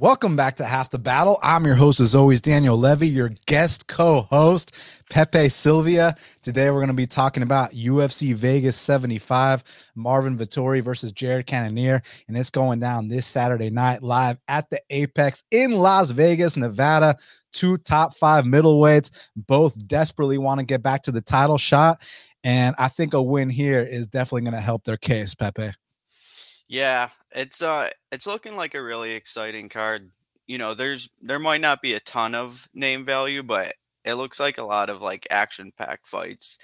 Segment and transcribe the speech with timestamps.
[0.00, 1.38] Welcome back to Half the Battle.
[1.42, 4.72] I'm your host, as always, Daniel Levi, your guest co host,
[5.10, 6.16] Pepe Silvia.
[6.40, 9.62] Today, we're going to be talking about UFC Vegas 75,
[9.94, 12.00] Marvin Vettori versus Jared Cannonier.
[12.28, 17.14] And it's going down this Saturday night live at the Apex in Las Vegas, Nevada.
[17.52, 22.00] Two top five middleweights, both desperately want to get back to the title shot.
[22.42, 25.72] And I think a win here is definitely going to help their case, Pepe.
[26.70, 30.12] Yeah, it's uh it's looking like a really exciting card.
[30.46, 34.38] You know, there's there might not be a ton of name value, but it looks
[34.38, 36.58] like a lot of like action-packed fights.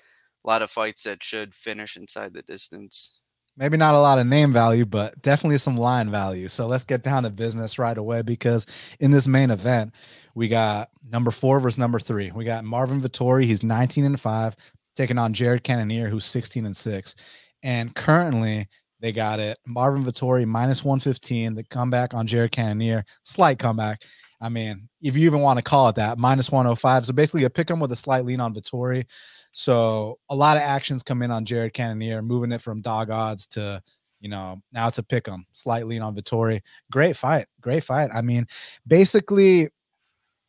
[0.45, 3.18] A lot of fights that should finish inside the distance.
[3.56, 6.46] Maybe not a lot of name value, but definitely some line value.
[6.46, 8.64] So let's get down to business right away because
[9.00, 9.92] in this main event,
[10.36, 12.30] we got number four versus number three.
[12.30, 14.54] We got Marvin Vettori, He's 19 and five,
[14.95, 17.16] taking on Jared Cannonier, who's 16 and six.
[17.64, 18.68] And currently,
[19.06, 19.56] they got it.
[19.65, 21.55] Marvin Vettori minus 115.
[21.55, 24.02] The comeback on Jared Cannonier, slight comeback.
[24.41, 27.07] I mean, if you even want to call it that, minus 105.
[27.07, 29.04] So basically, a pick him with a slight lean on Vettori.
[29.52, 33.46] So a lot of actions come in on Jared Cannonier, moving it from dog odds
[33.48, 33.80] to,
[34.18, 36.60] you know, now it's a pick 'em, slight lean on Vettori.
[36.91, 37.46] Great fight.
[37.60, 38.10] Great fight.
[38.13, 38.48] I mean,
[38.88, 39.68] basically,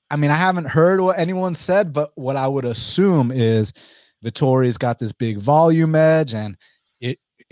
[0.09, 3.71] I mean, I haven't heard what anyone said, but what I would assume is
[4.25, 6.58] Vettori's got this big volume edge and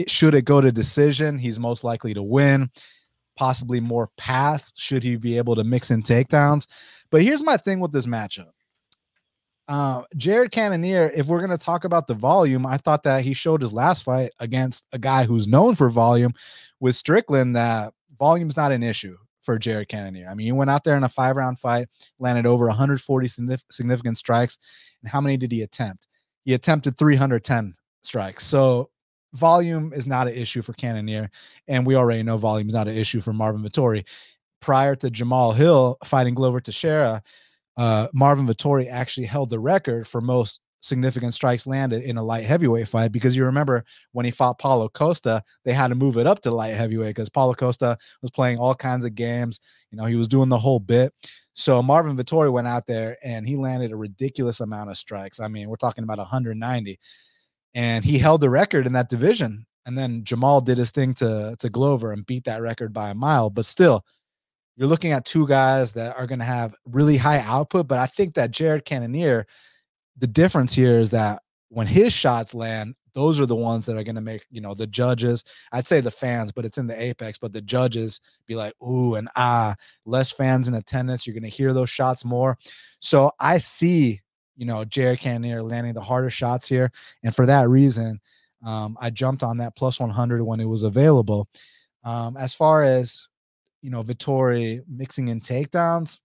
[0.08, 2.70] should it go to decision, he's most likely to win.
[3.36, 6.68] Possibly more paths should he be able to mix in takedowns.
[7.10, 8.52] But here's my thing with this matchup.
[9.68, 13.34] Uh, Jared Cannonier, if we're going to talk about the volume, I thought that he
[13.34, 16.34] showed his last fight against a guy who's known for volume
[16.80, 20.28] with Strickland that volume's not an issue for Jared Cannonier.
[20.30, 21.88] I mean, he went out there in a five round fight,
[22.20, 23.28] landed over 140
[23.70, 24.58] significant strikes.
[25.02, 26.08] And how many did he attempt?
[26.44, 28.46] He attempted 310 strikes.
[28.46, 28.90] So
[29.36, 31.30] volume is not an issue for Cannonier,
[31.68, 34.06] and we already know volume is not an issue for Marvin Vettori.
[34.62, 37.22] Prior to Jamal Hill fighting Glover Teixeira,
[37.78, 42.46] uh, Marvin Vettori actually held the record for most significant strikes landed in a light
[42.46, 46.28] heavyweight fight because you remember when he fought Paulo Costa, they had to move it
[46.28, 49.60] up to light heavyweight because Paulo Costa was playing all kinds of games.
[49.92, 51.14] You know, he was doing the whole bit.
[51.54, 55.40] So Marvin Vettori went out there and he landed a ridiculous amount of strikes.
[55.40, 57.00] I mean, we're talking about 190
[57.76, 59.68] and he held the record in that division.
[59.86, 63.14] And then Jamal did his thing to to Glover and beat that record by a
[63.14, 63.52] mile.
[63.52, 64.04] But still,
[64.76, 67.88] you're looking at two guys that are going to have really high output.
[67.88, 69.46] But I think that Jared Cannonier,
[70.18, 74.04] the difference here is that when his shots land, those are the ones that are
[74.04, 75.44] going to make you know the judges.
[75.72, 77.38] I'd say the fans, but it's in the apex.
[77.38, 79.76] But the judges be like, ooh and ah,
[80.06, 81.28] less fans in attendance.
[81.28, 82.58] You're going to hear those shots more.
[83.00, 84.22] So I see
[84.56, 86.92] you know, Jared Cannonier landing the harder shots here.
[87.24, 88.20] And for that reason,
[88.66, 91.48] um, I jumped on that plus 100 when it was available.
[92.04, 93.28] Um, as far as,
[93.82, 96.20] you know, Vettori mixing in takedowns,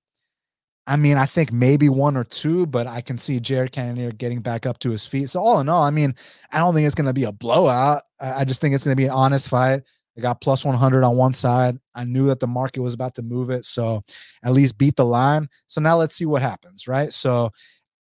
[0.86, 4.40] I mean, I think maybe one or two, but I can see Jared Cannonier getting
[4.40, 5.28] back up to his feet.
[5.28, 6.14] So all in all, I mean,
[6.52, 8.02] I don't think it's going to be a blowout.
[8.18, 9.82] I just think it's going to be an honest fight.
[10.18, 11.78] I got plus 100 on one side.
[11.94, 13.64] I knew that the market was about to move it.
[13.64, 14.02] So
[14.42, 15.48] at least beat the line.
[15.66, 17.12] So now let's see what happens, right?
[17.12, 17.52] So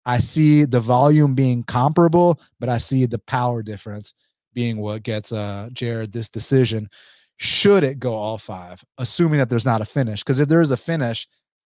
[0.06, 4.14] I see the volume being comparable, but I see the power difference
[4.52, 6.88] being what gets uh Jared this decision.
[7.36, 10.22] Should it go all five, assuming that there's not a finish?
[10.22, 11.26] Because if there is a finish,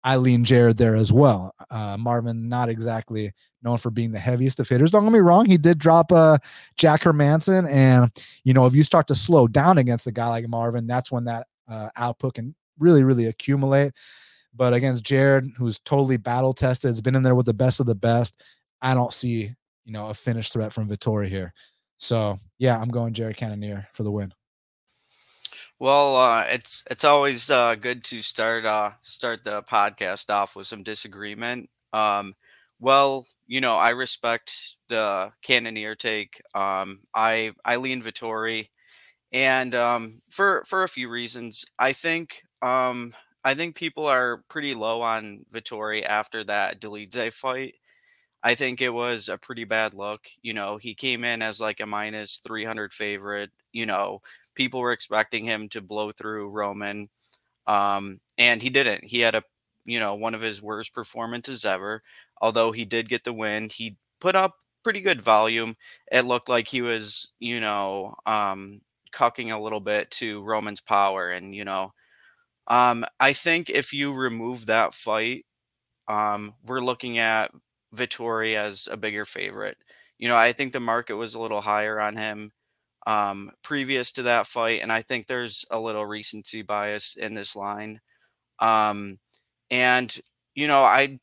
[0.05, 1.55] I lean Jared there as well.
[1.71, 3.33] Uh, Marvin, not exactly
[3.63, 4.91] known for being the heaviest of hitters.
[4.91, 6.39] Don't get me wrong; he did drop uh,
[6.77, 7.71] Jack Hermansson.
[7.71, 8.11] and
[8.45, 11.25] you know if you start to slow down against a guy like Marvin, that's when
[11.25, 13.93] that uh, output can really, really accumulate.
[14.55, 17.87] But against Jared, who's totally battle tested, has been in there with the best of
[17.87, 18.43] the best,
[18.83, 19.55] I don't see,
[19.85, 21.55] you know, a finish threat from Vettori here.
[21.99, 24.35] So yeah, I'm going Jared Cannonier for the win.
[25.79, 30.67] Well, uh, it's it's always uh, good to start uh, start the podcast off with
[30.67, 31.71] some disagreement.
[31.93, 32.35] Um,
[32.79, 36.41] well, you know, I respect the Cannonier take.
[36.55, 38.69] Um, I I lean Vettori,
[39.33, 41.65] and um, for for a few reasons.
[41.79, 43.13] I think um,
[43.45, 47.75] I think people are pretty low on Vettori after that Dolidze fight.
[48.43, 50.27] I think it was a pretty bad look.
[50.43, 53.51] You know, he came in as like a minus 300 favorite.
[53.73, 54.23] You know,
[54.55, 57.11] people were expecting him to blow through Roman.
[57.67, 59.05] Um, and he didn't.
[59.05, 59.45] He had a,
[59.85, 62.03] you know, one of his worst performances ever.
[62.43, 65.77] Although he did get the win, he put up pretty good volume.
[66.13, 68.81] It looked like he was, you know, um,
[69.15, 71.31] cucking a little bit to Roman's power.
[71.31, 71.93] And, you know,
[72.69, 75.45] um, I think if you remove that fight,
[76.09, 77.53] um, we're looking at
[77.95, 79.79] Vettori as a bigger favorite.
[80.19, 82.53] You know, I think the market was a little higher on him
[83.07, 87.57] um, previous to that fight, and I think there's a little recency bias in this
[87.57, 88.01] line.
[88.61, 89.19] Um,
[89.71, 90.17] and
[90.55, 91.21] you know, I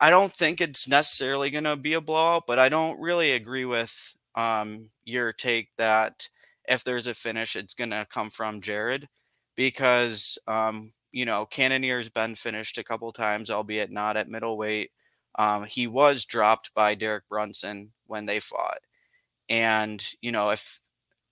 [0.00, 3.64] I don't think it's necessarily going to be a blowout, but I don't really agree
[3.64, 6.28] with um, your take that
[6.68, 9.08] if there's a finish, it's going to come from Jared
[9.56, 14.90] because um, you know Cannonier's been finished a couple times, albeit not at middleweight.
[15.36, 18.78] Um, he was dropped by Derek Brunson when they fought,
[19.48, 20.80] and you know if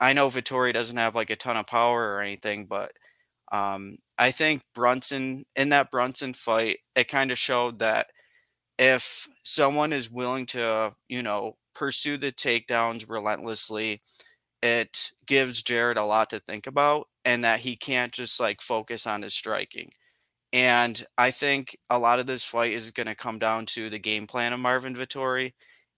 [0.01, 2.93] I know Vettori doesn't have like a ton of power or anything, but
[3.53, 8.09] um, I think Brunson in that Brunson fight, it kind of showed that
[8.79, 14.03] if someone is willing to, you know, pursue the takedowns relentlessly,
[14.63, 19.07] it gives Jared a lot to think about and that he can't just like focus
[19.07, 19.91] on his striking.
[20.53, 23.99] And I think a lot of this fight is going to come down to the
[23.99, 25.53] game plan of Marvin Vettori.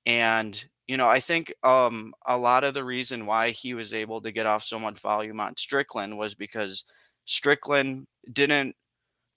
[0.07, 4.21] And, you know, I think um, a lot of the reason why he was able
[4.21, 6.85] to get off so much volume on Strickland was because
[7.25, 8.77] Strickland didn't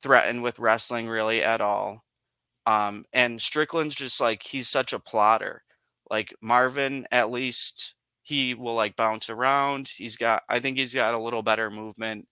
[0.04, 2.04] threaten with wrestling really at all.
[2.68, 5.64] Um, and Strickland's just like he's such a plotter.
[6.12, 7.96] Like Marvin, at least
[8.28, 9.88] he will like bounce around.
[9.88, 12.28] He's got, I think he's got a little better movement.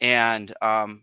[0.00, 1.02] And, um,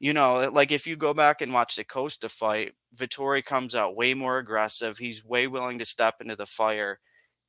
[0.00, 3.94] you know, like if you go back and watch the Costa fight, Vettori comes out
[3.94, 4.98] way more aggressive.
[4.98, 6.98] He's way willing to step into the fire.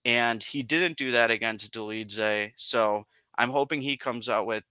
[0.06, 2.52] And he didn't do that against Dolidze.
[2.58, 3.06] So
[3.36, 4.64] I'm hoping he comes out with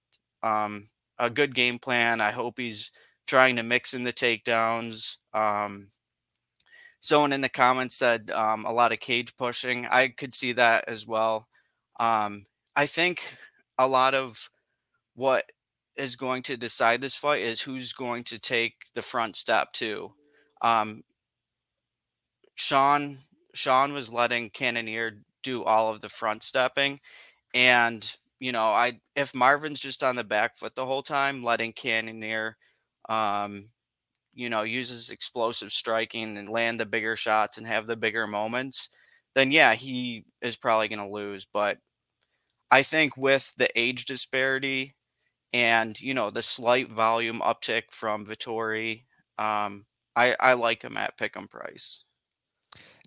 [0.44, 0.86] um,
[1.18, 2.20] a good game plan.
[2.20, 2.92] I hope he's
[3.26, 5.16] trying to mix in the takedowns.
[5.34, 5.88] Um,
[7.00, 9.86] someone in the comments said um, a lot of cage pushing.
[9.86, 11.48] I could see that as well.
[12.00, 12.46] Um,
[12.76, 13.22] I think
[13.78, 14.50] a lot of
[15.14, 15.44] what
[15.96, 20.12] is going to decide this fight is who's going to take the front step too.
[20.62, 21.02] Um,
[22.54, 23.18] Sean
[23.54, 27.00] Sean was letting Cannonier do all of the front stepping,
[27.54, 31.72] and you know, I if Marvin's just on the back foot the whole time, letting
[31.72, 32.56] Cannonier
[33.08, 33.70] um,
[34.38, 38.88] you know, uses explosive striking and land the bigger shots and have the bigger moments,
[39.34, 41.44] then yeah, he is probably going to lose.
[41.52, 41.78] But
[42.70, 44.94] I think with the age disparity
[45.52, 49.06] and you know the slight volume uptick from Vettori,
[49.38, 52.04] um, I I like him at pick'em price.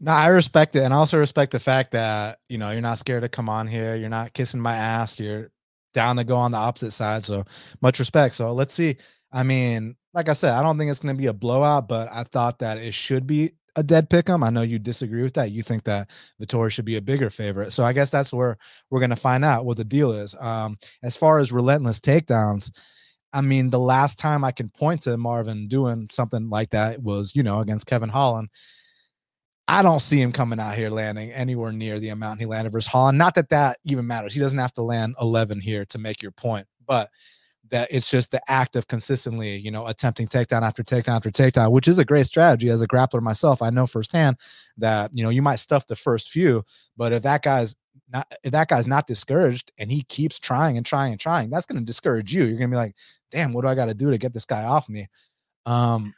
[0.01, 2.97] No, I respect it, and I also respect the fact that you know you're not
[2.97, 3.95] scared to come on here.
[3.95, 5.17] You're not kissing my ass.
[5.17, 5.49] You're
[5.93, 7.23] down to go on the opposite side.
[7.23, 7.45] So
[7.81, 8.35] much respect.
[8.35, 8.97] So let's see.
[9.31, 12.09] I mean, like I said, I don't think it's going to be a blowout, but
[12.11, 14.43] I thought that it should be a dead pick 'em.
[14.43, 15.51] I know you disagree with that.
[15.51, 16.09] You think that
[16.41, 17.71] Vettori should be a bigger favorite.
[17.71, 18.57] So I guess that's where
[18.89, 20.35] we're going to find out what the deal is.
[20.39, 22.71] Um, as far as relentless takedowns,
[23.33, 27.33] I mean, the last time I can point to Marvin doing something like that was,
[27.35, 28.49] you know, against Kevin Holland.
[29.67, 32.91] I don't see him coming out here landing anywhere near the amount he landed versus
[32.91, 33.17] Holland.
[33.17, 34.33] Not that that even matters.
[34.33, 37.09] He doesn't have to land 11 here to make your point, but
[37.71, 41.71] that it's just the act of consistently, you know, attempting takedown after takedown after takedown,
[41.71, 42.69] which is a great strategy.
[42.69, 44.38] As a grappler myself, I know firsthand
[44.77, 46.63] that you know you might stuff the first few,
[46.97, 47.75] but if that guy's
[48.12, 51.65] not if that guy's not discouraged and he keeps trying and trying and trying, that's
[51.65, 52.44] going to discourage you.
[52.44, 52.95] You're going to be like,
[53.31, 55.07] damn, what do I got to do to get this guy off me?
[55.65, 56.13] Um,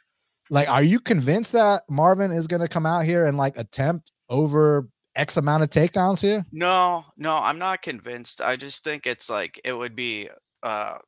[0.50, 4.12] like, are you convinced that Marvin is going to come out here and like attempt
[4.28, 6.44] over X amount of takedowns here?
[6.52, 8.40] No, no, I'm not convinced.
[8.40, 10.28] I just think it's like it would be
[10.62, 10.98] uh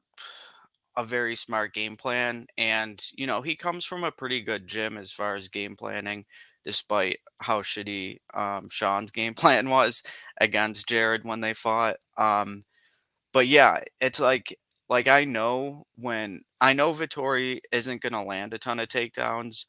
[0.97, 2.47] a very smart game plan.
[2.59, 6.25] And, you know, he comes from a pretty good gym as far as game planning,
[6.65, 10.03] despite how shitty um, Sean's game plan was
[10.41, 11.97] against Jared when they fought.
[12.17, 12.65] Um,
[13.33, 14.57] but yeah, it's like,
[14.89, 19.65] like I know when I know Vettori isn't going to land a ton of takedowns.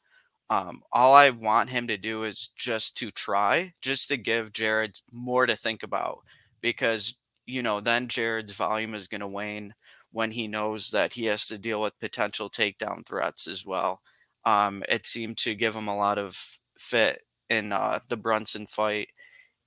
[0.50, 4.96] Um, all I want him to do is just to try, just to give Jared
[5.12, 6.20] more to think about
[6.62, 7.14] because,
[7.46, 9.74] you know, then Jared's volume is going to wane
[10.12, 14.00] when he knows that he has to deal with potential takedown threats as well.
[14.44, 19.08] Um, it seemed to give him a lot of fit in uh, the Brunson fight.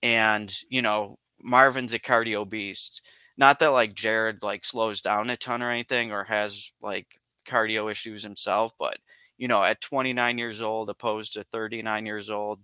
[0.03, 3.01] And, you know, Marvin's a cardio beast.
[3.37, 7.07] Not that like Jared like slows down a ton or anything or has like
[7.47, 8.97] cardio issues himself, but
[9.37, 12.59] you know, at 29 years old opposed to 39 years old,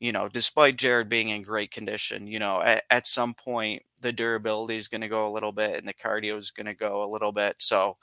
[0.00, 4.12] you know, despite Jared being in great condition, you know, at, at some point the
[4.12, 7.04] durability is going to go a little bit and the cardio is going to go
[7.04, 7.56] a little bit.
[7.58, 7.98] So,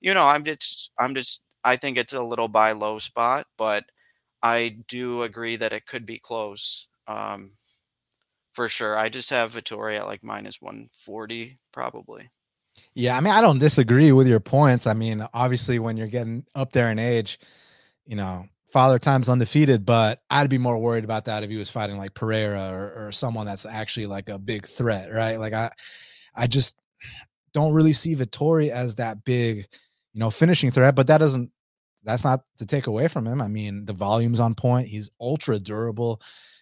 [0.00, 3.84] you know, I'm just, I'm just, I think it's a little buy low spot, but
[4.42, 6.86] I do agree that it could be close.
[7.06, 7.52] Um,
[8.58, 8.98] for sure.
[8.98, 12.28] I just have Vettori at like minus 140, probably.
[12.92, 13.16] Yeah.
[13.16, 14.88] I mean, I don't disagree with your points.
[14.88, 17.38] I mean, obviously, when you're getting up there in age,
[18.04, 21.70] you know, Father Time's undefeated, but I'd be more worried about that if he was
[21.70, 25.40] fighting like Pereira or, or someone that's actually like a big threat, right?
[25.40, 25.70] Like I,
[26.34, 26.76] I just
[27.52, 29.66] don't really see Vettori as that big,
[30.12, 30.94] you know, finishing threat.
[30.94, 31.50] But that doesn't
[32.04, 33.42] that's not to take away from him.
[33.42, 34.88] I mean, the volume's on point.
[34.88, 36.20] He's ultra durable.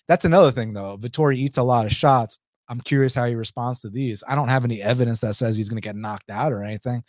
[0.08, 0.96] That's another thing, though.
[0.96, 2.38] Vettori eats a lot of shots.
[2.68, 4.24] I'm curious how he responds to these.
[4.26, 7.04] I don't have any evidence that says he's going to get knocked out or anything,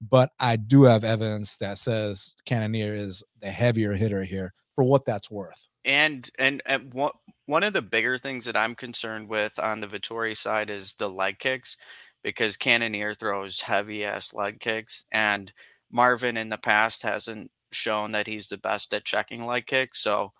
[0.00, 5.04] but I do have evidence that says Cannonier is the heavier hitter here for what
[5.04, 5.68] that's worth.
[5.84, 7.14] And and and what
[7.46, 11.10] one of the bigger things that I'm concerned with on the Vettori side is the
[11.10, 11.76] leg kicks
[12.22, 15.52] because Cannonier throws heavy ass leg kicks and
[15.90, 20.00] Marvin in the past hasn't shown that he's the best at checking leg kicks.
[20.00, 20.32] So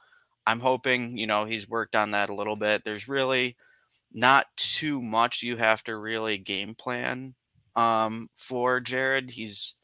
[0.46, 2.82] I'm hoping, you know, he's worked on that a little bit.
[2.84, 3.56] There's really
[4.12, 7.34] not too much you have to really game plan
[7.76, 9.30] um, for Jared.
[9.30, 9.74] He's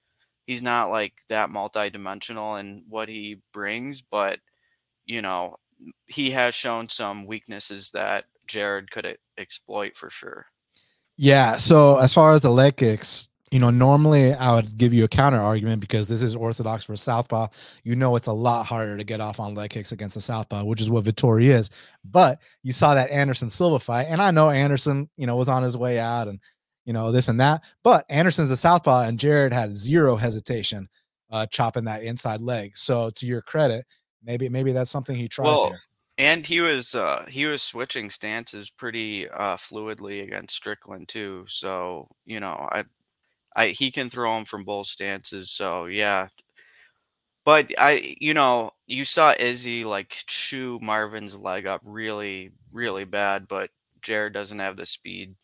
[0.47, 4.41] he's not like that multi-dimensional in what he brings, but
[5.05, 5.57] you know,
[6.07, 10.47] he has shown some weaknesses that Jared could exploit for sure.
[11.17, 11.57] Yeah.
[11.57, 15.09] So as far as the leg kicks, you know, normally I would give you a
[15.09, 17.49] counter argument because this is orthodox for southpaw.
[17.83, 20.65] You know, it's a lot harder to get off on leg kicks against a southpaw,
[20.65, 21.71] which is what Vettori is.
[22.05, 25.63] But you saw that Anderson Silva fight, and I know Anderson, you know, was on
[25.63, 26.41] his way out and
[26.85, 27.65] you know this and that.
[27.83, 30.89] But Anderson's a southpaw, and Jared had zero hesitation
[31.31, 32.77] uh, chopping that inside leg.
[32.77, 33.87] So to your credit,
[34.23, 35.81] maybe maybe that's something he tries well, here.
[36.19, 41.45] And he was uh, he was switching stances pretty uh, fluidly against Strickland too.
[41.47, 42.85] So you know, I
[43.59, 45.51] I he can throw him from both stances.
[45.51, 46.29] So yeah.
[47.45, 53.49] But I you know, you saw Izzy like chew Marvin's leg up really, really bad,
[53.49, 55.35] but Jared doesn't have the speed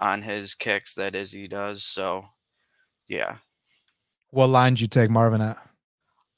[0.00, 1.84] on his kicks that Izzy does.
[1.84, 2.24] So
[3.06, 3.36] yeah.
[4.30, 5.56] What line did you take Marvin at?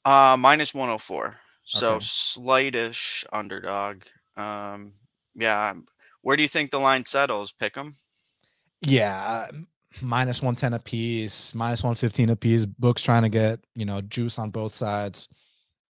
[0.05, 1.35] Uh minus 104.
[1.63, 2.05] So okay.
[2.05, 4.03] slightish underdog.
[4.35, 4.93] Um
[5.33, 5.73] yeah.
[6.21, 7.51] Where do you think the line settles?
[7.51, 7.95] Pick them?
[8.81, 9.47] Yeah,
[10.01, 12.65] minus 110 a piece, minus 115 a piece.
[12.65, 15.29] Books trying to get, you know, juice on both sides.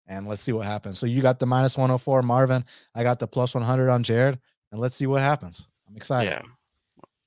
[0.08, 1.00] And let's see what happens.
[1.00, 2.64] So you got the minus 104 Marvin.
[2.96, 4.40] I got the plus 100 on Jared.
[4.72, 5.68] And let's see what happens.
[5.88, 6.32] I'm excited.
[6.32, 6.42] Yeah.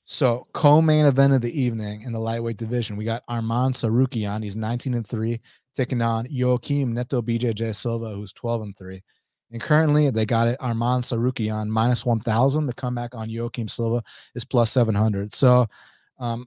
[0.05, 4.43] So co-main event of the evening in the lightweight division, we got Arman Tsarukyan.
[4.43, 5.41] He's 19 and 3,
[5.75, 9.03] taking on Joaquim Neto BJJ Silva, who's 12 and 3.
[9.53, 12.67] And currently they got it Arman Tsarukyan minus 1,000.
[12.67, 14.03] The comeback on Joaquim Silva
[14.35, 15.35] is plus 700.
[15.35, 15.67] So
[16.19, 16.47] um,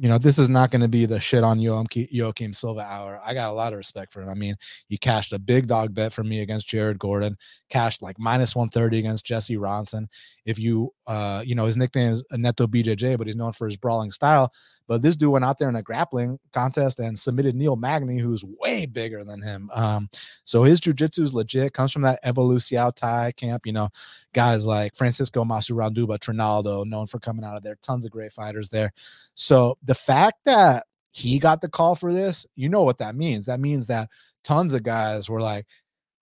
[0.00, 3.20] you know, this is not going to be the shit on Joaquim Silva hour.
[3.22, 4.30] I got a lot of respect for him.
[4.30, 7.36] I mean, he cashed a big dog bet for me against Jared Gordon,
[7.68, 10.06] cashed like minus 130 against Jesse Ronson.
[10.46, 13.76] If you, uh, you know, his nickname is Neto BJJ, but he's known for his
[13.76, 14.50] brawling style.
[14.90, 18.42] But this dude went out there in a grappling contest and submitted Neil Magny, who's
[18.42, 19.70] way bigger than him.
[19.72, 20.10] Um,
[20.44, 23.66] so his jujitsu is legit, comes from that Evoluciao Thai camp.
[23.66, 23.90] You know,
[24.32, 27.76] guys like Francisco Massaranduba, Trinaldo, known for coming out of there.
[27.80, 28.92] Tons of great fighters there.
[29.36, 33.46] So the fact that he got the call for this, you know what that means.
[33.46, 34.08] That means that
[34.42, 35.66] tons of guys were like,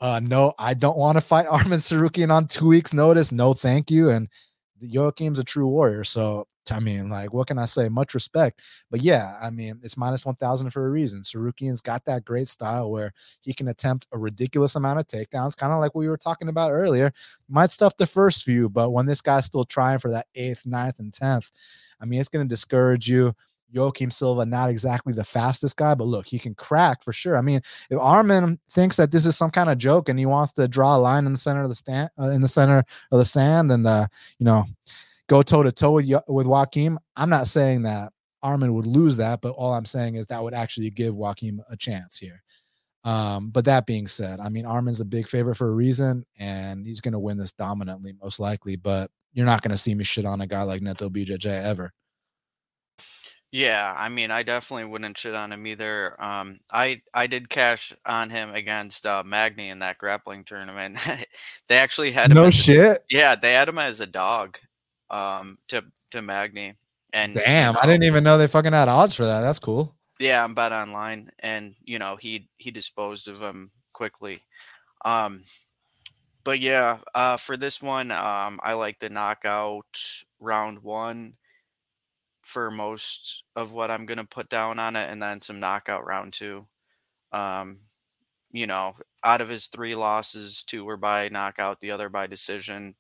[0.03, 3.33] uh, no, I don't want to fight Arman Tsarukyan on two weeks' notice.
[3.33, 4.11] No, thank you.
[4.11, 4.29] And
[4.79, 6.05] Joaquim's a true warrior.
[6.05, 7.89] So I mean, like, what can I say?
[7.89, 8.63] Much respect.
[8.91, 11.23] But yeah, I mean, it's minus 1,000 for a reason.
[11.23, 15.73] Tsarukyan's got that great style where he can attempt a ridiculous amount of takedowns, kind
[15.73, 17.13] of like we were talking about earlier.
[17.49, 20.99] Might stuff the first few, but when this guy's still trying for that eighth, ninth,
[20.99, 21.51] and 10th,
[22.01, 23.35] I mean, it's going to discourage you.
[23.75, 27.37] Joaquim Silva, not exactly the fastest guy, but look, he can crack for sure.
[27.37, 27.61] I mean,
[27.91, 30.97] if Arman thinks that this is some kind of joke and he wants to draw
[30.97, 32.79] a line in the center of the stand, uh, in the center
[33.13, 34.07] of the sand, and uh,
[34.39, 34.65] you know,
[35.29, 36.99] go toe to toe with with Joaquim.
[37.17, 38.13] I'm not saying that
[38.45, 41.77] Arman would lose that, but all I'm saying is that would actually give Joaquim a
[41.77, 42.43] chance here.
[43.05, 46.87] Um, but that being said, I mean Arman's a big favorite for a reason, and
[46.87, 48.77] he's going to win this dominantly, most likely.
[48.77, 51.93] But you're not going to see me shit on a guy like Neto BJJ ever.
[53.51, 56.15] Yeah, I mean, I definitely wouldn't shit on him either.
[56.23, 60.99] Um, I I did cash on him against uh, Magny in that grappling tournament.
[61.69, 63.05] they actually had him no shit.
[63.09, 64.59] yeah, they had him as a dog
[65.11, 66.75] um, to to Magny.
[67.13, 69.41] And damn, know, I didn't even know they fucking had odds for that.
[69.41, 69.95] That's cool.
[70.21, 74.41] Yeah, I'm bet online, and you know he he disposed of him quickly.
[75.05, 75.43] Um,
[76.45, 80.01] but yeah, uh, for this one, um, I like the knockout
[80.41, 81.35] round one
[82.43, 86.33] for most of what I'm gonna put down on it, and then some knockout round
[86.33, 86.67] two.
[87.33, 87.79] Um,
[88.51, 92.95] you know, out of his three losses, two were by knockout, the other by decision.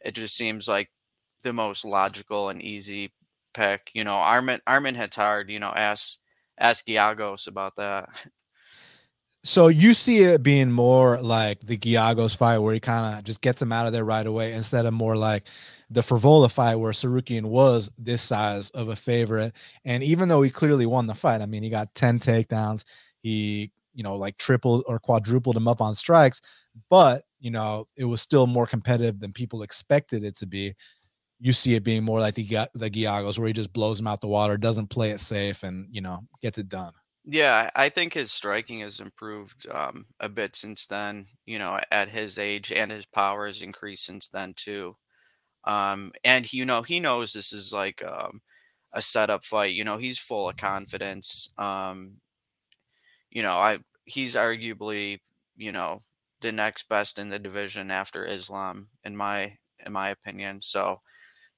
[0.00, 0.90] It just seems like
[1.42, 3.12] the most logical and easy
[3.54, 3.90] pick.
[3.94, 6.18] You know, Armin Arman Hattard, you know, ask
[6.58, 8.08] ask Giagos about that.
[9.42, 13.40] So you see it being more like the Giagos fight where he kind of just
[13.40, 15.44] gets him out of there right away instead of more like
[15.88, 19.54] the Frevola fight where Tsarukyan was this size of a favorite.
[19.86, 22.84] And even though he clearly won the fight, I mean, he got 10 takedowns.
[23.22, 26.40] He you know, like tripled or quadrupled him up on strikes,
[26.88, 30.74] but you know, it was still more competitive than people expected it to be.
[31.40, 32.44] You see it being more like the
[32.74, 35.88] the Giagos, where he just blows them out the water, doesn't play it safe, and
[35.90, 36.92] you know, gets it done.
[37.24, 41.26] Yeah, I think his striking has improved um, a bit since then.
[41.46, 44.94] You know, at his age, and his power has increased since then too.
[45.64, 48.40] Um, and you know, he knows this is like um,
[48.92, 49.74] a setup fight.
[49.74, 51.50] You know, he's full of confidence.
[51.58, 52.20] Um,
[53.30, 55.20] you know, I he's arguably
[55.56, 56.00] you know
[56.40, 60.60] the next best in the division after Islam, in my in my opinion.
[60.62, 61.00] So,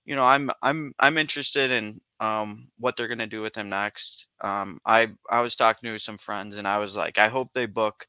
[0.05, 4.27] you know, I'm I'm I'm interested in um, what they're gonna do with him next.
[4.41, 7.67] Um, I I was talking to some friends and I was like, I hope they
[7.67, 8.07] book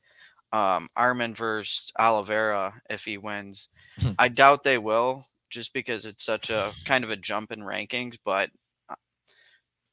[0.51, 3.69] um, Arman versus Oliveira if he wins.
[4.00, 4.12] Hmm.
[4.19, 8.17] I doubt they will, just because it's such a kind of a jump in rankings.
[8.23, 8.50] But
[8.89, 8.95] uh,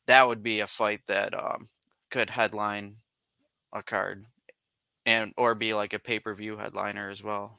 [0.07, 1.69] that would be a fight that um,
[2.11, 2.97] could headline
[3.73, 4.27] a card
[5.07, 7.59] and or be like a pay-per-view headliner as well.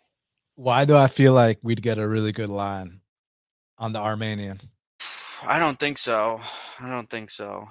[0.56, 3.02] Why do I feel like we'd get a really good line
[3.82, 4.62] on the Armenian?
[5.44, 6.40] I don't think so.
[6.80, 7.68] I don't think so.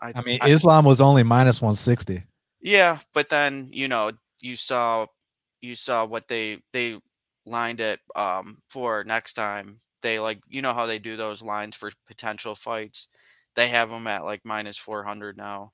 [0.00, 2.24] I, I mean, I, Islam was only minus 160.
[2.62, 5.06] Yeah, but then, you know, you saw
[5.60, 6.98] you saw what they they
[7.44, 9.80] lined it um for next time.
[10.02, 13.08] They like you know how they do those lines for potential fights.
[13.54, 15.72] They have them at like minus 400 now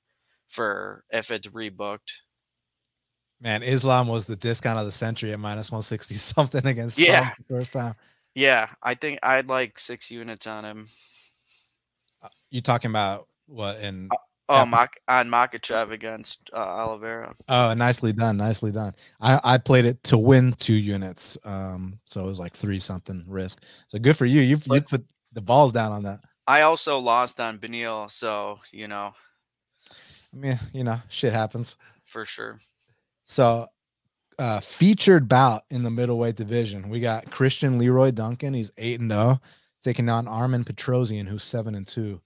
[0.49, 2.21] for if it's rebooked.
[3.39, 7.31] Man, Islam was the discount of the century at minus 160 something against yeah.
[7.49, 7.95] first time.
[8.37, 10.87] Yeah, I think I'd like six units on him.
[12.21, 14.09] Uh, you talking about what in?
[14.11, 14.17] Uh,
[14.47, 17.33] oh, Mak- on Makhachev against uh, Oliveira.
[17.49, 18.93] Oh, nicely done, nicely done.
[19.19, 23.23] I I played it to win two units, um, so it was like three something
[23.25, 23.63] risk.
[23.87, 24.41] So good for you.
[24.41, 25.03] You you put
[25.33, 26.19] the balls down on that.
[26.45, 29.13] I also lost on Beneil, so you know.
[30.31, 31.75] I mean, you know, shit happens.
[32.03, 32.59] For sure.
[33.23, 33.67] So,
[34.39, 38.53] uh, featured bout in the middleweight division, we got Christian Leroy Duncan.
[38.53, 39.47] He's eight and zero, oh,
[39.81, 42.21] taking on Armen Petrosyan, who's seven and two.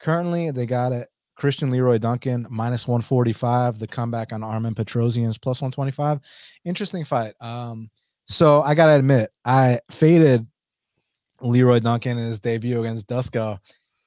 [0.00, 1.08] Currently, they got it.
[1.36, 3.78] Christian Leroy Duncan minus 145.
[3.78, 6.20] The comeback on Armen Petrosyan is plus 125.
[6.64, 7.34] Interesting fight.
[7.40, 7.90] Um,
[8.26, 10.46] so I gotta admit, I faded
[11.40, 13.58] Leroy Duncan in his debut against Dusko.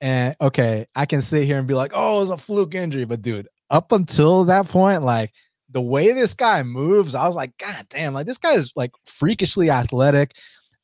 [0.02, 3.06] And okay, I can sit here and be like, oh, it was a fluke injury.
[3.06, 5.32] But dude, up until that point, like
[5.72, 8.92] the way this guy moves, I was like, God damn, like this guy is like
[9.06, 10.36] freakishly athletic.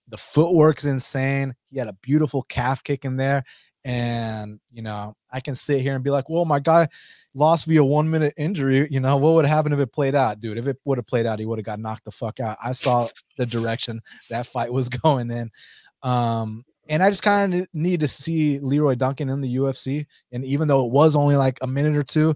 [0.08, 1.54] The footwork's insane.
[1.70, 3.44] He had a beautiful calf kick in there.
[3.84, 6.88] And, you know, I can sit here and be like, well, my guy
[7.34, 8.88] lost via one minute injury.
[8.90, 10.40] You know, what would happen if it played out?
[10.40, 12.58] Dude, if it would have played out, he would have got knocked the fuck out.
[12.64, 15.52] I saw the direction that fight was going in.
[16.04, 20.06] Um, and I just kind of need to see Leroy Duncan in the UFC.
[20.32, 22.36] And even though it was only like a minute or two,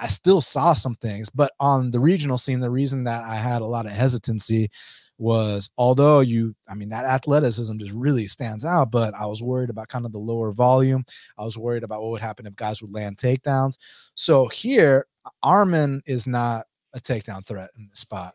[0.00, 3.62] I still saw some things, but on the regional scene, the reason that I had
[3.62, 4.70] a lot of hesitancy
[5.18, 9.70] was although you, I mean, that athleticism just really stands out, but I was worried
[9.70, 11.04] about kind of the lower volume.
[11.38, 13.78] I was worried about what would happen if guys would land takedowns.
[14.14, 15.06] So here,
[15.42, 18.34] Armen is not a takedown threat in this spot.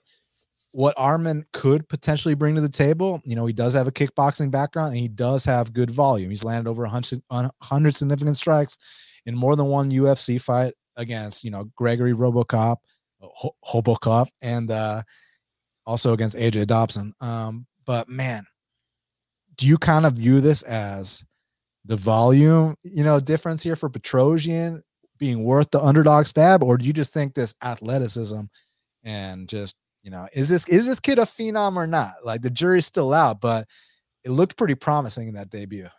[0.72, 4.52] What Armen could potentially bring to the table, you know, he does have a kickboxing
[4.52, 6.30] background and he does have good volume.
[6.30, 8.78] He's landed over 100, 100 significant strikes
[9.26, 12.78] in more than one UFC fight against you know Gregory Robocop,
[13.20, 15.02] Ho- Hobocop, and uh,
[15.88, 17.14] also against AJ Dobson.
[17.20, 18.46] Um, but man,
[19.56, 21.24] do you kind of view this as
[21.86, 24.82] the volume, you know, difference here for Petrosyan
[25.18, 28.42] being worth the underdog stab, or do you just think this athleticism
[29.04, 32.14] and just you know, is this is this kid a phenom or not?
[32.24, 33.68] Like the jury's still out, but
[34.24, 35.90] it looked pretty promising in that debut.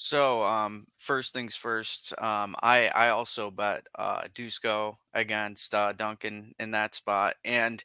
[0.00, 6.54] So, um, first things first, um, I I also bet uh, Dusko against uh, Duncan
[6.60, 7.82] in that spot, and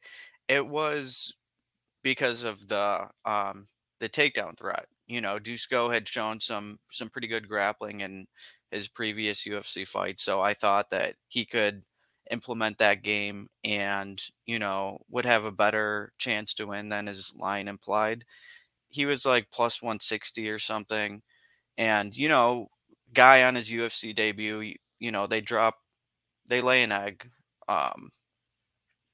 [0.48, 1.34] it was
[2.04, 3.68] because of the um,
[4.00, 4.88] the takedown threat.
[5.08, 8.28] You know, Dusko had shown some some pretty good grappling in
[8.72, 11.84] his previous UFC fight, so I thought that he could
[12.32, 17.34] implement that game and you know would have a better chance to win than his
[17.36, 18.26] line implied.
[18.90, 21.22] He was like plus 160 or something
[21.78, 22.70] and, you know,
[23.14, 25.76] guy on his UFC debut, you know, they drop,
[26.48, 27.30] they lay an egg
[27.70, 28.12] um,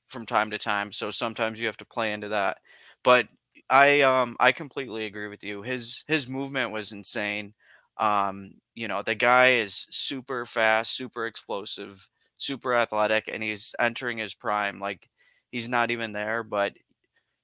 [0.08, 0.92] from time to time.
[0.92, 2.58] So sometimes you have to play into that.
[3.04, 3.28] But
[3.70, 5.62] I, um, I completely agree with you.
[5.62, 7.54] His, his movement was insane.
[7.98, 14.18] Um, you know, the guy is super fast, super explosive, super athletic, and he's entering
[14.18, 14.80] his prime.
[14.80, 15.10] Like
[15.52, 16.74] he's not even there, but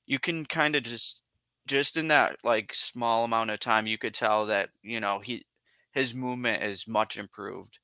[0.08, 1.21] you can kind of just
[1.67, 5.45] just in that like small amount of time you could tell that you know he
[5.93, 7.80] his movement is much improved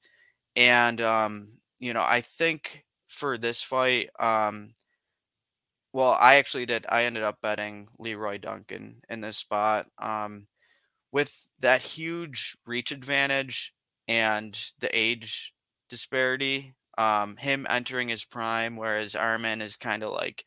[0.56, 4.74] and um you know i think for this fight, um,
[5.94, 6.86] well, I actually did.
[6.89, 9.88] I ended up betting Leroy Duncan in this spot.
[9.98, 10.48] Um,
[11.12, 13.74] with that huge reach advantage
[14.08, 15.54] and the age
[15.89, 20.46] disparity, um, him entering his prime, whereas Armen is kind of like,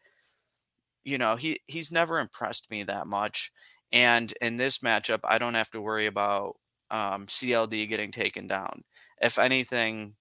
[1.05, 3.53] you know, he he's never impressed me that much.
[3.93, 6.57] And in this matchup, I don't have to worry about
[6.91, 8.83] um, CLD getting taken down.
[9.21, 10.17] If anything,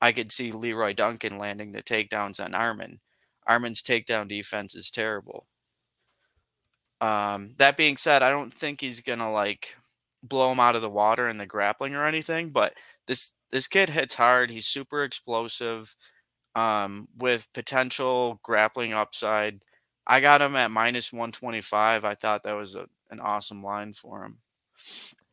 [0.00, 3.00] I could see Leroy Duncan landing the takedowns on Armen.
[3.46, 5.46] Armen's takedown defense is terrible.
[7.00, 9.76] Um, that being said, I don't think he's gonna like
[10.22, 12.74] blow him out of the water in the grappling or anything, but
[13.06, 14.50] this this kid hits hard.
[14.50, 15.94] He's super explosive,
[16.56, 19.60] um, with potential grappling upside.
[20.06, 22.04] I got him at minus one twenty five.
[22.04, 24.38] I thought that was a, an awesome line for him.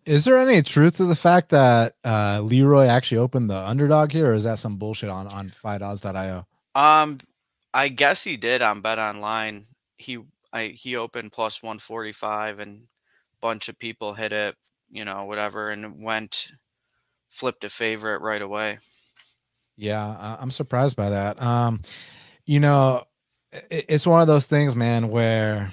[0.06, 4.32] Is there any truth to the fact that uh, Leroy actually opened the underdog here,
[4.32, 6.46] or is that some bullshit on on FightOdds.io?
[6.76, 7.20] Um,
[7.74, 9.66] I guess he did on Bet Online.
[9.98, 10.20] He
[10.52, 12.86] I he opened plus one forty five, and a
[13.42, 14.56] bunch of people hit it,
[14.92, 16.50] you know, whatever, and went
[17.30, 18.80] flipped a favorite right away.
[19.76, 21.42] Yeah, I'm surprised by that.
[21.42, 21.82] Um,
[22.46, 23.06] you know,
[23.70, 25.72] it's one of those things, man, where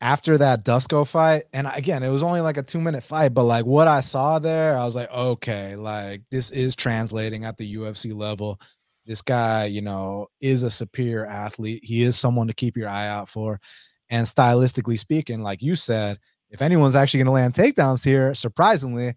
[0.00, 3.44] after that Dusko fight, and again, it was only like a two minute fight, but
[3.44, 7.74] like what I saw there, I was like, okay, like this is translating at the
[7.76, 8.60] UFC level.
[9.06, 11.84] This guy, you know, is a superior athlete.
[11.84, 13.60] He is someone to keep your eye out for.
[14.08, 16.18] And stylistically speaking, like you said,
[16.50, 19.14] if anyone's actually going to land takedowns here, surprisingly,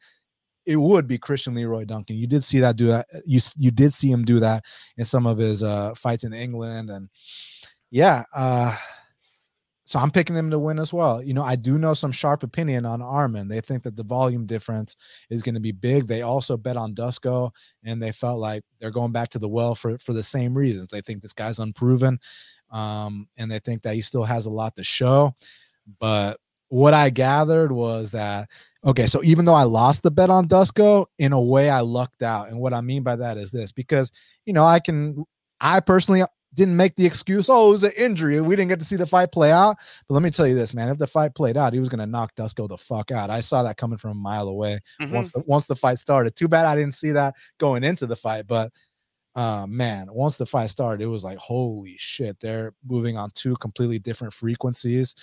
[0.66, 2.16] it would be Christian Leroy Duncan.
[2.16, 3.08] You did see that do that.
[3.26, 4.66] You you did see him do that
[4.98, 7.10] in some of his uh, fights in England, and
[7.92, 8.76] yeah, uh,
[9.86, 11.22] so I'm picking him to win as well.
[11.22, 13.48] You know, I do know some sharp opinion on Armen.
[13.48, 14.96] They think that the volume difference
[15.30, 16.08] is going to be big.
[16.08, 17.52] They also bet on Dusko,
[17.84, 20.88] and they felt like they're going back to the well for for the same reasons.
[20.88, 22.20] They think this guy's unproven,
[22.72, 25.36] um, and they think that he still has a lot to show.
[26.00, 26.40] But
[26.74, 28.50] what I gathered was that
[28.84, 32.24] okay, so even though I lost the bet on Dusko, in a way I lucked
[32.24, 32.50] out.
[32.50, 34.12] And what I mean by that is this because
[34.48, 35.24] you know I can
[35.62, 36.24] I personally
[36.56, 38.42] didn't make the excuse, oh, it was an injury.
[38.42, 39.78] We didn't get to see the fight play out.
[40.08, 40.90] But let me tell you this, man.
[40.90, 43.30] If the fight played out, he was gonna knock Dusko the fuck out.
[43.30, 45.14] I saw that coming from a mile away mm-hmm.
[45.14, 46.36] once the once the fight started.
[46.36, 48.72] Too bad I didn't see that going into the fight, but
[49.36, 53.56] uh man, once the fight started, it was like, holy shit, they're moving on two
[53.58, 55.14] completely different frequencies.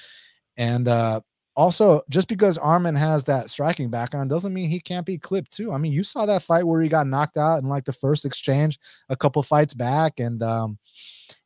[0.56, 1.22] And uh
[1.56, 5.72] also, just because Armen has that striking background doesn't mean he can't be clipped too.
[5.72, 8.24] I mean, you saw that fight where he got knocked out in like the first
[8.24, 10.78] exchange a couple fights back, and um,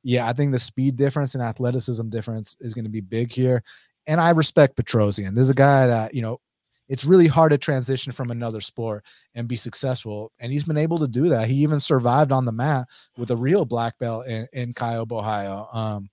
[0.02, 3.62] yeah, I think the speed difference and athleticism difference is going to be big here.
[4.06, 5.34] And I respect Petrosyan.
[5.34, 6.40] There's a guy that, you know,
[6.88, 10.30] it's really hard to transition from another sport and be successful.
[10.38, 11.48] And he's been able to do that.
[11.48, 12.86] He even survived on the mat
[13.16, 15.66] with a real black belt in, in Cayo, Ohio.
[15.72, 16.10] Um,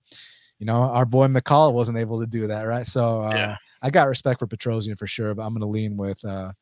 [0.62, 2.86] you know, our boy McCall wasn't able to do that, right?
[2.86, 3.56] So uh, yeah.
[3.82, 6.52] I got respect for Petrosyan for sure, but I'm going to lean with uh,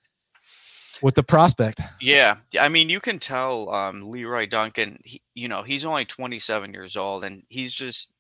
[1.03, 1.83] with the prospect.
[2.01, 5.01] Yeah, I mean, you can tell um, Leroy Duncan.
[5.05, 8.15] He, you know, he's only 27 years old, and he's just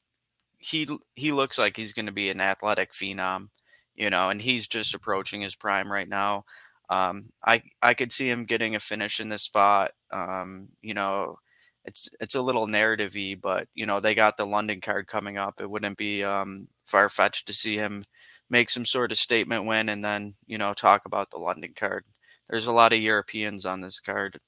[0.59, 3.49] he he looks like he's going to be an athletic phenom.
[3.95, 6.45] You know, and he's just approaching his prime right now.
[6.91, 9.93] Um, I I could see him getting a finish in this spot.
[10.13, 11.39] Um, you know,
[11.85, 15.61] it's it's a little narrativey, but you know they got the London card coming up.
[15.61, 18.03] It wouldn't be um, far fetched to see him
[18.51, 22.05] make some sort of statement win, and then you know talk about the London card
[22.51, 24.39] there's a lot of Europeans on this card.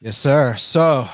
[0.00, 0.54] Yes, sir.
[0.56, 1.08] So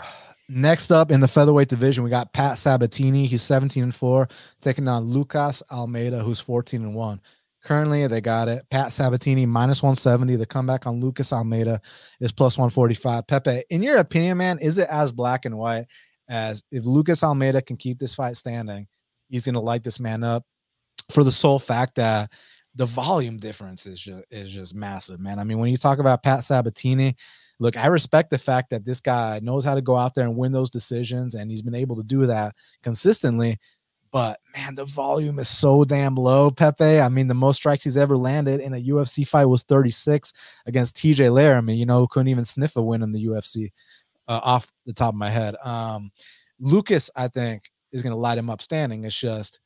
[0.49, 3.27] next up in the featherweight division, we got Pat Sabatini.
[3.27, 4.29] He's 17 and 4,
[4.61, 7.21] taking on Lucas Almeida, who's 14 and 1.
[7.65, 8.65] Currently, they got it.
[8.71, 10.37] Pat Sabatini minus 170.
[10.37, 11.81] The comeback on Lucas Almeida
[12.21, 13.27] is plus 145.
[13.27, 15.87] Pepe, in your opinion, man, is it as black and white
[16.29, 18.89] as if Lucas Almeida can keep this fight standing?
[19.29, 20.45] He's going to light this man up
[21.11, 22.33] for the sole fact that
[22.75, 25.39] the volume difference is just is just massive, man.
[25.39, 27.17] I mean, when you talk about Pat Sabatini,
[27.59, 30.37] look, I respect the fact that this guy knows how to go out there and
[30.37, 33.59] win those decisions, and he's been able to do that consistently.
[34.13, 37.01] But man, the volume is so damn low, Pepe.
[37.01, 40.33] I mean, the most strikes he's ever landed in a UFC fight was 36
[40.67, 43.73] against TJ Laramie, you know, couldn't even sniff a win in the UFC
[44.29, 45.57] uh, off the top of my head.
[45.65, 46.13] Um,
[46.61, 49.05] Lucas, I think, is going to light him up standing.
[49.05, 49.61] It's just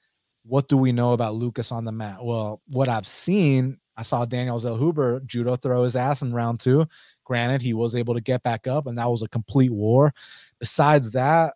[0.45, 2.25] what do we know about Lucas on the mat?
[2.25, 6.87] Well, what I've seen, I saw Daniel Zellhuber judo throw his ass in round two.
[7.25, 10.15] Granted, he was able to get back up, and that was a complete war.
[10.61, 11.55] Besides that,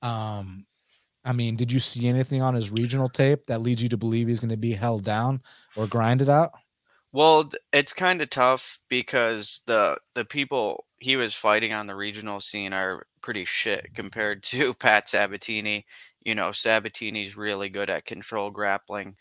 [0.00, 0.64] um,
[1.26, 4.28] I mean, did you see anything on his regional tape that leads you to believe
[4.28, 5.42] he's going to be held down
[5.76, 6.52] or grinded out?
[7.12, 12.40] Well, it's kind of tough because the the people he was fighting on the regional
[12.40, 15.84] scene are pretty shit compared to Pat Sabatini.
[16.22, 19.16] You know, Sabatini's really good at control grappling.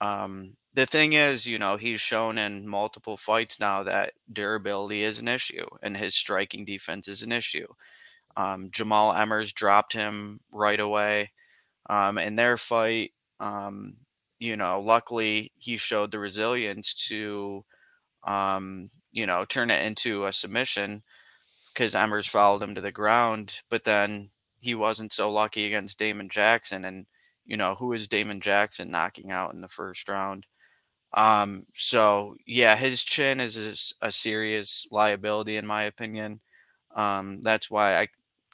[0.00, 5.18] Um, the thing is, you know, he's shown in multiple fights now that durability is
[5.18, 7.66] an issue and his striking defense is an issue.
[8.36, 11.30] Um, Jamall Emmers dropped him right away
[11.88, 13.12] um, in their fight.
[13.40, 13.96] Um,
[14.38, 17.64] you know, luckily he showed the resilience to,
[18.26, 21.02] um, you know, turn it into a submission
[21.74, 23.60] because Emmers followed him to the ground.
[23.70, 26.84] But then he wasn't so lucky against Damon Jackson.
[26.84, 27.06] And,
[27.44, 30.46] you know, who is Damon Jackson knocking out in the first round?
[31.14, 33.56] Um, so yeah, his chin is
[34.02, 36.40] a, a serious liability in my opinion.
[36.94, 38.08] Um, that's why I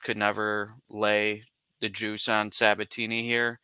[0.04, 1.42] could never lay
[1.82, 3.60] the juice on Sabatini here.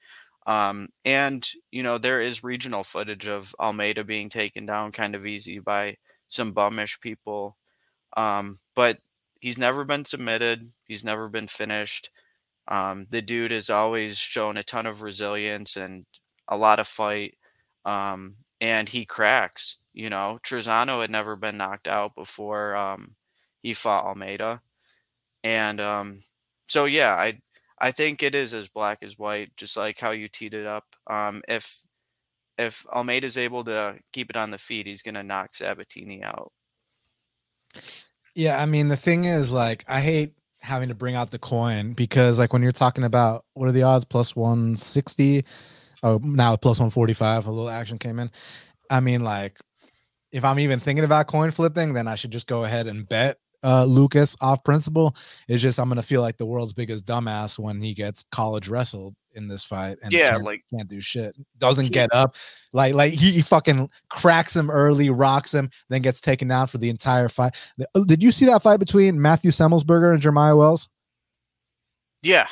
[0.46, 5.26] Um, and you know there is regional footage of Almeida being taken down kind of
[5.26, 5.96] easy by
[6.28, 7.56] some bummish people,
[8.16, 8.98] um, but
[9.40, 10.62] he's never been submitted.
[10.86, 12.10] He's never been finished.
[12.68, 16.06] Um, the dude has always shown a ton of resilience and
[16.48, 17.36] a lot of fight.
[17.84, 19.78] Um, and he cracks.
[19.94, 23.16] You know, Trizano had never been knocked out before um,
[23.62, 24.62] he fought Almeida,
[25.44, 26.22] and um,
[26.66, 27.40] so yeah, I
[27.80, 30.84] I think it is as black as white, just like how you teed it up.
[31.06, 31.82] Um, if
[32.56, 36.52] if Almeida's able to keep it on the feet, he's gonna knock Sabatini out.
[38.34, 41.92] Yeah, I mean the thing is, like, I hate having to bring out the coin
[41.92, 45.44] because, like, when you're talking about what are the odds plus one sixty
[46.02, 47.46] Oh, now plus 145.
[47.46, 48.30] A little action came in.
[48.90, 49.58] I mean, like,
[50.32, 53.38] if I'm even thinking about coin flipping, then I should just go ahead and bet
[53.62, 55.14] uh, Lucas off principle.
[55.48, 59.16] It's just I'm gonna feel like the world's biggest dumbass when he gets college wrestled
[59.34, 62.36] in this fight and yeah, can't, like can't do shit, doesn't get up,
[62.72, 66.78] like like he, he, fucking cracks him early, rocks him, then gets taken down for
[66.78, 67.54] the entire fight.
[67.94, 70.88] Uh, did you see that fight between Matthew Semelsberger and Jeremiah Wells?
[72.22, 72.48] Yeah,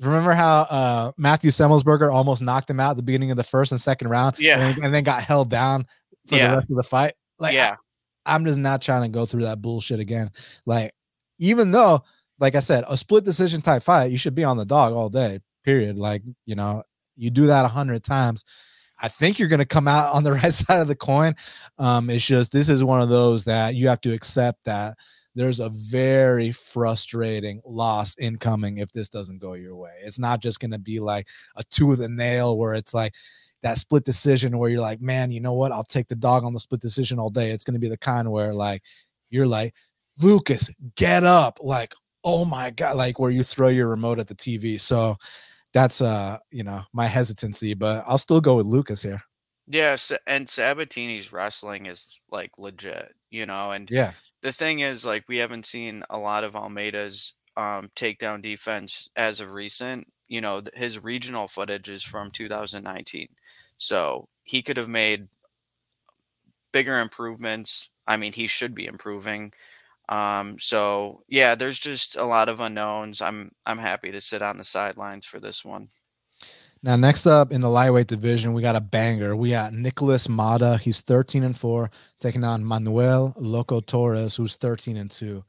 [0.00, 3.72] Remember how uh, Matthew Semelsberger almost knocked him out at the beginning of the first
[3.72, 4.36] and second round?
[4.38, 4.58] Yeah.
[4.58, 5.86] And, and then got held down
[6.28, 6.48] for yeah.
[6.48, 7.14] the rest of the fight.
[7.38, 7.76] Like, yeah.
[8.26, 10.30] I'm just not trying to go through that bullshit again.
[10.66, 10.92] Like,
[11.38, 12.02] even though,
[12.38, 15.08] like I said, a split decision type fight, you should be on the dog all
[15.08, 15.98] day, period.
[15.98, 16.82] Like, you know,
[17.16, 18.44] you do that a hundred times.
[19.00, 21.34] I think you're going to come out on the right side of the coin.
[21.78, 24.96] Um, it's just this is one of those that you have to accept that
[25.34, 29.92] there's a very frustrating loss incoming if this doesn't go your way.
[30.02, 33.14] It's not just going to be like a tooth and nail where it's like
[33.62, 35.72] that split decision where you're like, man, you know what?
[35.72, 37.50] I'll take the dog on the split decision all day.
[37.50, 38.82] It's going to be the kind where like
[39.30, 39.74] you're like,
[40.20, 41.58] Lucas, get up.
[41.62, 41.94] Like,
[42.24, 44.80] oh my God, like where you throw your remote at the TV.
[44.80, 45.16] So
[45.72, 49.22] that's, uh, you know, my hesitancy, but I'll still go with Lucas here.
[49.68, 55.24] Yes, and Sabatini's wrestling is like legit, you know, and yeah, the thing is, like,
[55.28, 60.08] we haven't seen a lot of Almeida's um, takedown defense as of recent.
[60.32, 63.28] You know, his regional footage is from 2019.
[63.76, 65.28] So he could have made
[66.72, 67.90] bigger improvements.
[68.06, 69.52] I mean, he should be improving.
[70.08, 73.20] Um, so yeah, there's just a lot of unknowns.
[73.20, 75.88] I'm I'm happy to sit on the sidelines for this one.
[76.82, 79.36] Now, next up in the lightweight division, we got a banger.
[79.36, 80.80] We got Nikolas Motta.
[80.80, 81.90] He's 13 and 4,
[82.20, 85.44] taking on Manuel Loco Torres, who's 13 and 2.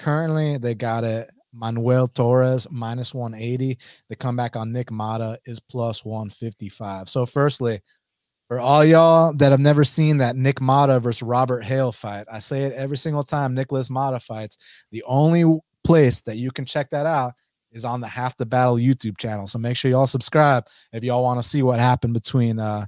[0.00, 3.78] Currently, they got it Manuel Torres minus 180.
[4.08, 7.08] The comeback on Nick Motta is plus 155.
[7.08, 7.80] So, firstly,
[8.48, 12.38] for all y'all that have never seen that Nick Motta versus Robert Hale fight, I
[12.38, 14.58] say it every single time Nikolas Motta fights.
[14.90, 17.32] The only place that you can check that out
[17.72, 19.46] is on the Half the Battle YouTube channel.
[19.46, 22.86] So make sure y'all subscribe if y'all want to see what happened between uh,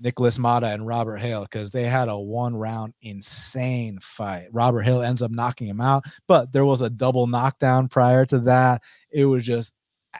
[0.00, 4.48] Nikolas Motta and Robert Hale because they had a one round insane fight.
[4.52, 8.40] Robert Hale ends up knocking him out, but there was a double knockdown prior to
[8.40, 8.82] that.
[9.10, 9.74] It was just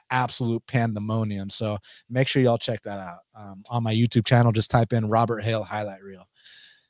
[0.09, 1.49] absolute pandemonium.
[1.49, 1.77] So
[2.09, 4.51] make sure y'all check that out um, on my YouTube channel.
[4.51, 6.27] Just type in Robert Hale highlight reel.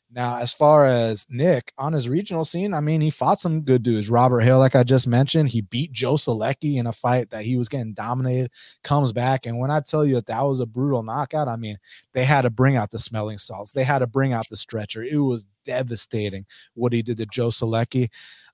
[0.10, 3.84] Now, as far as Nick on his regional scene, I mean, he fought some good
[3.84, 4.10] dudes.
[4.10, 7.58] Robert Hill, like I just mentioned, he beat Joe Selecki in a fight that he
[7.58, 8.52] was getting dominated,
[8.84, 9.46] comes back.
[9.46, 11.78] And when I tell you that that was a brutal knockout, I mean,
[12.13, 15.04] they had to bring out the smelling salts, they had to bring out the stretcher.
[15.04, 18.10] It was devastating what he did to Joe Selecki.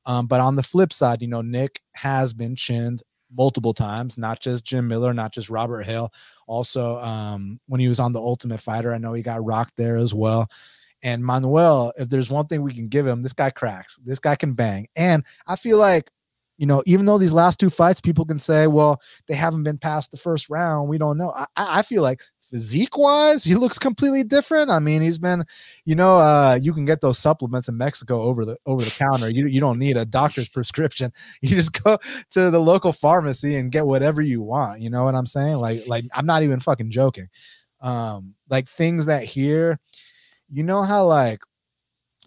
[0.07, 3.03] Um, but on the flip side, you know, Nick has been chinned
[3.35, 6.11] multiple times, not just Jim Miller, not just Robert Hill.
[6.47, 9.97] Also, um, when he was on the Ultimate Fighter, I know he got rocked there
[9.97, 10.49] as well.
[11.03, 13.99] And Manuel, if there's one thing we can give him, this guy cracks.
[14.03, 14.87] This guy can bang.
[14.95, 16.09] And I feel like,
[16.57, 19.77] you know, even though these last two fights, people can say, well, they haven't been
[19.77, 20.87] past the first round.
[20.87, 21.33] We don't know.
[21.35, 22.21] I, I feel like
[22.53, 24.69] physique wise, he looks completely different.
[24.69, 25.43] I mean, he's been,
[25.85, 29.29] you know, uh, you can get those supplements in Mexico over the over the counter.
[29.31, 31.11] You you don't need a doctor's prescription.
[31.41, 31.97] You just go
[32.31, 34.81] to the local pharmacy and get whatever you want.
[34.81, 35.57] You know what I'm saying?
[35.57, 37.27] Like like I'm not even fucking joking.
[37.81, 39.79] Um, like things that here,
[40.53, 41.41] you know how like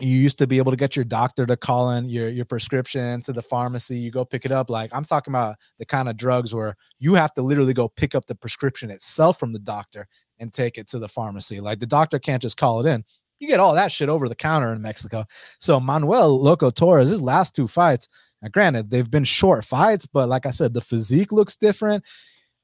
[0.01, 3.23] you used to be able to get your doctor to call in your your prescription
[3.23, 4.69] to the pharmacy you go pick it up?
[4.69, 8.15] Like i'm talking about the kind of drugs where you have to literally go pick
[8.15, 10.09] up the prescription itself from the doctor
[10.39, 11.61] and take it to the pharmacy.
[11.61, 13.05] Like the doctor can't just call it in.
[13.39, 15.25] You get all that shit over the counter in mexico.
[15.61, 18.09] So manuel loco torres his last two fights
[18.43, 22.05] now granted they've been short fights but like i said the physique looks different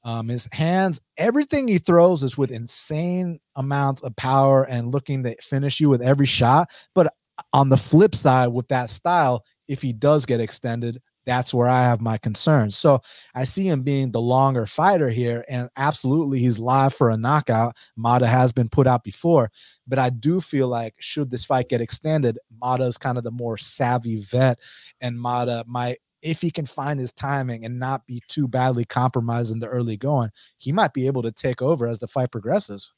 [0.05, 5.37] um, his hands, everything he throws is with insane amounts of power and looking to
[5.41, 6.71] finish you with every shot.
[6.95, 7.15] But
[7.53, 11.83] on the flip side, with that style, if he does get extended, that's where I
[11.83, 12.77] have my concerns.
[12.77, 13.01] So
[13.35, 17.77] I see him being the longer fighter here, and absolutely he's live for a knockout.
[17.97, 19.51] Motta has been put out before,
[19.87, 23.31] but I do feel like should this fight get extended, Motta is kind of the
[23.31, 24.59] more savvy vet,
[25.01, 25.99] and Motta might.
[26.23, 29.97] If he can find his timing and not be too badly compromised in the early
[29.97, 32.93] going, he might be able to take over as the fight progresses.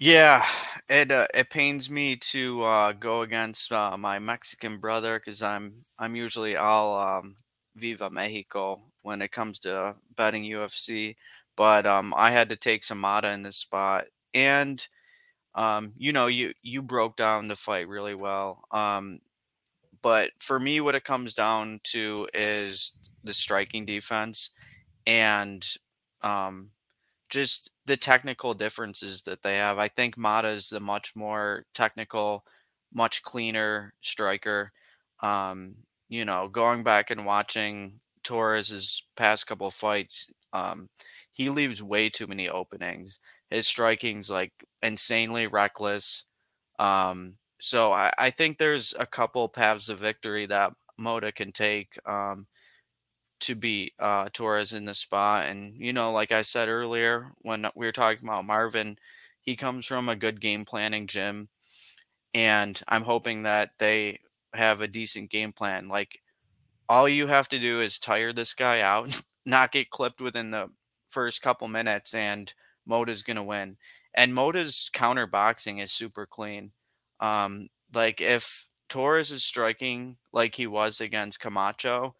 [0.00, 0.46] Yeah,
[0.88, 5.72] it uh, it pains me to uh, go against uh, my Mexican brother because I'm
[5.98, 7.36] I'm usually all um,
[7.74, 11.16] Viva Mexico when it comes to betting UFC,
[11.56, 14.86] but um, I had to take Samada in this spot, and
[15.54, 18.64] um, you know you you broke down the fight really well.
[18.70, 19.20] Um,
[20.02, 22.92] but for me, what it comes down to is
[23.24, 24.50] the striking defense,
[25.06, 25.66] and
[26.22, 26.70] um,
[27.28, 29.78] just the technical differences that they have.
[29.78, 32.44] I think Motta is a much more technical,
[32.92, 34.72] much cleaner striker.
[35.20, 35.76] Um,
[36.08, 40.88] you know, going back and watching Torres's past couple fights, um,
[41.32, 43.18] he leaves way too many openings.
[43.50, 46.24] His striking's like insanely reckless.
[46.78, 51.98] Um, so I, I think there's a couple paths of victory that Motta can take.
[52.06, 52.46] Um,
[53.40, 55.48] to beat uh, Torres in the spot.
[55.48, 58.98] And, you know, like I said earlier, when we were talking about Marvin,
[59.40, 61.48] he comes from a good game planning gym.
[62.34, 64.20] And I'm hoping that they
[64.54, 65.88] have a decent game plan.
[65.88, 66.20] Like,
[66.88, 70.68] all you have to do is tire this guy out, not get clipped within the
[71.10, 72.52] first couple minutes, and
[72.88, 73.76] Motta's going to win.
[74.14, 76.72] And Motta's counter boxing is super clean.
[77.20, 82.14] Um, like, if Torres is striking like he was against Camacho,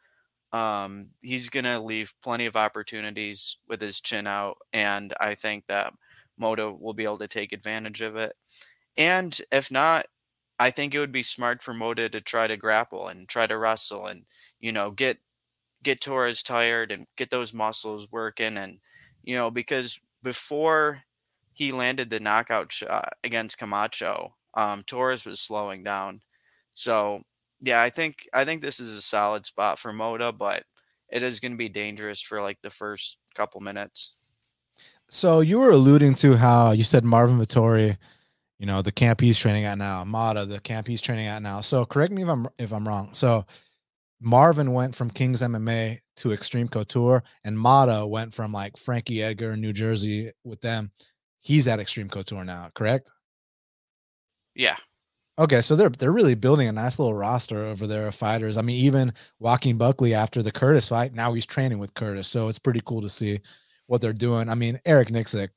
[0.53, 4.59] um, he's going to leave plenty of opportunities with his chin out.
[4.73, 5.93] And I think that
[6.41, 8.35] Motta will be able to take advantage of it.
[8.97, 10.07] And if not,
[10.59, 13.59] I think it would be smart for Motta to try to grapple and try to
[13.59, 14.25] wrestle and,
[14.61, 15.19] you know, get
[15.83, 18.81] get Torres tired and get those muscles working and
[19.23, 21.03] you know because before
[21.55, 26.21] he landed the knockout shot against Camacho, um, Torres was slowing down.
[26.75, 27.23] So
[27.61, 30.65] yeah, I think I think this is a solid spot for Motta, but
[31.09, 34.13] it is going to be dangerous for like the first couple minutes.
[35.11, 37.97] So you were alluding to how you said Marvin Vettori,
[38.59, 41.61] you know, the camp he's training at now, Motta, the camp he's training at now.
[41.61, 43.11] So correct me if I'm if I'm wrong.
[43.13, 43.47] So
[44.21, 49.53] Marvin went from King's MMA to Extreme Couture, and Motta went from like Frankie Edgar
[49.53, 50.91] in New Jersey with them.
[51.39, 53.13] He's at Extreme Couture now, correct?
[54.59, 54.77] Yeah.
[55.39, 58.57] Okay, so they're they're really building a nice little roster over there of fighters.
[58.57, 62.49] I mean, even Joaquin Buckley after the Curtis fight, now he's training with Curtis, so
[62.49, 63.41] it's pretty cool to see
[63.87, 64.49] what they're doing.
[64.49, 65.51] I mean, Eric Nicksick,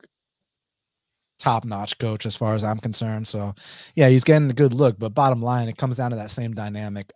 [1.40, 3.28] top notch coach as far as I'm concerned.
[3.28, 3.56] So,
[3.96, 5.00] yeah, he's getting a good look.
[5.00, 7.12] But bottom line, it comes down to that same dynamic.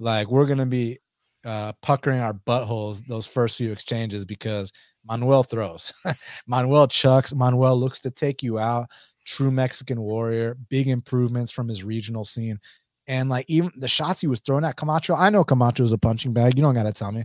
[0.00, 0.98] Like we're gonna be
[1.44, 4.72] uh, puckering our buttholes those first few exchanges because
[5.04, 5.92] Manuel throws,
[6.46, 8.88] Manuel chucks, Manuel looks to take you out
[9.28, 12.58] true Mexican warrior, big improvements from his regional scene.
[13.06, 15.98] And like even the shots he was throwing at Camacho, I know Camacho is a
[15.98, 16.56] punching bag.
[16.56, 17.24] You don't got to tell me.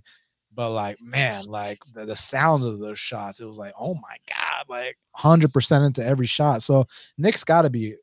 [0.55, 4.17] But like, man, like the, the sounds of those shots, it was like, oh my
[4.27, 6.61] God, like 100% into every shot.
[6.61, 6.85] So
[7.17, 7.95] Nick's got to be,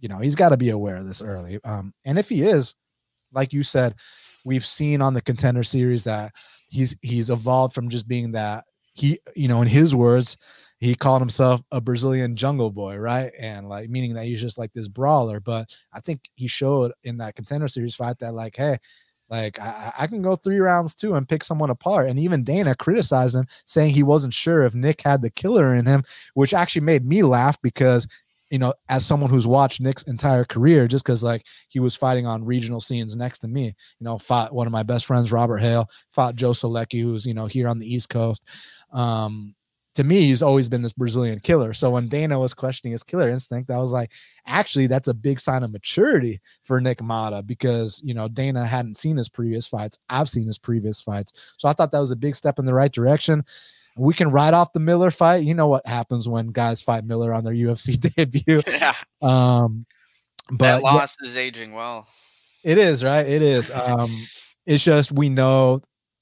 [0.00, 1.58] you know, he's got to be aware of this early.
[1.64, 2.74] Um, and if he is,
[3.32, 3.94] like you said,
[4.44, 6.32] we've seen on the contender series that
[6.68, 10.36] he's he's evolved from just being that he, you know, in his words,
[10.78, 13.32] he called himself a Brazilian jungle boy, right?
[13.38, 15.40] And like meaning that he's just like this brawler.
[15.40, 18.78] But I think he showed in that contender series fight that like, hey,
[19.28, 22.08] like I, I, can go three rounds too and pick someone apart.
[22.08, 25.84] And even Dana criticized him, saying he wasn't sure if Nick had the killer in
[25.84, 26.02] him,
[26.34, 28.06] which actually made me laugh because
[28.50, 32.26] you know, as someone who's watched Nick's entire career, just because like he was fighting
[32.26, 33.74] on regional scenes next to me, you
[34.04, 37.46] know, fought one of my best friends, Robert Hale, fought Joe Selecki, who's you know
[37.46, 38.42] here on the East Coast.
[38.90, 39.54] Um,
[39.94, 41.72] to me, he's always been this Brazilian killer.
[41.72, 44.12] So when Dana was questioning his killer instinct, I was like,
[44.46, 48.96] actually, that's a big sign of maturity for Nick Motta because, you know, Dana hadn't
[48.96, 49.98] seen his previous fights.
[50.08, 51.32] I've seen his previous fights.
[51.56, 53.44] So I thought that was a big step in the right direction.
[53.96, 55.42] We can write off the Miller fight.
[55.42, 58.60] You know what happens when guys fight Miller on their UFC debut.
[58.68, 58.94] Yeah.
[59.20, 59.84] Um,
[60.50, 62.06] but that yeah, loss is aging well.
[62.62, 63.26] it is, right?
[63.26, 63.70] It is.
[63.74, 64.10] Um,
[64.64, 65.80] it's just we know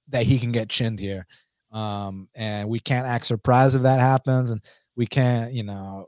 [0.08, 1.26] that he can get chinned here.
[1.72, 4.62] Um, and we can't act surprised if that happens, and
[4.96, 6.06] we can't, you know,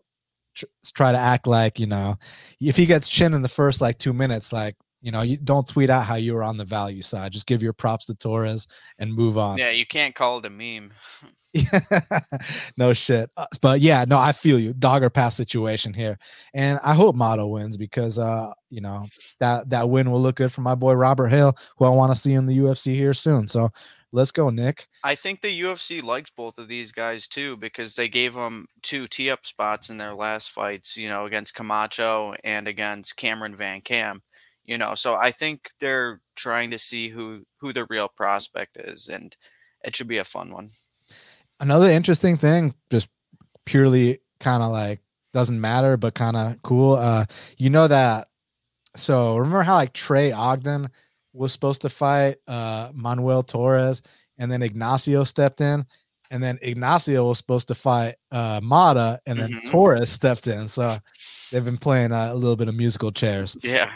[0.54, 2.16] tr- try to act like, you know,
[2.60, 5.68] if he gets chinned in the first like two minutes, like, you know, you don't
[5.68, 7.32] tweet out how you were on the value side.
[7.32, 8.66] Just give your props to Torres
[8.98, 9.58] and move on.
[9.58, 10.92] Yeah, you can't call it a meme.
[12.76, 13.30] no shit.
[13.36, 14.72] Uh, But yeah, no, I feel you.
[14.74, 16.18] Dogger pass situation here.
[16.54, 19.06] And I hope Motta wins because uh, you know,
[19.40, 22.20] that that win will look good for my boy Robert Hale, who I want to
[22.20, 23.48] see in the UFC here soon.
[23.48, 23.70] So
[24.12, 24.86] let's go, Nick.
[25.04, 29.06] I think the UFC likes both of these guys too because they gave them two
[29.06, 34.20] tee up spots in their last fights, you know, against Camacho and against Cameron VanCamp.
[34.64, 39.08] You know, so I think they're trying to see who who the real prospect is,
[39.08, 39.34] and
[39.82, 40.70] it should be a fun one.
[41.60, 43.08] Another interesting thing, just
[43.64, 45.00] purely kind of like
[45.32, 46.94] doesn't matter, but kind of cool.
[46.94, 47.24] Uh,
[47.56, 48.28] you know that.
[48.96, 50.90] So remember how like Trey Ogden
[51.38, 54.02] was supposed to fight uh Manuel Torres,
[54.38, 55.86] and then Ignacio stepped in,
[56.30, 59.70] and then Ignacio was supposed to fight uh Mata, and then Mhm.
[59.70, 60.68] Torres stepped in.
[60.68, 60.98] So
[61.50, 63.56] they've been playing uh, a little bit of musical chairs.
[63.62, 63.90] Yeah,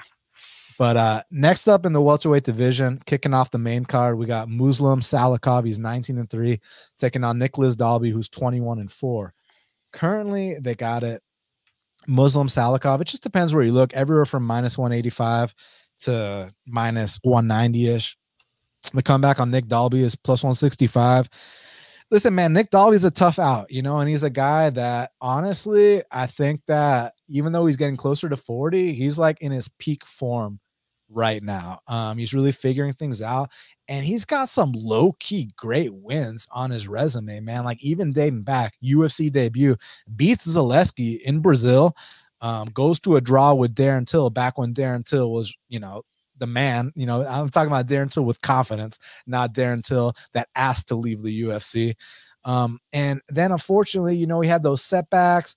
[0.78, 4.48] But uh next up in the welterweight division, kicking off the main card, we got
[4.48, 5.66] Muslim Salikhov.
[5.66, 6.60] He's 19 and 3,
[6.98, 9.34] taking on Nicolas Dalby, who's 21 and 4.
[9.92, 11.22] Currently, they got it.
[12.08, 13.00] Muslim Salikhov.
[13.00, 15.54] It just depends where you look, everywhere from minus 185
[16.04, 18.16] to minus 190-ish.
[18.92, 21.28] The comeback on Nick Dalby is plus 165.
[22.10, 26.02] Listen, man, Nick Dalby's a tough out, you know, and he's a guy that honestly,
[26.10, 30.04] I think that even though he's getting closer to 40, he's like in his peak
[30.04, 30.60] form
[31.08, 31.80] right now.
[31.86, 33.50] Um, he's really figuring things out,
[33.88, 37.64] and he's got some low key great wins on his resume, man.
[37.64, 39.76] Like even dating back, UFC debut
[40.16, 41.94] beats Zaleski in Brazil,
[42.42, 46.02] um, goes to a draw with Darren Till back when Darren Till was, you know,
[46.36, 46.92] the man.
[46.94, 50.96] You know, I'm talking about Darren Till with confidence, not Darren Till that asked to
[50.96, 51.94] leave the UFC.
[52.44, 55.56] Um, and then unfortunately, you know, he had those setbacks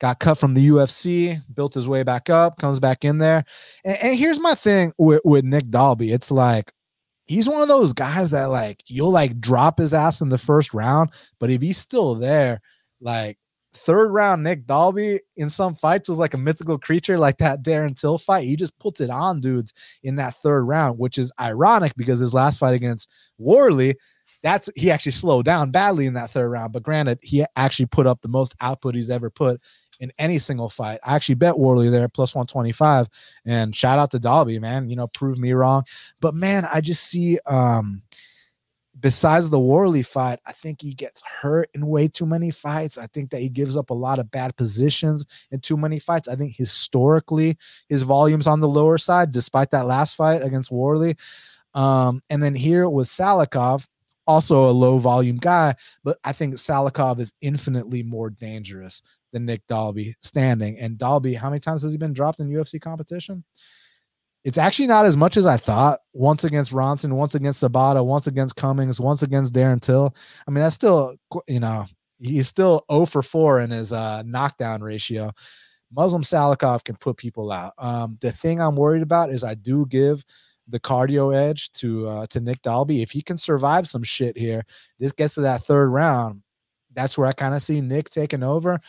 [0.00, 3.44] got cut from the UFC, built his way back up, comes back in there.
[3.84, 6.12] And, and here's my thing with, with Nick Dalby.
[6.12, 6.72] It's like
[7.26, 10.72] he's one of those guys that like you'll like drop his ass in the first
[10.72, 12.60] round, but if he's still there,
[13.00, 13.38] like
[13.74, 17.98] third round Nick Dalby in some fights was like a mythical creature, like that Darren
[17.98, 18.44] Till fight.
[18.44, 22.34] He just puts it on dudes in that third round, which is ironic because his
[22.34, 23.10] last fight against
[23.40, 23.94] Warlley.
[24.42, 28.06] That's he actually slowed down badly in that third round, but granted, he actually put
[28.06, 29.60] up the most output he's ever put
[30.00, 31.00] in any single fight.
[31.04, 33.08] I actually bet Warlley there plus 125
[33.46, 35.84] and shout out to Dalby, man, you know, prove me wrong.
[36.20, 38.02] But man, I just see um
[39.00, 42.98] besides the Warlley fight, I think he gets hurt in way too many fights.
[42.98, 46.28] I think that he gives up a lot of bad positions in too many fights.
[46.28, 47.56] I think historically
[47.88, 51.16] his volume's on the lower side despite that last fight against Warlley.
[51.74, 53.86] Um and then here with Salikhov,
[54.26, 55.74] also a low volume guy,
[56.04, 60.78] but I think Salikhov is infinitely more dangerous than Nick Dalby standing.
[60.78, 63.44] And Dalby, how many times has he been dropped in UFC competition?
[64.44, 66.00] It's actually not as much as I thought.
[66.14, 70.14] Once against Ronson, once against Sabata, once against Cummings, once against Darren Till.
[70.46, 71.16] I mean, that's still,
[71.46, 71.86] you know,
[72.20, 75.32] he's still 0 for 4 in his uh, knockdown ratio.
[75.94, 77.72] Muslim Salikov can put people out.
[77.78, 80.24] Um, the thing I'm worried about is I do give
[80.68, 83.02] the cardio edge to uh, to Nick Dalby.
[83.02, 84.64] If he can survive some shit here,
[84.98, 86.42] this gets to that third round.
[86.92, 88.80] That's where I kind of see Nick taking over.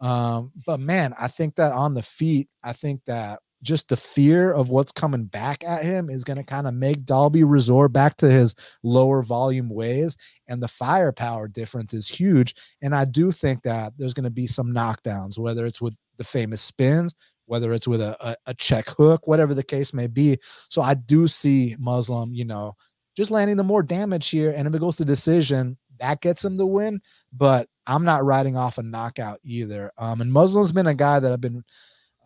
[0.00, 4.52] Um, but man, I think that on the feet, I think that just the fear
[4.52, 8.16] of what's coming back at him is going to kind of make Dalby resort back
[8.18, 10.16] to his lower volume ways.
[10.48, 12.54] And the firepower difference is huge.
[12.82, 16.24] And I do think that there's going to be some knockdowns, whether it's with the
[16.24, 17.14] famous spins,
[17.46, 20.38] whether it's with a, a, a check hook, whatever the case may be.
[20.68, 22.74] So I do see Muslim, you know,
[23.16, 24.52] just landing the more damage here.
[24.56, 27.00] And if it goes to decision, that gets him the win.
[27.32, 29.92] But I'm not riding off a knockout either.
[29.98, 31.64] Um, and Muslim's been a guy that I've been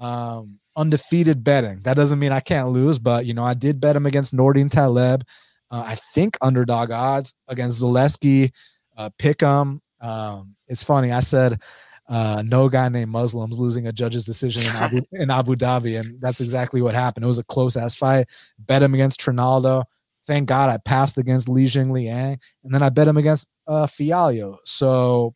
[0.00, 1.80] um undefeated betting.
[1.80, 4.70] That doesn't mean I can't lose, but you know, I did bet him against Nordine
[4.70, 5.24] Taleb.
[5.70, 8.52] Uh, I think underdog odds against Zaleski,
[8.96, 9.80] uh, Pick'em.
[10.00, 11.10] Um, it's funny.
[11.10, 11.60] I said
[12.08, 16.20] uh, no guy named Muslims losing a judge's decision in Abu, in Abu Dhabi, and
[16.20, 17.24] that's exactly what happened.
[17.24, 18.28] It was a close ass fight.
[18.58, 19.84] Bet him against Trinaldo.
[20.26, 23.86] Thank God I passed against Li Jing Liang, and then I bet him against uh,
[23.86, 24.58] Fialho.
[24.64, 25.34] So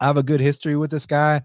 [0.00, 1.42] I have a good history with this guy,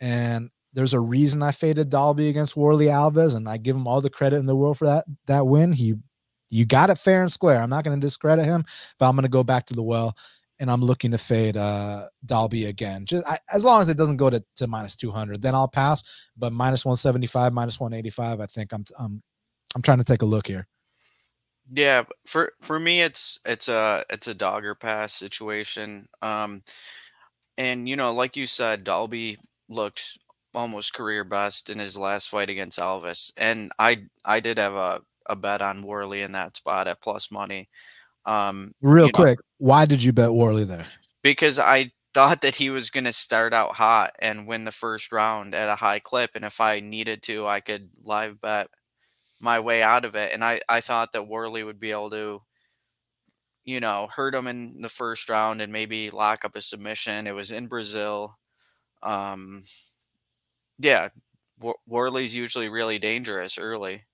[0.00, 4.00] and there's a reason I faded Dalby against Warlley Alves, and I give him all
[4.00, 5.72] the credit in the world for that that win.
[5.72, 5.94] He,
[6.50, 7.60] you got it fair and square.
[7.60, 8.64] I'm not going to discredit him,
[8.98, 10.16] but I'm going to go back to the well,
[10.60, 13.06] and I'm looking to fade uh Dalby again.
[13.06, 16.02] Just I, as long as it doesn't go to, to minus 200, then I'll pass.
[16.36, 19.22] But minus 175, minus 185, I think I'm I'm
[19.74, 20.66] I'm trying to take a look here.
[21.70, 26.08] Yeah, for for me, it's it's a it's a dogger pass situation.
[26.22, 26.62] Um,
[27.58, 29.36] and you know, like you said, Dalby
[29.68, 30.18] looked
[30.54, 35.02] almost career best in his last fight against Alves, and I I did have a
[35.26, 37.68] a bet on Warlley in that spot at plus money.
[38.24, 40.86] Um, Real you know, quick, why did you bet Warlley there?
[41.22, 45.12] because I thought that he was going to start out hot and win the first
[45.12, 48.68] round at a high clip, and if I needed to, I could live bet
[49.40, 50.32] my way out of it.
[50.32, 52.42] And I I thought that Worley would be able to,
[53.64, 57.26] you know, hurt him in the first round and maybe lock up a submission.
[57.26, 58.38] It was in Brazil.
[59.02, 59.62] Um,
[60.78, 61.08] yeah,
[61.60, 64.04] War- Warlley's usually really dangerous early.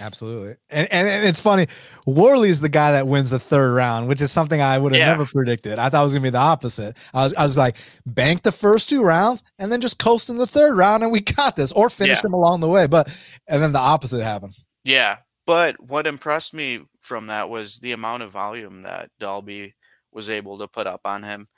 [0.00, 0.54] Absolutely.
[0.70, 1.66] And, and and it's funny.
[2.06, 5.10] Warlley's the guy that wins the third round, which is something I would have Yeah.
[5.10, 5.78] never predicted.
[5.80, 6.96] I thought it was gonna be the opposite.
[7.12, 7.76] I was I was like,
[8.06, 11.20] bank the first two rounds and then just coast in the third round and we
[11.20, 12.22] got this, or finish Yeah.
[12.22, 12.86] them along the way.
[12.86, 13.08] But
[13.48, 14.54] and then the opposite happened.
[14.84, 19.74] Yeah, but what impressed me from that was the amount of volume that Dalby
[20.12, 21.48] was able to put up on him.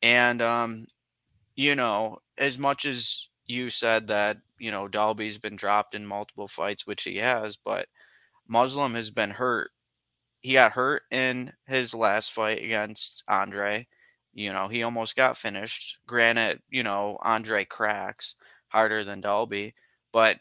[0.00, 0.86] And um,
[1.56, 6.48] you know, as much as you said that, you know, Dalby's been dropped in multiple
[6.48, 7.88] fights, which he has, but
[8.48, 9.72] Muslim has been hurt.
[10.40, 13.86] He got hurt in his last fight against Andre.
[14.32, 15.98] You know, he almost got finished.
[16.06, 18.34] Granted, you know, Andre cracks
[18.68, 19.74] harder than Dalby,
[20.12, 20.40] but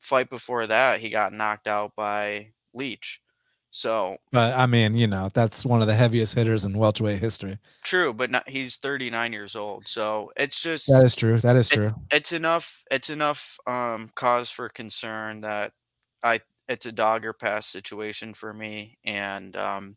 [0.00, 3.20] fight before that, he got knocked out by Leach.
[3.76, 7.58] So But I mean, you know, that's one of the heaviest hitters in welterweight history.
[7.84, 9.88] true, but not, he's 39 years old.
[9.88, 11.38] So it's just That is true.
[11.40, 11.92] That is It- true.
[12.12, 12.84] it's enough.
[12.90, 15.72] It's enough um, cause for concern that
[16.24, 18.98] I it's a dog or pass situation for me.
[19.04, 19.96] And um,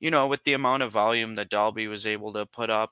[0.00, 2.90] you know, with the amount of volume that Dalby was able to put up,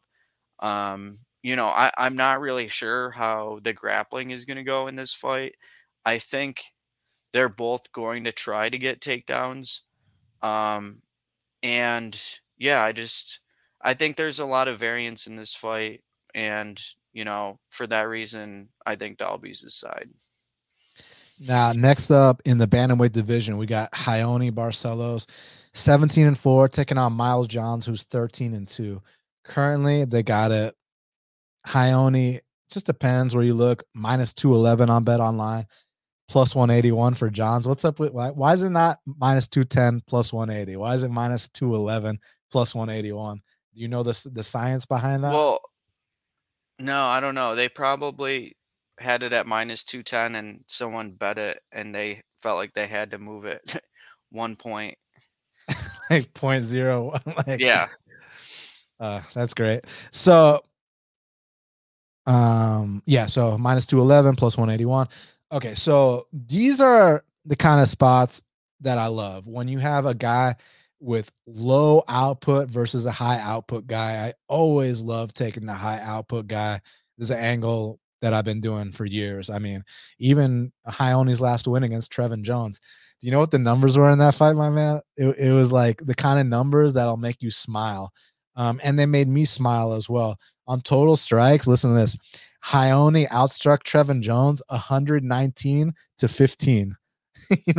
[0.61, 4.89] um, you know, I, I'm not really sure how the grappling is going to go
[4.89, 5.55] in this fight.
[6.07, 6.63] I think
[7.33, 9.81] they're both going to try to get takedowns.
[10.43, 11.03] Um,
[11.63, 12.21] and
[12.59, 13.41] yeah, I just
[13.83, 16.03] I think there's a lot of variance in this fight,
[16.35, 16.81] and
[17.13, 20.11] you know, for that reason, I think Dalby's side.
[21.39, 25.27] Now, next up in the bantamweight division, we got Raoni Barcelos,
[25.75, 29.03] 17 and 4, taking on Miles Johns, who's 13 and 2.
[29.45, 30.75] Currently, they got it.
[31.67, 35.67] Raoni just depends where you look, minus 211 on Bet Online,
[36.29, 37.69] plus 181 for Johns.
[37.69, 40.77] What's up with why, why is it not minus 210 plus 180?
[40.77, 42.19] Why is it minus 211
[42.51, 43.41] plus 181?
[43.75, 45.33] Do you know the, the science behind that?
[45.33, 45.61] Well,
[46.79, 47.55] no, I don't know.
[47.55, 48.57] They probably
[48.99, 53.11] had it at minus 210 and someone bet it and they felt like they had
[53.11, 53.77] to move it
[54.31, 54.97] one point.
[56.11, 57.15] like point zero.
[57.47, 57.89] like, Yeah.
[58.99, 59.85] Uh, that's great.
[60.11, 60.63] So,
[62.27, 65.09] um, yeah, so minus 211 plus 181.
[65.53, 68.43] Okay, so these are the kind of spots
[68.81, 70.57] that I love when you have a guy
[71.01, 74.27] with low output versus a high output guy.
[74.27, 76.81] I always love taking the high output guy.
[77.17, 79.51] This is an angle that I've been doing for years.
[79.51, 79.85] I mean,
[80.19, 82.81] even Raoni's last win against Trevin Jones.
[83.21, 85.01] Do you know what the numbers were in that fight, my man?
[85.17, 88.13] It, it was like the kind of numbers that'll make you smile.
[88.57, 90.39] Um, and they made me smile as well.
[90.67, 92.17] On total strikes, listen to this.
[92.65, 96.97] Raoni outstruck Trevin Jones 119 to 15.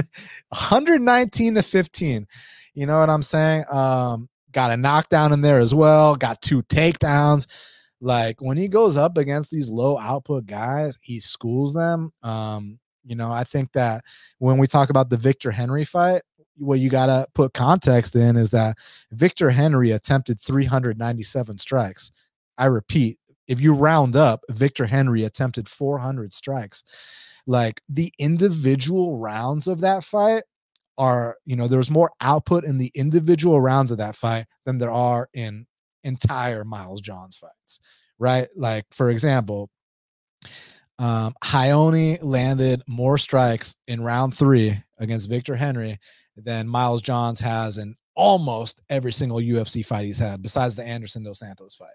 [0.50, 2.28] 119 to 15.
[2.74, 3.66] You know what I'm saying?
[3.72, 7.48] Um, got a knockdown in there as well, got two takedowns.
[8.00, 12.12] Like when he goes up against these low output guys, he schools them.
[12.22, 14.04] Um, you know, I think that
[14.40, 16.22] when we talk about the Victor Henry fight,
[16.58, 18.78] what you got to put context in is that
[19.12, 22.12] Victor Henry attempted 397 strikes.
[22.58, 26.84] I repeat, if you round up, Victor Henry attempted 400 strikes.
[27.46, 30.44] Like the individual rounds of that fight
[30.98, 34.92] are, you know, there's more output in the individual rounds of that fight than there
[34.92, 35.66] are in
[36.04, 37.80] entire Miles Johns fights,
[38.20, 38.48] right?
[38.56, 39.70] Like, for example,
[41.00, 41.36] um,
[42.22, 46.00] landed more strikes in round three against Victor Henry
[46.36, 51.24] than Miles Johns has in almost every single UFC fight he's had, besides the Anderson
[51.24, 51.90] Dos Santos fight.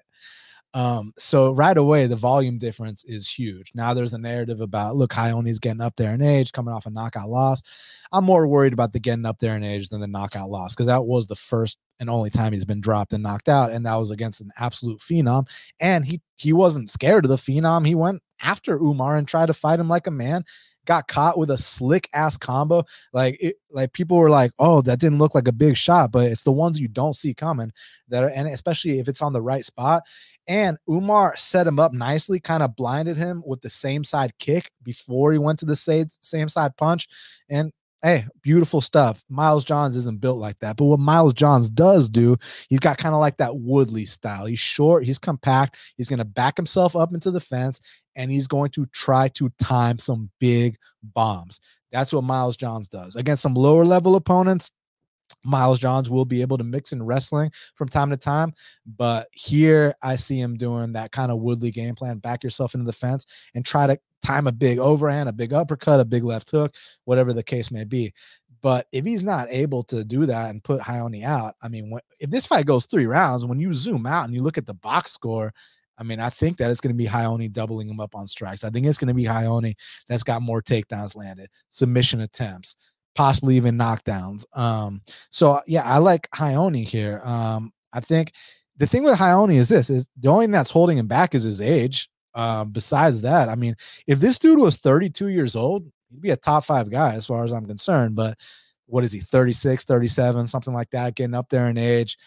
[0.75, 3.73] Um, so right away, the volume difference is huge.
[3.75, 6.91] Now there's a narrative about look, Raoni's getting up there in age, coming off a
[6.91, 7.63] knockout loss.
[8.11, 10.87] I'm more worried about the getting up there in age than the knockout loss because
[10.87, 13.95] that was the first and only time he's been dropped and knocked out, and that
[13.97, 15.47] was against an absolute phenom.
[15.79, 17.87] And he he wasn't scared of the phenom.
[17.87, 20.45] He went after Umar and tried to fight him like a man
[20.87, 22.85] got caught with a slick ass combo.
[23.13, 26.27] Like it, like people were like, "Oh, that didn't look like a big shot," but
[26.27, 27.73] it's the ones you don't see coming
[28.09, 30.03] that are, and especially if it's on the right spot.
[30.49, 34.71] And Umar set him up nicely, kind of blinded him with the same side kick
[34.83, 37.07] before he went to the same, same side punch.
[37.49, 37.73] And
[38.03, 39.23] hey, beautiful stuff.
[39.29, 40.77] Miles Johns isn't built like that.
[40.77, 42.37] But what Miles Johns does do,
[42.69, 44.47] he's got kind of like that Woodley style.
[44.47, 47.81] He's short, he's compact, he's going to back himself up into the fence,
[48.17, 51.61] and he's going to try to time some big bombs.
[51.93, 53.17] That's what Miles Johns does.
[53.17, 54.73] Against some lower level opponents,
[55.45, 58.53] Miles Johns will be able to mix in wrestling from time to time,
[58.85, 62.19] but here I see him doing that kind of Woodley game plan.
[62.19, 66.01] Back yourself into the fence and try to time a big overhand, a big uppercut,
[66.01, 68.13] a big left hook, whatever the case may be.
[68.63, 72.31] But if he's not able to do that and put Raoni out, I mean, if
[72.31, 75.11] this fight goes three rounds, when you zoom out and you look at the box
[75.11, 75.53] score,
[75.99, 78.65] I mean, I think that it's going to be Raoni doubling him up on strikes.
[78.65, 79.75] I think it's going to be Raoni
[80.09, 82.77] that's got more takedowns landed, submission attempts,
[83.15, 84.45] possibly even knockdowns.
[84.57, 87.21] Um, so yeah, I like Raoni here.
[87.25, 88.33] Um, I think
[88.77, 91.43] the thing with Raoni is this: is the only thing that's holding him back is
[91.43, 92.09] his age.
[92.35, 93.77] Um, besides that, I mean,
[94.07, 97.45] if this dude was 32 years old, he'd be a top five guy as far
[97.45, 98.15] as I'm concerned.
[98.15, 98.39] But
[98.87, 102.19] what is he, 36, 37, something like that, getting up there in age?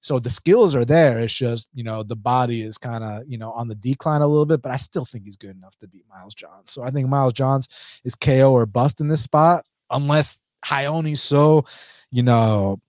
[0.00, 1.18] So the skills are there.
[1.20, 4.26] It's just, you know, the body is kind of, you know, on the decline a
[4.26, 6.72] little bit, but I still think he's good enough to beat Miles Johns.
[6.72, 7.68] So I think Miles Johns
[8.04, 10.36] is KO or bust in this spot, unless
[10.66, 11.64] Raoni's so,
[12.10, 12.80] you know,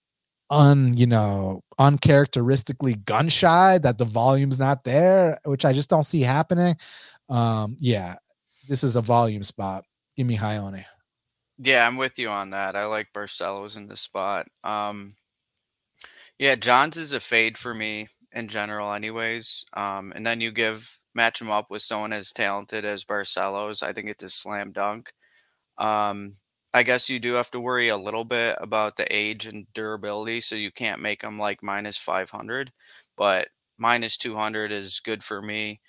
[0.50, 6.04] un, you know, uncharacteristically gun shy that the volume's not there, which I just don't
[6.04, 6.76] see happening.
[7.30, 8.16] Um, yeah,
[8.68, 9.86] this is a volume spot.
[10.16, 10.86] Give me Raoni.
[11.58, 12.76] Yeah, I'm with you on that.
[12.76, 14.48] I like Barcelos in this spot.
[14.64, 15.16] Um,
[16.38, 19.66] yeah, Johns is a fade for me in general, anyways.
[19.74, 23.82] Um, and then you give match him up with someone as talented as Barcelos.
[23.82, 25.14] I think it's a slam dunk.
[25.78, 26.34] Um,
[26.76, 30.42] I guess you do have to worry a little bit about the age and durability,
[30.42, 32.72] so you can't make them like minus 500,
[33.18, 33.50] but
[33.80, 35.82] minus 200 is good for me.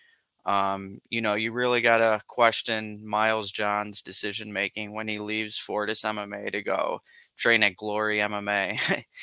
[0.47, 5.59] Um, you know, you really got to question Miles Johns' decision making when he leaves
[5.59, 7.01] Fortis MMA to go
[7.39, 8.79] train at Glory MMA.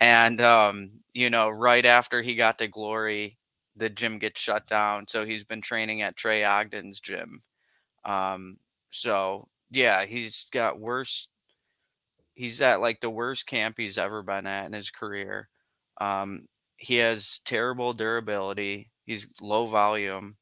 [0.00, 3.38] And um, you know, right after he got to glory,
[3.76, 5.06] the gym gets shut down.
[5.08, 7.40] So he's been training at Trey Ogden's gym.
[8.04, 8.58] Um,
[8.90, 11.28] so yeah, he's got worse.
[12.34, 15.48] He's at like the worst camp he's ever been at in his career.
[16.00, 16.46] Um,
[16.76, 18.90] he has terrible durability.
[19.06, 20.36] He's low volume.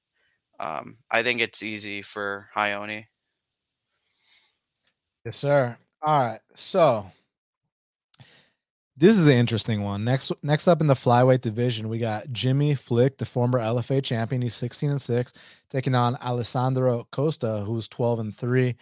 [0.58, 3.06] Um, I think it's easy for Raoni.
[5.24, 5.76] Yes, sir.
[6.02, 6.40] All right.
[6.54, 7.06] So
[8.96, 10.04] this is an interesting one.
[10.04, 14.42] Next, next up in the flyweight division, we got Jimmy Flick, the former LFA champion.
[14.42, 15.32] He's 16 and 6,
[15.68, 18.76] taking on Alessandro Costa, who's 12 and 3.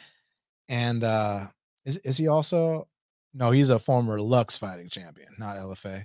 [0.68, 1.46] And uh
[1.84, 2.88] is is he also
[3.34, 6.04] no, he's a former Lux fighting champion, not LFA.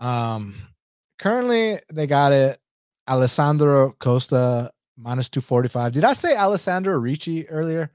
[0.00, 0.54] Um
[1.18, 2.58] currently they got it
[3.08, 5.92] Alessandro Costa minus 245.
[5.92, 7.90] Did I say Alessandro Ricci earlier?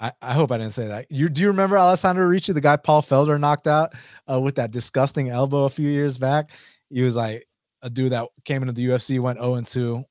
[0.00, 1.06] I, I hope I didn't say that.
[1.10, 3.94] You do you remember Alessandro Ricci, the guy Paul Felder knocked out
[4.30, 6.50] uh, with that disgusting elbow a few years back?
[6.90, 7.46] He was like
[7.82, 10.04] a dude that came into the UFC, went 0 and 2,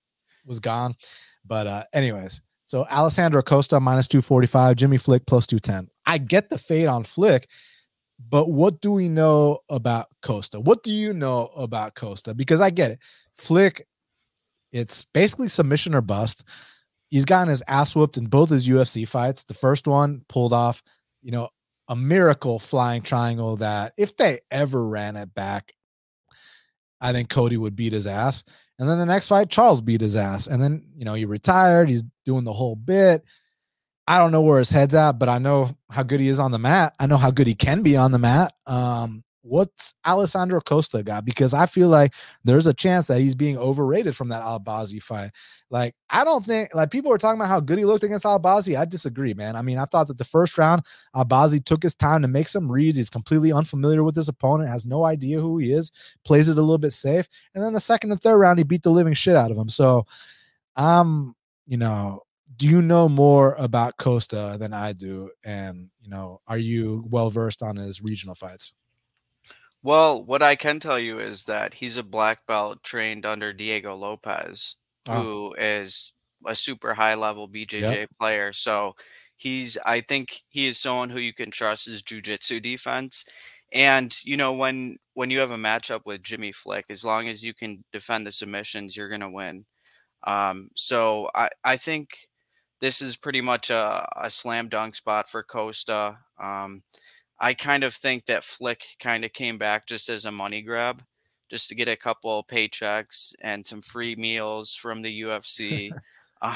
[0.46, 0.96] was gone.
[1.46, 5.90] But uh, anyways, so Alessandro Costa minus 245, Jimmy Flick plus 210.
[6.06, 7.50] I get the fade on Flick,
[8.30, 10.60] but what do we know about Costa?
[10.60, 12.34] What do you know about Costa?
[12.34, 13.00] Because I get it.
[13.38, 13.86] Flick,
[14.72, 16.46] it's basically submission or bust
[17.12, 19.44] he's gotten his ass whooped in both his UFC fights.
[19.44, 20.82] The first one pulled off,
[21.22, 21.50] you know,
[21.88, 25.74] a miracle flying triangle that if they ever ran it back,
[27.02, 28.44] I think Cody would beat his ass.
[28.82, 30.48] And then the next fight, Charles beat his ass.
[30.48, 31.88] And then, you know, he retired.
[31.88, 33.24] He's doing the whole bit.
[34.08, 36.50] I don't know where his head's at, but I know how good he is on
[36.50, 36.96] the mat.
[37.00, 38.54] I know how good he can be on the mat.
[38.66, 41.26] Um, what's Alessandro Costa got?
[41.26, 42.14] Because I feel like
[42.44, 45.32] there's a chance that he's being overrated from that Albazi fight.
[45.70, 48.78] Like, I don't think like people were talking about how good he looked against Albazi.
[48.78, 49.56] I disagree, man.
[49.56, 50.84] I mean, I thought that the first round,
[51.16, 52.98] Albazi took his time to make some reads.
[52.98, 55.92] He's completely unfamiliar with his opponent, has no idea who he is,
[56.24, 57.28] plays it a little bit safe.
[57.56, 59.70] And then the second and third round, he beat the living shit out of him.
[59.70, 60.06] So,
[60.76, 61.36] um,
[61.66, 62.22] you know,
[62.58, 65.32] do you know more about Costa than I do?
[65.44, 68.74] And, you know, are you well versed on his regional fights?
[69.84, 73.96] Well, what I can tell you is that he's a black belt trained under Diego
[73.96, 74.76] Lopes,
[75.06, 76.14] Oh, who is
[76.46, 77.98] a super high level yep.
[77.98, 78.54] BJJ player.
[78.54, 78.96] So
[79.36, 83.26] he's, I think he is someone who you can trust his jujitsu defense.
[83.74, 87.42] And you know, when when you have a matchup with Jimmy Flick, as long as
[87.44, 89.66] you can defend the submissions, you're gonna win.
[90.24, 92.10] Um, so I I think
[92.80, 96.20] this is pretty much a, a slam dunk spot for Costa.
[96.40, 96.84] Um,
[97.42, 101.02] I kind of think that Flick kind of came back just as a money grab,
[101.50, 105.92] just to get a couple paychecks and some free meals from the UFC.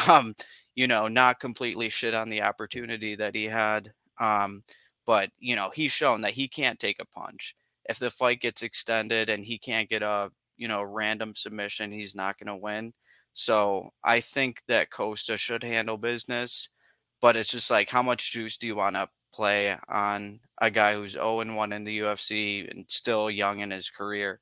[0.10, 0.34] Um,
[0.74, 3.94] you know, not completely shit on the opportunity that he had.
[4.20, 4.64] Um,
[5.06, 7.56] but you know, he's shown that he can't take a punch.
[7.88, 12.16] If the fight gets extended and he can't get a, you know, random submission, he's
[12.16, 12.94] not going to win.
[13.34, 16.68] So I think that Costa should handle business,
[17.22, 20.96] but it's just like how much juice do you want to play on a guy
[20.96, 24.40] who's 0 and 1 in the UFC and still young in his career?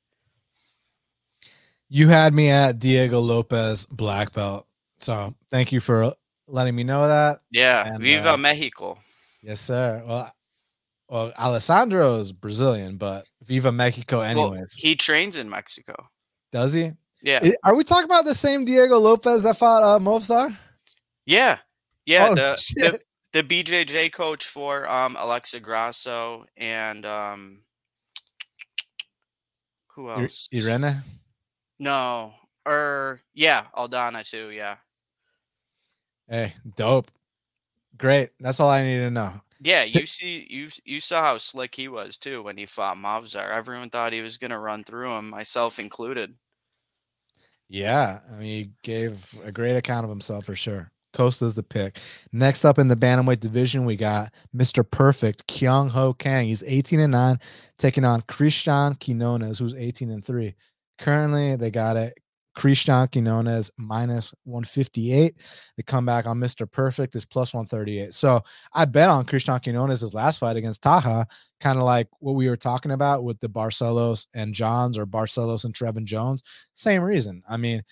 [1.88, 4.66] You had me at Diego Lopes black belt.
[5.00, 6.14] So thank you for
[6.46, 7.40] letting me know that.
[7.50, 8.98] Yeah, And, Viva uh, Mexico.
[9.42, 10.02] Yes, sir.
[10.06, 10.32] Well,
[11.08, 14.74] well, Alessandro is Brazilian, but Viva Mexico, Well, anyways.
[14.74, 15.94] he trains in Mexico.
[16.52, 16.92] Does he?
[17.22, 17.50] Yeah.
[17.64, 20.50] Are we talking about the same Diego Lopes that fought uh?
[21.26, 21.58] Yeah.
[22.06, 23.00] Yeah, oh, the, the.
[23.34, 27.62] The BJJ coach for um Alexa Grasso and um
[29.88, 30.48] who Ir- else?
[30.54, 31.02] Irene?
[31.80, 32.32] No.
[32.64, 34.76] Or yeah, Aldana too, yeah.
[36.28, 37.10] Hey, dope.
[37.98, 38.30] Great.
[38.38, 39.32] That's all I need to know.
[39.60, 43.50] Yeah, you see you you saw how slick he was too when he fought Movsar.
[43.50, 46.34] Everyone thought he was gonna run through him, myself included.
[47.68, 50.92] Yeah, I mean, he gave a great account of himself for sure.
[51.14, 51.98] Costa's the pick.
[52.32, 54.88] Next up in the bantamweight division, we got Mr.
[54.88, 56.46] Perfect Kyung Ho Kang.
[56.46, 57.38] He's 18 and 9,
[57.78, 60.54] taking on Christian Quinonez, who's 18 and 3.
[60.98, 62.18] Currently, they got it.
[62.54, 65.34] Christian Quinonez minus 158.
[65.76, 66.70] The comeback on Mr.
[66.70, 68.14] Perfect is plus 138.
[68.14, 68.42] So
[68.72, 71.26] I bet on Christian Quinonez' last fight against Taha,
[71.60, 75.64] kind of like what we were talking about with the Barcelos and Johns or Barcelos
[75.64, 76.42] and Trevin Jones.
[76.74, 77.42] Same reason.
[77.48, 77.82] I mean,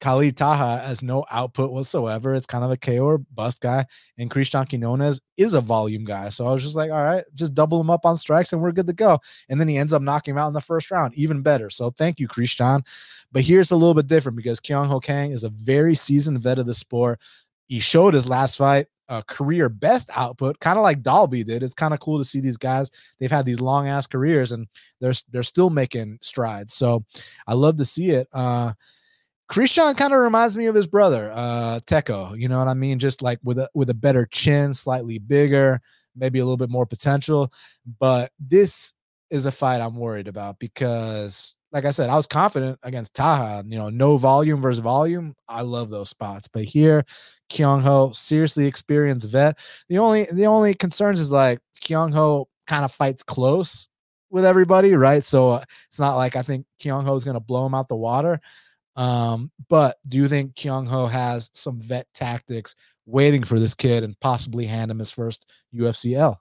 [0.00, 2.34] Khalid Taha has no output whatsoever.
[2.34, 3.86] It's kind of a KO or bust guy.
[4.16, 6.30] And Christian Quinonez is a volume guy.
[6.30, 8.72] So I was just like, all right, just double him up on strikes and we're
[8.72, 9.18] good to go.
[9.48, 11.68] And then he ends up knocking him out in the first round, even better.
[11.68, 12.82] So thank you, Christian.
[13.30, 16.58] But here's a little bit different because Kyung Ho Kang is a very seasoned vet
[16.58, 17.20] of the sport.
[17.68, 21.62] He showed his last fight a career best output, kind of like Dalby did.
[21.62, 22.90] It's kind of cool to see these guys.
[23.18, 24.68] They've had these long ass careers and
[25.00, 26.74] they're they're still making strides.
[26.74, 27.04] So
[27.46, 28.28] I love to see it.
[28.32, 28.72] Uh
[29.50, 32.34] Christian kind of reminds me of his brother, uh, Teco.
[32.34, 33.00] You know what I mean?
[33.00, 35.80] Just like with a with a better chin, slightly bigger,
[36.14, 37.52] maybe a little bit more potential.
[37.98, 38.94] But this
[39.28, 43.64] is a fight I'm worried about because, like I said, I was confident against Taha.
[43.66, 45.34] You know, no volume versus volume.
[45.48, 46.46] I love those spots.
[46.46, 47.04] But here,
[47.48, 49.58] Kyung Ho, seriously experienced vet.
[49.88, 53.88] The only the only concerns is like Kyung Ho kind of fights close
[54.30, 55.24] with everybody, right?
[55.24, 57.88] So uh, it's not like I think Kyung Ho is going to blow him out
[57.88, 58.40] the water.
[59.00, 62.74] Um, but do you think Kyung Ho has some vet tactics
[63.06, 66.38] waiting for this kid and possibly hand him his first UFC L?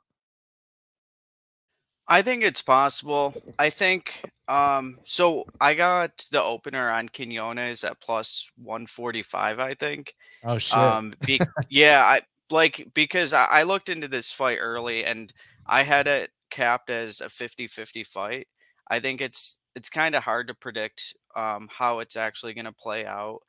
[2.05, 3.33] I think it's possible.
[3.57, 10.15] I think um so I got the opener on Quinonez at plus 145, I think.
[10.43, 10.77] Oh shit.
[10.77, 11.39] Um be,
[11.69, 15.31] yeah, I like because I, I looked into this fight early and
[15.65, 18.47] I had it capped as a 50-50 fight.
[18.89, 22.73] I think it's it's kind of hard to predict um how it's actually going to
[22.73, 23.39] play out.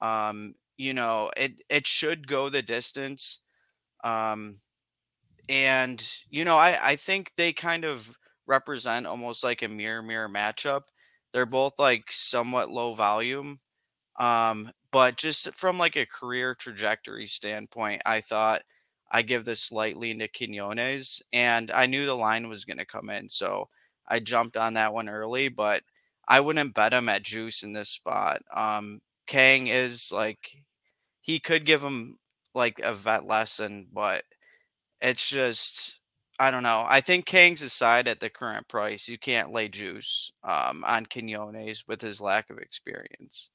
[0.00, 3.40] Um you know, it it should go the distance.
[4.04, 4.56] Um
[5.48, 8.16] and you know, I I think they kind of
[8.46, 10.82] represent almost like a mirror mirror matchup.
[11.32, 13.60] They're both like somewhat low volume.
[14.18, 18.62] Um, but just from like a career trajectory standpoint, I thought
[19.10, 23.10] I give this slightly to Quinonez, and I knew the line was going to come
[23.10, 23.68] in, so
[24.08, 25.48] I jumped on that one early.
[25.48, 25.82] But
[26.26, 28.42] I wouldn't bet him at juice in this spot.
[28.52, 30.50] Um, Kang is like
[31.20, 32.18] he could give him
[32.54, 34.24] like a vet lesson, but
[35.00, 36.00] it's just
[36.38, 36.84] I don't know.
[36.88, 39.08] I think Kang's aside at the current price.
[39.08, 43.50] You can't lay juice um, on Quinonez with his lack of experience.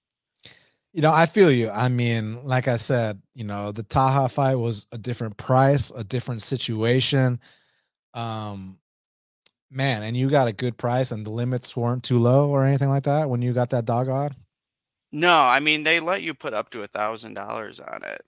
[0.93, 1.70] You know, I feel you.
[1.70, 6.04] I mean, like I said, you know, the Taha fight was a different price, a
[6.04, 7.39] different situation.
[8.14, 8.80] Um,
[9.70, 12.90] man, and you got a good price and the limits weren't too low or anything
[12.90, 14.36] like that when you got that dog odd.
[15.12, 18.22] No, I mean they let you put up to a thousand dollars on it,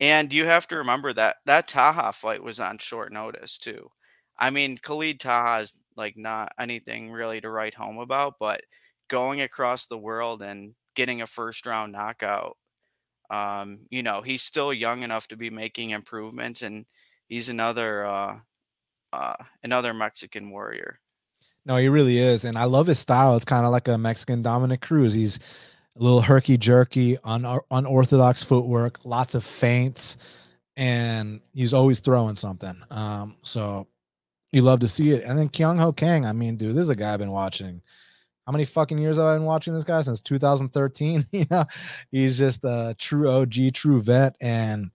[0.00, 3.90] and you have to remember that that Taha fight was on short notice too.
[4.38, 8.62] I mean, Khalid Taha is like not anything really to write home about, but
[9.08, 12.56] going across the world and getting a first round knockout.
[13.30, 16.86] Um, you know, he's still young enough to be making improvements and
[17.28, 18.40] he's another uh
[19.12, 20.98] uh another Mexican warrior.
[21.64, 22.44] No, he really is.
[22.44, 23.36] And I love his style.
[23.36, 25.14] It's kind of like a Mexican Dominick Cruz.
[25.14, 25.38] He's
[25.96, 30.16] a little herky jerky, un- unorthodox footwork, lots of feints,
[30.76, 32.76] and he's always throwing something.
[32.90, 33.86] Um, so
[34.52, 35.24] you love to see it.
[35.24, 37.82] And then Kyung Ho Kang, I mean, dude, this is a guy I've been watching.
[38.46, 41.24] How many fucking years have I been watching this guy since 2013?
[41.32, 41.64] you know,
[42.10, 44.34] he's just a true OG, true vet.
[44.40, 44.90] And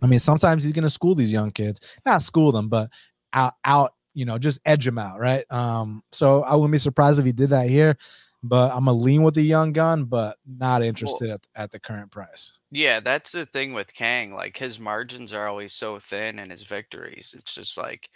[0.00, 2.90] I mean, sometimes he's gonna school these young kids, not school them, but
[3.34, 5.50] out out, you know, just edge him out, right?
[5.52, 7.98] Um, so I wouldn't be surprised if he did that here
[8.44, 11.80] but I'm gonna lean with the young gun, but not interested well, at, at the
[11.80, 12.52] current price.
[12.70, 14.34] Yeah, that's the thing with Kang.
[14.34, 17.34] Like his margins are always so thin and his victories.
[17.36, 18.10] It's just like,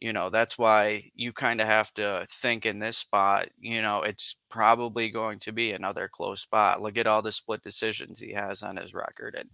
[0.00, 4.02] you know, that's why you kind of have to think in this spot, you know,
[4.02, 6.82] it's probably going to be another close spot.
[6.82, 9.36] Look at all the split decisions he has on his record.
[9.38, 9.48] And,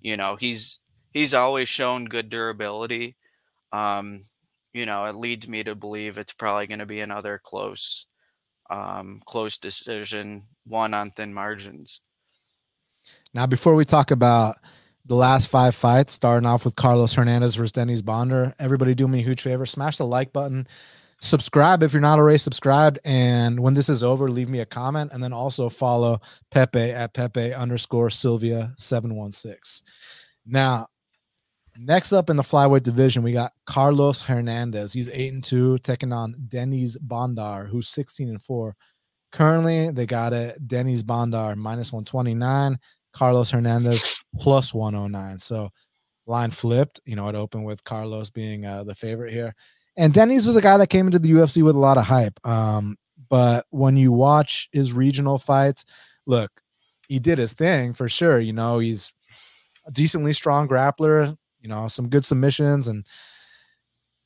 [0.00, 0.80] you know, he's
[1.12, 3.16] he's always shown good durability.
[3.72, 4.22] Um,
[4.72, 8.06] you know, it leads me to believe it's probably going to be another close
[8.70, 12.00] um, close decision, one on thin margins.
[13.34, 14.56] Now, before we talk about
[15.04, 19.20] the last five fights, starting off with Carlos Hernandez versus Denys Bondar, everybody do me
[19.20, 20.68] a huge favor smash the like button,
[21.20, 22.98] subscribe if you're not already subscribed.
[23.04, 27.14] And when this is over, leave me a comment and then also follow Pepe at
[27.14, 29.84] Pepe underscore Silvia 716.
[30.46, 30.88] Now,
[31.82, 34.92] Next up in the flyweight division, we got Carlos Hernandez.
[34.92, 38.76] He's eight and two, taking on Denys Bondar, who's 16 and four.
[39.32, 42.78] Currently, they got it Denys Bondar minus 129,
[43.14, 45.38] Carlos Hernandez plus 109.
[45.38, 45.70] So
[46.26, 47.00] line flipped.
[47.06, 49.54] You know, it opened with Carlos being uh, the favorite here.
[49.96, 52.46] And Denys is a guy that came into the UFC with a lot of hype.
[52.46, 52.98] Um,
[53.30, 55.86] but when you watch his regional fights,
[56.26, 56.50] look,
[57.08, 58.38] he did his thing for sure.
[58.38, 59.14] You know, he's
[59.86, 63.06] a decently strong grappler, you know, some good submissions and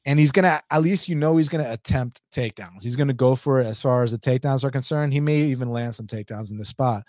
[0.07, 2.83] and he's gonna at least you know he's gonna attempt takedowns.
[2.83, 5.13] He's gonna go for it as far as the takedowns are concerned.
[5.13, 7.05] He may even land some takedowns in this spot.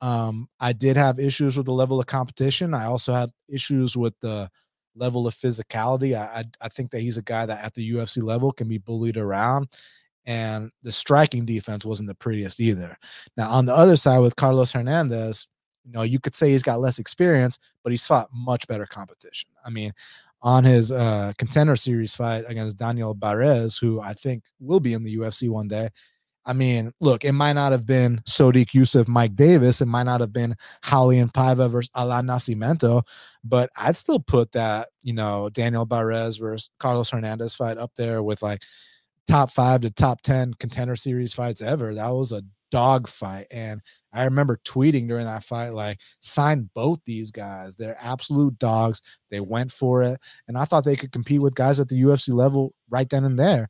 [0.00, 2.74] Um, I did have issues with the level of competition.
[2.74, 4.50] I also had issues with the
[4.94, 6.14] level of physicality.
[6.16, 8.78] I, I, I think that he's a guy that at the UFC level can be
[8.78, 9.68] bullied around,
[10.24, 12.96] and the striking defense wasn't the prettiest either.
[13.36, 15.48] Now on the other side with Carlos Hernandez,
[15.86, 19.50] you know, you could say he's got less experience, but he's fought much better competition.
[19.64, 19.92] I mean,
[20.42, 25.04] on his uh, contender series fight against Daniel Barez, who I think will be in
[25.04, 25.88] the UFC one day.
[26.44, 29.80] I mean, look, it might not have been Sodiq Yusuff, Mike Davis.
[29.80, 33.02] It might not have been Raulian Paiva versus Alan Nascimento,
[33.42, 38.22] but I'd still put that, you know, Daniel Barez versus Carlos Hernandez fight up there
[38.22, 38.62] with like
[39.28, 41.94] top five to top 10 contender series fights ever.
[41.94, 43.46] That was a dog fight.
[43.50, 43.80] And
[44.12, 47.76] I remember tweeting during that fight, like, sign both these guys.
[47.76, 49.02] They're absolute dogs.
[49.30, 50.20] They went for it.
[50.48, 53.38] And I thought they could compete with guys at the UFC level right then and
[53.38, 53.68] there.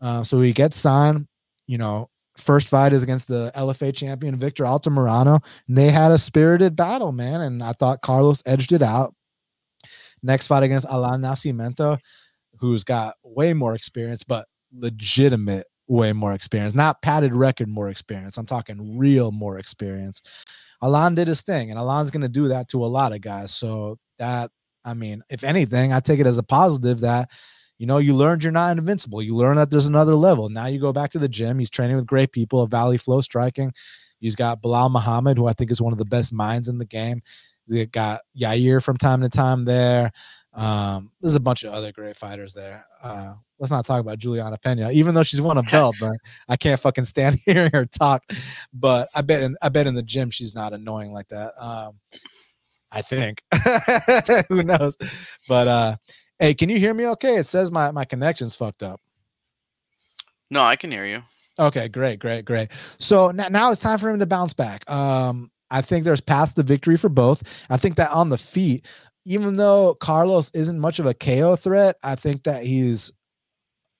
[0.00, 1.26] Uh, so he gets signed,
[1.66, 5.42] you know, first fight is against the LFA champion Victor Altamirano.
[5.66, 7.40] And they had a spirited battle, man.
[7.40, 9.14] And I thought Carlos edged it out.
[10.22, 11.98] Next fight against Alan Nascimento,
[12.58, 18.36] who's got way more experience, but legitimate way more experience, not padded record more experience.
[18.36, 20.22] I'm talking real more experience.
[20.82, 23.52] Alan did his thing, and Alan's going to do that to a lot of guys.
[23.52, 24.50] So that,
[24.84, 27.30] I mean, if anything, I take it as a positive that,
[27.78, 29.22] you know, you learned you're not invincible.
[29.22, 30.48] You learn that there's another level.
[30.48, 31.58] Now you go back to the gym.
[31.58, 33.72] He's training with great people at Valle Flow Striking.
[34.20, 36.84] He's got Belal Muhammad, who I think is one of the best minds in the
[36.84, 37.22] game.
[37.68, 40.10] He's got Yair from time to time there.
[40.52, 42.84] Um, there's a bunch of other great fighters there.
[43.02, 46.12] Uh, let's not talk about Juliana Pena, even though she's won a belt, but
[46.48, 48.24] I can't fucking stand hearing her talk.
[48.72, 51.52] But I bet in I bet in the gym she's not annoying like that.
[51.62, 51.98] Um,
[52.90, 53.42] I think.
[54.48, 54.96] Who knows?
[55.48, 55.96] But uh
[56.38, 57.36] hey, can you hear me okay?
[57.36, 59.00] It says my my connection's fucked up.
[60.50, 61.22] No, I can hear you.
[61.58, 62.70] Okay, great, great, great.
[62.98, 64.88] So now, now it's time for him to bounce back.
[64.88, 67.42] Um, I think there's past the victory for both.
[67.68, 68.86] I think that on the feet,
[69.24, 73.12] even though Carlos isn't much of a KO threat, I think that he's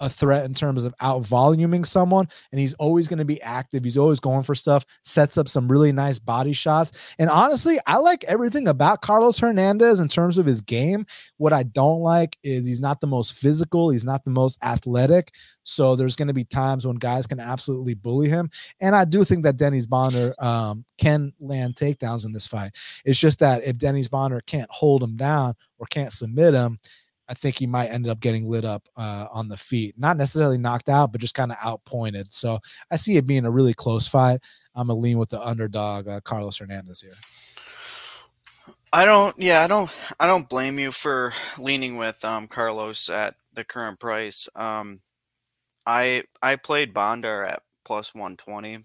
[0.01, 3.85] a threat in terms of out voluming someone and he's always going to be active
[3.85, 7.97] he's always going for stuff sets up some really nice body shots and honestly i
[7.97, 11.07] like everything about carlos hernandez in terms of his game.
[11.37, 15.35] What i don't like is he's not the most physical he's not the most athletic
[15.65, 19.25] so there's going to be times when guys can absolutely bully him and i do
[19.25, 22.73] think that Denys bondar um, can land takedowns in this fight.
[23.05, 26.79] It's just that if Denys bondar can't hold him down or can't submit him
[27.29, 29.95] I think he might end up getting lit up uh, on the feet.
[29.99, 32.33] Not necessarily knocked out, but just kind of outpointed.
[32.33, 32.59] So
[32.91, 34.41] I see it being a really close fight.
[34.75, 37.15] I'm a lean with the underdog, uh, Carlos Hernandez here.
[38.93, 39.35] I don't.
[39.39, 39.95] Yeah, I don't.
[40.19, 44.49] I don't blame you for leaning with um, Carlos at the current price.
[44.55, 45.03] Um,
[45.87, 48.85] I I played Bondar at plus one twenty,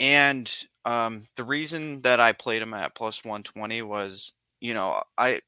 [0.00, 0.52] and
[0.84, 5.40] um, the reason that I played him at plus one twenty was, you know, I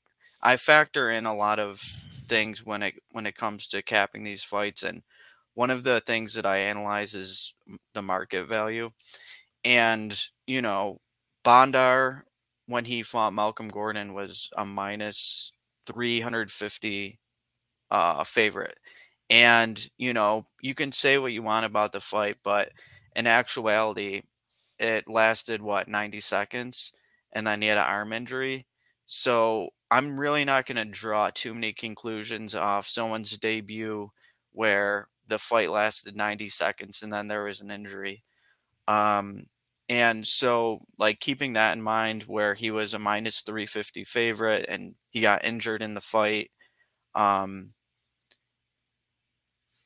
[0.43, 1.80] I factor in a lot of
[2.28, 5.03] things when it when it comes to capping these fights, and
[5.55, 7.55] one of the things that I analyze is
[7.95, 8.90] the market value,
[9.64, 11.01] and you know,
[11.45, 12.22] Bondar
[12.66, 15.53] when he fought Malcolm Gordon was a minus
[15.86, 17.18] 350
[17.90, 18.78] uh, favorite.
[19.30, 22.70] And, you know, you can say what you want about the fight, but
[23.16, 24.22] in actuality,
[24.78, 26.93] it lasted what, 90 seconds?
[27.32, 28.66] And then he had an arm injury.
[29.14, 34.10] So I'm really not going to draw too many conclusions off someone's debut
[34.52, 38.24] where the fight lasted 90 seconds and then there was an injury.
[38.88, 39.44] Um,
[39.88, 44.94] and so, like, keeping that in mind, where he was a minus 350 favorite and
[45.10, 46.50] he got injured in the fight,
[47.14, 47.74] um,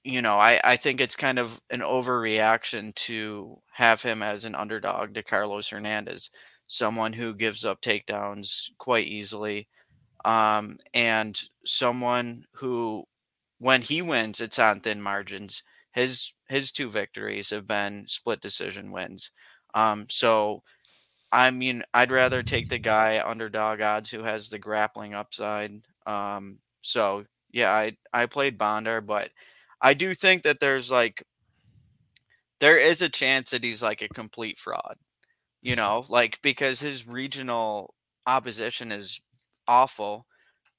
[0.05, 4.55] you know, I, I think it's kind of an overreaction to have him as an
[4.55, 6.31] underdog to Carlos Hernandez,
[6.67, 9.69] someone who gives up takedowns quite easily,
[10.25, 13.05] um, and someone who,
[13.59, 15.63] when he wins, it's on thin margins.
[15.93, 19.33] His his two victories have been split decision wins.
[19.75, 20.63] Um, so,
[21.33, 25.83] I mean, I'd rather take the guy underdog odds who has the grappling upside.
[26.07, 29.31] Um, so yeah, I I played Bondar, but
[29.81, 31.25] I do think that there's like
[32.61, 34.97] there is a chance that he's like a complete fraud.
[35.63, 37.95] You know, like because his regional
[38.27, 39.21] opposition is
[39.67, 40.27] awful,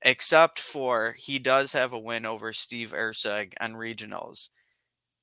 [0.02, 4.50] except for he does have a win over Steve Erceg on regionals.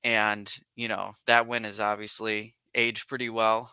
[0.03, 3.71] And, you know, that win has obviously aged pretty well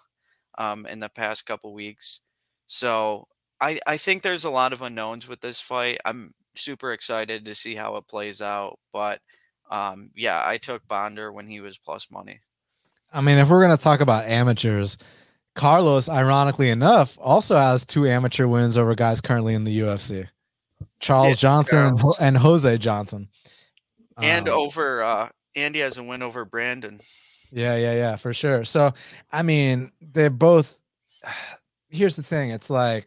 [0.57, 2.20] um, in the past couple weeks.
[2.68, 3.28] So
[3.61, 5.99] I, I think there's a lot of unknowns with this fight.
[6.07, 8.78] I'm super excited to see how it plays out.
[8.95, 9.20] But
[9.70, 12.41] um, yeah, I took Bondar when he was plus money.
[13.12, 14.97] I mean, if we're going to talk about amateurs,
[15.55, 20.26] Carlos, ironically enough, also has two amateur wins over guys currently in the UFC
[21.00, 22.18] Charles yeah, Johnson Charles.
[22.20, 23.28] and Jose Johnson.
[24.20, 27.00] And um, over, uh, Andy has a win over Brandon.
[27.50, 28.64] Yeah, yeah, yeah, for sure.
[28.64, 28.94] So,
[29.30, 30.80] I mean, they're both.
[31.90, 33.07] Here's the thing: it's like,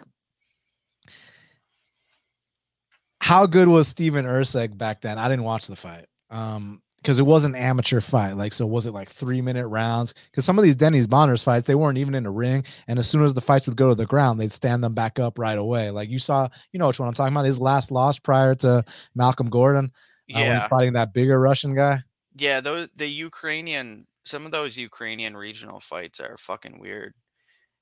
[3.19, 5.17] how good was Steven Erceg back then?
[5.17, 6.05] I didn't watch the fight.
[6.29, 8.35] Um, because it was an amateur fight.
[8.35, 10.15] Like, so was it like three minute rounds?
[10.31, 12.63] Because some of these Denys Bondars fights, they weren't even in a ring.
[12.87, 15.19] And as soon as the fights would go to the ground, they'd stand them back
[15.19, 15.91] up right away.
[15.91, 17.45] Like you saw, you know which one I'm talking about.
[17.45, 18.83] His last loss prior to
[19.13, 19.91] Malcolm Gordon.
[20.27, 20.63] Yeah.
[20.63, 22.01] Uh, fighting that bigger Russian guy.
[22.37, 27.13] Yeah, those the Ukrainian some of those Ukrainian regional fights are fucking weird,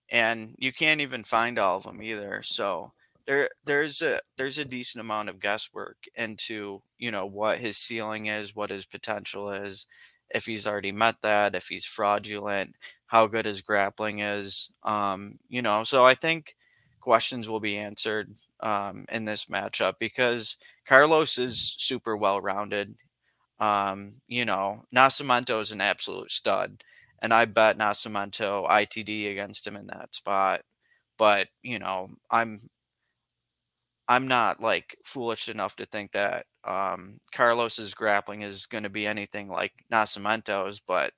[0.09, 2.41] and you can't even find all of them either.
[2.43, 2.91] So
[3.27, 8.27] there there's a there's a decent amount of guesswork into you know what his ceiling
[8.27, 9.87] is, what his potential is,
[10.33, 12.75] if he's already met that, if he's fraudulent,
[13.07, 14.69] how good his grappling is.
[14.83, 16.55] Um, you know, so I think
[17.01, 20.57] questions will be answered um, in this matchup because
[20.87, 22.95] Carlos is super well rounded.
[23.59, 26.83] Um, you know, Nascimento is an absolute stud,
[27.21, 30.61] and I bet Nascimento ITD against him in that spot.
[31.17, 32.69] But you know, I'm
[34.07, 39.07] I'm not like foolish enough to think that um, Carlos's grappling is going to be
[39.07, 41.13] anything like Nascimento's, but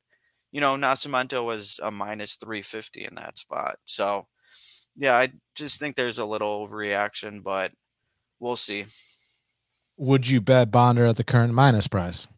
[0.51, 3.77] you know, Nascimento was a minus 350 in that spot.
[3.83, 4.27] So,
[4.95, 7.73] yeah, I just think there's a little overreaction, but
[8.39, 8.85] we'll see.
[9.97, 12.29] Would you bet Bondar at the current minus price?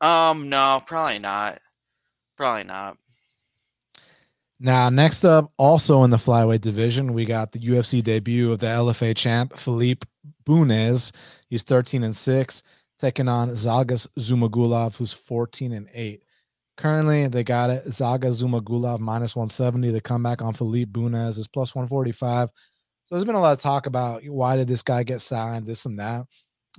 [0.00, 1.60] Um, no, probably not.
[2.36, 2.96] Probably not.
[4.60, 8.66] Now, next up, also in the flyweight division, we got the UFC debut of the
[8.66, 10.04] LFA champ Felipe
[10.44, 11.12] Bunes.
[11.48, 12.62] He's 13 and 6,
[12.98, 16.22] taking on Zhalgas Zhumagulov, who's 14 and 8.
[16.76, 17.92] Currently, they got it.
[17.92, 19.90] Zaga Zhumagulov minus 170.
[19.90, 22.48] The comeback on Felipe Bunes is plus 145.
[22.48, 25.86] So there's been a lot of talk about why did this guy get signed, this
[25.86, 26.26] and that.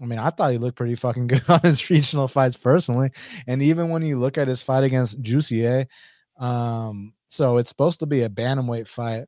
[0.02, 3.12] I mean, I thought he looked pretty fucking good on his regional fights personally.
[3.48, 5.88] And even when you look at his fight against Jussier,
[6.38, 9.26] um, so it's supposed to be a bantamweight fight.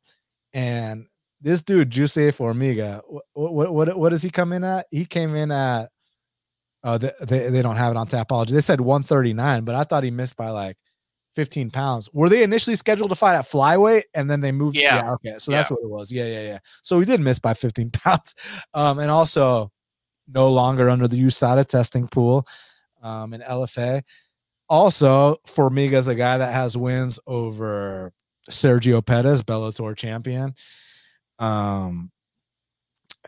[0.53, 1.07] And
[1.41, 3.01] this dude, Jussier Formiga,
[3.33, 4.87] what, what, what, what does he come in at?
[4.89, 5.89] He came in at,
[6.83, 8.51] oh, they, they, they don't have it on Tapology.
[8.51, 10.77] They said 139, but I thought he missed by like
[11.35, 12.09] 15 pounds.
[12.13, 14.77] Were they initially scheduled to fight at flyweight and then they moved?
[14.77, 14.95] Yeah.
[14.95, 15.35] yeah okay.
[15.37, 15.57] So yeah.
[15.57, 16.11] that's what it was.
[16.11, 16.25] Yeah.
[16.25, 16.41] Yeah.
[16.41, 16.59] Yeah.
[16.83, 18.33] So he did miss by 15 pounds.
[18.73, 19.71] Um, and also,
[20.27, 22.45] no longer under the USADA testing pool
[23.01, 24.01] um, in LFA.
[24.69, 28.11] Also, Formiga's a guy that has wins over
[28.49, 30.53] Sergio Pettis, Bellator champion.
[31.39, 32.11] Um,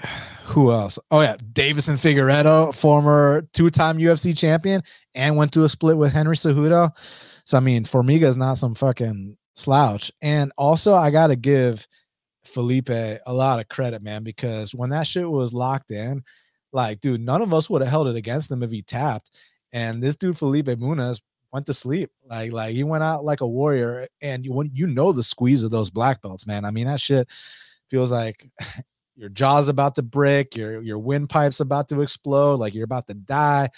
[0.46, 1.00] who else?
[1.12, 4.82] Oh yeah, Deiveson Figueiredo, former two-time UFC champion,
[5.16, 6.92] and went to a split with Henry Cejudo.
[7.46, 10.12] So I mean, Formiga is not some fucking slouch.
[10.22, 11.88] And also, I gotta give
[12.44, 16.24] Felipe a lot of credit, man, because when that shit was locked in,
[16.72, 19.32] like, dude, none of us would have held it against him if he tapped.
[19.72, 21.22] And this dude Felipe Bunes
[21.52, 22.12] went to sleep.
[22.30, 24.08] Like, like he went out like a warrior.
[24.22, 26.66] And you when you know the squeeze of those black belts, man.
[26.66, 27.28] I mean, that shit
[27.90, 28.50] feels like
[29.16, 33.14] your jaw's about to break, your your windpipe's about to explode, like you're about to
[33.14, 33.70] die.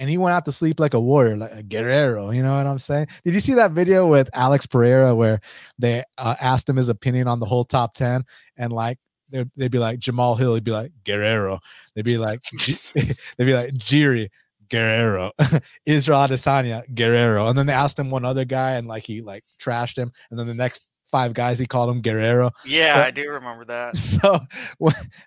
[0.00, 2.30] And he went out to sleep like a warrior, like a guerrero.
[2.30, 3.06] You know what I'm saying?
[3.24, 5.40] Did you see that video with Alex Pereira where
[5.78, 8.24] they uh, asked him his opinion on the whole top 10?
[8.56, 8.98] And like,
[9.30, 11.60] they'd, they'd be like, Jamal Hill, he'd be like, Guerrero.
[11.94, 12.42] They'd be like,
[12.94, 14.30] they'd be like, Jiri,
[14.74, 15.30] Guerrero,
[15.86, 17.46] Israel Adesanya, Guerrero.
[17.46, 20.10] And then they asked him one other guy and like he like trashed him.
[20.30, 22.50] And then the next five guys he called him Guerrero.
[22.64, 23.96] Yeah, but, I do remember that.
[24.04, 24.40] So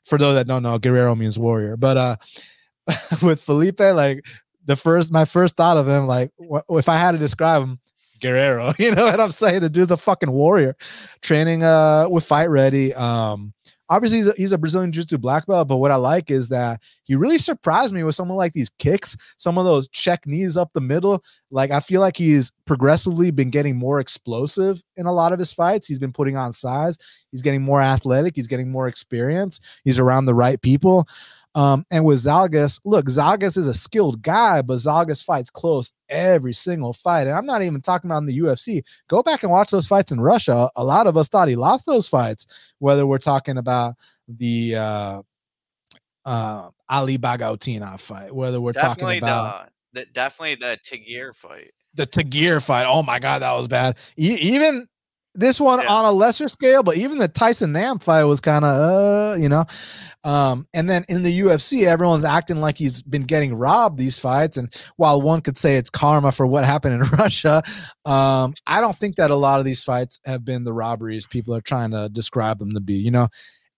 [0.06, 1.78] for those that don't know, Guerrero means warrior.
[1.78, 2.16] But uh
[3.22, 4.26] with Felipe, like
[4.66, 6.32] the first my first thought of him, like
[6.70, 7.80] if I had to describe him,
[8.20, 8.74] Guerrero.
[8.80, 9.62] You know what I'm saying?
[9.62, 10.76] The dude's a fucking warrior,
[11.22, 12.94] training uh with Fight Ready.
[12.94, 13.54] Um,
[13.90, 16.82] obviously he's a, he's a Brazilian Jiu-Jitsu black belt, but what I like is that
[17.06, 20.72] he really surprised me with someone like these kicks, some of those check knees up
[20.74, 21.24] the middle.
[21.52, 25.54] Like I feel like he's progressively been getting more explosive in a lot of his
[25.54, 25.88] fights.
[25.88, 26.98] He's been putting on size.
[27.32, 28.36] He's getting more athletic.
[28.36, 29.60] He's getting more experience.
[29.84, 31.08] He's around the right people.
[31.58, 36.54] Um, and with Zhalgas, look, Zhalgas is a skilled guy, but Zhalgas fights close every
[36.54, 37.26] single fight.
[37.26, 38.84] And I'm not even talking about in the UFC.
[39.10, 40.70] Go back and watch those fights in Russia.
[40.76, 42.46] A lot of us thought he lost those fights,
[42.78, 43.96] whether we're talking about
[44.28, 45.22] the uh,
[46.26, 51.72] uh, Ali Bagautinov fight, whether we're definitely talking about the, the definitely the Tagir fight.
[51.96, 52.86] The Tagir fight.
[52.88, 53.98] Oh my god, that was bad.
[54.16, 54.88] E- even
[55.38, 55.94] this one yeah.
[55.94, 59.48] on a lesser scale, but even the Tyson Nam fight was kind of, uh, you
[59.48, 59.66] know.
[60.24, 64.58] Um, and then in the UFC, everyone's acting like he's been getting robbed these fights.
[64.58, 67.62] And while one could say it's karma for what happened in Russia,
[68.04, 71.54] um, I don't think that a lot of these fights have been the robberies people
[71.54, 72.96] are trying to describe them to be.
[72.96, 73.28] You know,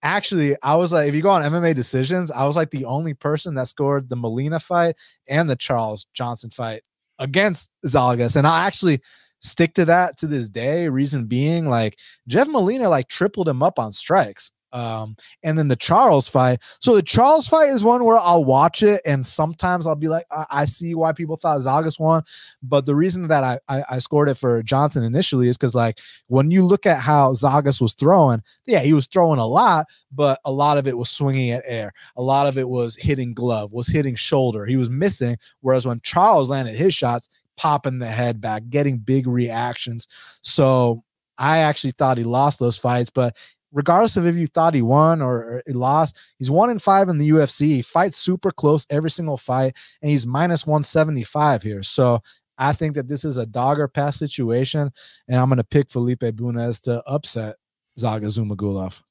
[0.01, 3.13] actually, I was like, if you go on MMA decisions, I was like the only
[3.13, 4.95] person that scored the Molina fight
[5.27, 6.83] and the Charles Johnson fight
[7.19, 8.37] against Zhalgas.
[8.37, 9.01] And I actually
[9.39, 10.89] stick to that to this day.
[10.89, 14.51] Reason being, like Jeff Molina like tripled him up on strikes.
[14.71, 16.59] Um, and then the Charles fight.
[16.79, 20.25] So the Charles fight is one where I'll watch it, and sometimes I'll be like,
[20.31, 22.23] I, I see why people thought Zhalgas won.
[22.61, 25.99] But the reason that I, I, I scored it for Johnson initially is because like
[26.27, 30.39] when you look at how Zhalgas was throwing, yeah, he was throwing a lot, but
[30.45, 31.91] a lot of it was swinging at air.
[32.15, 34.65] A lot of it was hitting glove, was hitting shoulder.
[34.65, 35.37] He was missing.
[35.61, 37.27] Whereas when Charles landed his shots,
[37.59, 40.07] popping the head back, getting big reactions.
[40.41, 41.03] So
[41.37, 43.35] I actually thought he lost those fights, but
[43.73, 47.17] regardless of if you thought he won or, he lost, he's one in five in
[47.17, 47.67] the UFC.
[47.67, 51.83] He fights super close every single fight, and he's minus 175 here.
[51.83, 52.21] So
[52.57, 54.89] I think that this is a dog or pass situation,
[55.27, 57.57] and I'm going to pick Felipe Bunes to upset
[57.99, 59.01] Zaga Zhumagulov.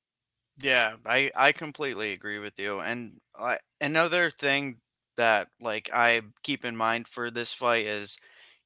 [0.62, 2.80] Yeah, I I completely agree with you.
[2.80, 4.78] And I, another thing
[5.18, 8.16] that like I keep in mind for this fight is,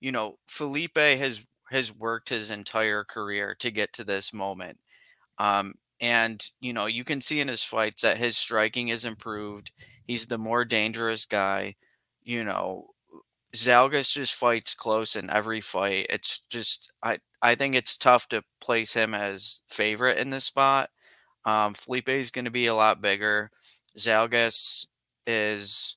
[0.03, 4.79] you know, Felipe has has worked his entire career to get to this moment.
[5.39, 9.71] Um, and, you know, you can see in his fights that his striking is improved.
[10.07, 11.77] He's the more dangerous guy.
[12.25, 12.89] You know,
[13.55, 16.07] Zhalgas just fights close in every fight.
[16.11, 20.91] It's just I I think it's tough to place him as favorite in this spot.
[21.45, 23.51] Um, Felipe is going to be a lot bigger.
[23.99, 24.87] Zhalgas
[25.27, 25.97] is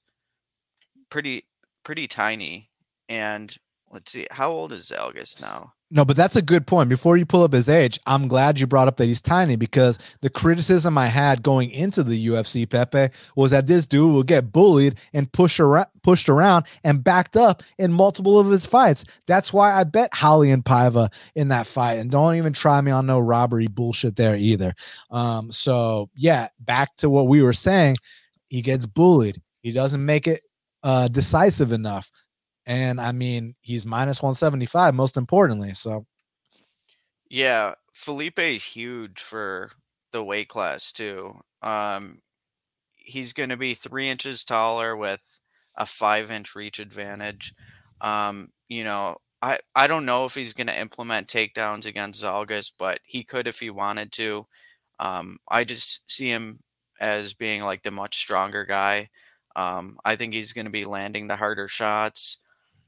[1.10, 1.48] pretty
[1.84, 2.70] pretty tiny,
[3.10, 3.56] and
[3.92, 5.74] let's see, how old is Zhalgas now?
[5.92, 6.90] No, but that's a good point.
[6.90, 10.00] Before you pull up his age, I'm glad you brought up that he's tiny because
[10.22, 14.52] the criticism I had going into the UFC, Pepe, was that this dude will get
[14.52, 19.06] bullied and pushed around, pushed around and backed up in multiple of his fights.
[19.28, 22.00] That's why I bet Raulian Paiva in that fight.
[22.00, 24.74] And don't even try me on no robbery bullshit there either.
[25.12, 27.98] Um, so yeah, back to what we were saying.
[28.50, 29.42] He gets bullied.
[29.62, 30.42] He doesn't make it
[30.84, 32.12] uh, decisive enough.
[32.66, 35.74] And I mean, he's minus 175, most importantly.
[35.74, 36.06] So,
[37.30, 39.72] yeah, Felipe is huge for
[40.12, 41.34] the weight class, too.
[41.62, 42.20] Um,
[42.96, 45.22] he's going to be three inches taller with
[45.76, 47.54] a five inch reach advantage.
[48.02, 52.72] Um, you know, I, I don't know if he's going to implement takedowns against Zhalgas,
[52.78, 54.48] but he could if he wanted to.
[55.00, 56.62] Um, I just see him
[57.00, 59.10] as being like the much stronger guy.
[59.56, 62.40] Um, I think he's going to be landing the harder shots.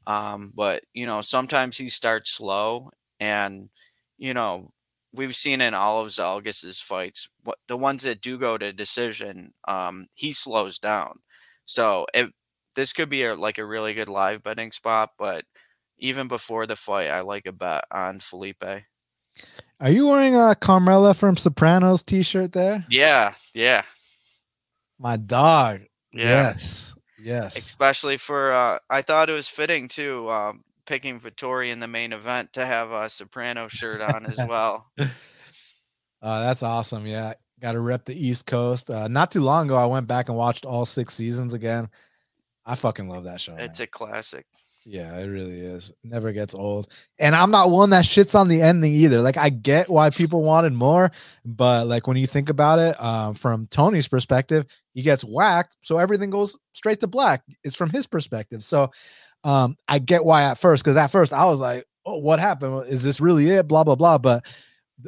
[0.07, 2.89] Um, but you know, sometimes he starts slow,
[3.19, 3.69] and
[4.17, 4.71] you know,
[5.13, 9.53] we've seen in all of Zhalgas's fights, what the ones that do go to decision,
[9.67, 11.19] um, he slows down.
[11.65, 12.31] So it
[12.75, 15.11] this could be a, like a really good live betting spot.
[15.19, 15.43] But
[15.97, 18.63] even before the fight, I like a bet on Felipe.
[19.79, 22.85] Are you wearing a Carmela from Sopranos t-shirt there?
[22.89, 23.83] Yeah, yeah.
[24.97, 25.81] My dog.
[26.13, 26.23] Yeah.
[26.23, 26.95] Yes.
[27.19, 27.57] Yes.
[27.57, 32.13] Especially for uh I thought it was fitting too, um picking Vettori in the main
[32.13, 34.89] event to have a soprano shirt on as well.
[34.97, 37.05] Uh, that's awesome.
[37.05, 37.33] Yeah.
[37.59, 38.89] Got to rep the East Coast.
[38.89, 41.89] Uh, not too long ago, I went back and watched all six seasons again.
[42.65, 43.55] I fucking love that show.
[43.55, 43.85] It's man.
[43.85, 44.45] a classic.
[44.89, 45.91] Yeah, it really is.
[46.05, 46.87] Never gets old.
[47.19, 49.21] And I'm not one that shits on the ending either.
[49.21, 51.11] Like I get why people wanted more,
[51.43, 55.97] but like when you think about it, um, from Tony's perspective, he gets whacked, so
[55.97, 57.43] everything goes straight to black.
[57.65, 58.63] It's from his perspective.
[58.63, 58.89] So
[59.43, 62.85] um, I get why at first, because at first I was like, "Oh, what happened?
[62.87, 64.17] Is this really it?" Blah blah blah.
[64.19, 64.45] But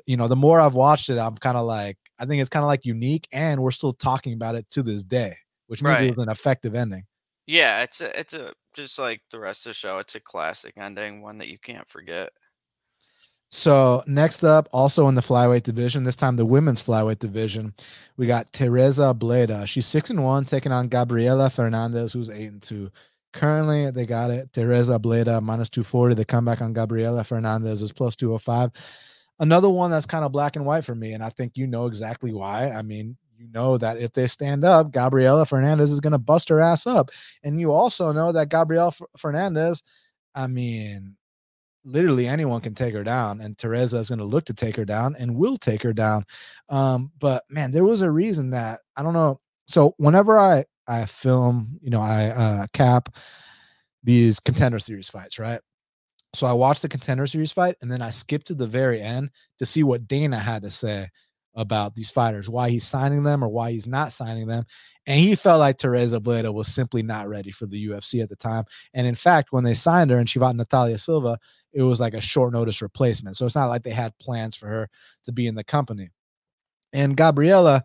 [0.06, 2.64] you know, the more I've watched it, I'm kind of like, I think it's kind
[2.64, 5.38] of like unique, and we're still talking about it to this day,
[5.68, 6.03] which means Right.
[6.10, 7.06] it was an effective ending.
[7.47, 10.73] Yeah, it's a it's a just like the rest of the show, it's a classic
[10.77, 12.29] ending, one that you can't forget.
[13.51, 17.73] So next up, also in the flyweight division, this time the women's flyweight division,
[18.15, 19.65] we got Tereza Bleda.
[19.65, 22.91] She's six and one, taking on Gabriella Fernandes, who's eight and two.
[23.33, 24.51] Currently, they got it.
[24.51, 26.13] Tereza Bleda minus two forty.
[26.13, 28.71] The comeback on Gabriella Fernandes is plus two hundred five.
[29.39, 31.87] Another one that's kind of black and white for me, and I think you know
[31.87, 32.69] exactly why.
[32.69, 36.49] I mean, you know that if they stand up, Gabriella Fernandes is going to bust
[36.49, 37.10] her ass up,
[37.44, 39.82] and you also know that Gabriella Fernandes,
[40.36, 41.16] I mean,
[41.86, 44.86] literally anyone can take her down and Tereza is going to look to take her
[44.86, 46.26] down and will take her down.
[46.68, 51.06] Um but man there was a reason that i don't know so whenever i i
[51.06, 53.10] film you know i uh cap
[54.03, 55.61] these contender series fights right?
[56.36, 59.32] So i watched the contender series fight and then i skipped to the very end
[59.57, 61.10] to see what dana had to say
[61.55, 64.63] about these fighters why he's signing them or why he's not signing them
[65.07, 68.35] and he felt like Tereza Bleda was simply not ready for the UFC at the
[68.35, 68.63] time
[68.93, 71.39] and in fact when they signed her and she fought Natalia Silva
[71.73, 73.38] it was like a short notice replacement.
[73.38, 74.89] So it's not like they had plans for her
[75.26, 76.09] to be in the company.
[76.93, 77.84] And Gabriella,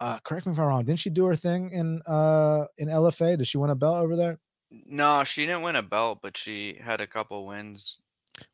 [0.00, 3.38] uh, correct me if I'm wrong, didn't she do her thing in uh in LFA?
[3.38, 4.38] Did she win a belt over there?
[4.70, 7.98] No, she didn't win a belt, but she had a couple wins.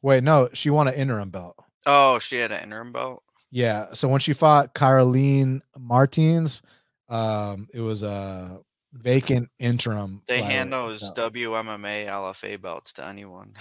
[0.03, 1.57] Wait, no, she won an interim belt.
[1.87, 3.23] Oh, she had an interim belt.
[3.51, 3.93] Yeah.
[3.93, 6.63] So when she fought Caroline Martins,
[7.09, 8.61] um, it was a
[8.93, 10.23] vacant interim.
[10.27, 11.35] They hand those belt.
[11.35, 13.55] WMMA LFA belts to anyone.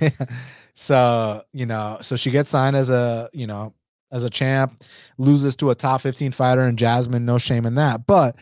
[0.74, 3.74] so you know, so she gets signed as a you know
[4.12, 4.82] as a champ,
[5.18, 8.06] loses to a top 15 fighter and Jasmine, no shame in that.
[8.06, 8.36] But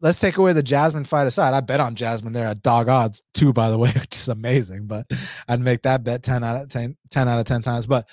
[0.00, 1.54] let's take away the Jasmine fight aside.
[1.54, 4.86] I bet on Jasmine there at dog odds too, by the way, which is amazing.
[4.86, 5.06] But
[5.48, 7.86] I'd make that bet 10 out of 10, 10 out of 10 times.
[7.86, 8.08] But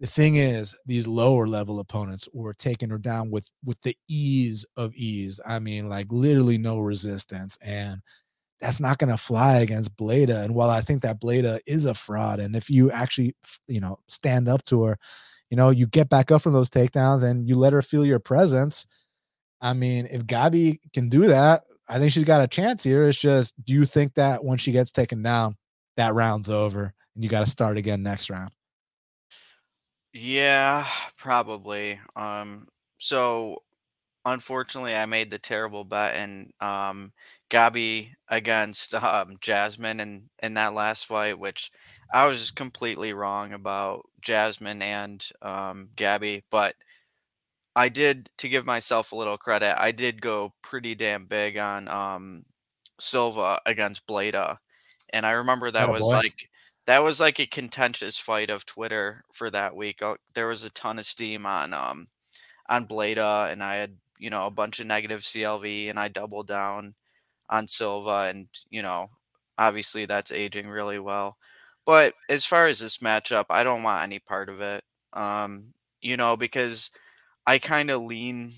[0.00, 4.64] the thing is, these lower level opponents were taking her down with with the ease
[4.76, 5.38] of ease.
[5.46, 7.58] I mean, like literally no resistance.
[7.62, 8.00] And
[8.60, 10.42] that's not going to fly against Blada.
[10.42, 13.34] And while I think that Blada is a fraud, and if you actually,
[13.68, 14.98] you know, stand up to her,
[15.50, 18.20] you know, you get back up from those takedowns and you let her feel your
[18.20, 18.86] presence.
[19.60, 23.08] I mean, if Gabi can do that, I think she's got a chance here.
[23.08, 25.56] It's just, do you think that when she gets taken down,
[25.96, 28.50] that round's over and you got to start again next round?
[30.12, 32.00] Yeah, probably.
[32.16, 32.68] Um,
[32.98, 33.62] so
[34.26, 37.12] unfortunately, I made the terrible bet and um,
[37.50, 41.72] Gabi against um, Jasmine in in that last fight, which
[42.12, 46.76] I was just completely wrong about Jasmine and um, Gabby, but
[47.76, 49.80] I did to give myself a little credit.
[49.80, 52.44] I did go pretty damn big on um,
[53.00, 54.58] Silva against Bleda,
[55.10, 56.12] and I remember that was Attaboy.
[56.12, 56.49] like
[56.90, 60.02] that was like a contentious fight of Twitter for that week.
[60.02, 62.08] Uh, There was a ton of steam on um
[62.68, 66.48] on Bleda, and I had you know a bunch of negative CLV, and I doubled
[66.48, 66.94] down
[67.50, 69.08] on Silva, and you know
[69.58, 71.38] obviously that's aging really well.
[71.86, 74.84] But as far as this matchup, I don't want any part of it.
[75.14, 76.90] Um, you know because
[77.46, 78.54] I kind of lean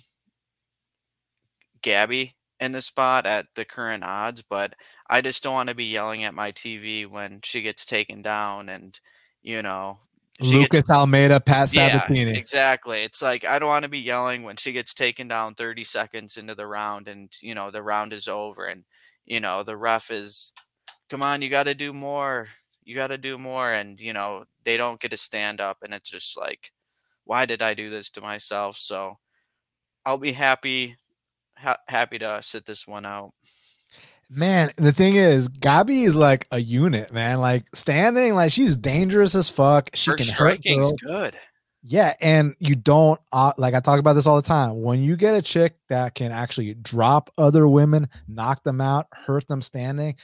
[1.82, 4.74] Gabby in the spot at the current odds, but
[5.10, 8.68] I just don't want to be yelling at my TV when she gets taken down
[8.68, 8.98] and
[9.42, 9.98] you know
[10.40, 12.36] she Lucas gets Almeida, Pat yeah, Sabatini.
[12.38, 13.02] exactly.
[13.02, 16.36] It's like I don't want to be yelling when she gets taken down 30 seconds
[16.36, 18.84] into the round and you know the round is over and
[19.26, 20.52] you know the ref is
[21.10, 22.48] come on, you got to do more.
[22.84, 25.92] You got to do more and you know they don't get to stand up and
[25.92, 26.70] it's just like
[27.24, 28.76] why did I do this to myself?
[28.76, 29.18] So
[30.04, 30.96] I'll be happy
[31.62, 33.32] ha- happy to sit this one out.
[34.34, 37.40] Man, the thing is, Gabi is like a unit, man.
[37.40, 39.90] Like standing, like she's dangerous as fuck.
[39.94, 41.36] She Her can hurt striking's good.
[41.82, 44.80] Yeah, and you don't uh, like I talk about this all the time.
[44.82, 49.46] When you get a chick that can actually drop other women, knock them out, hurt
[49.48, 50.14] them standing,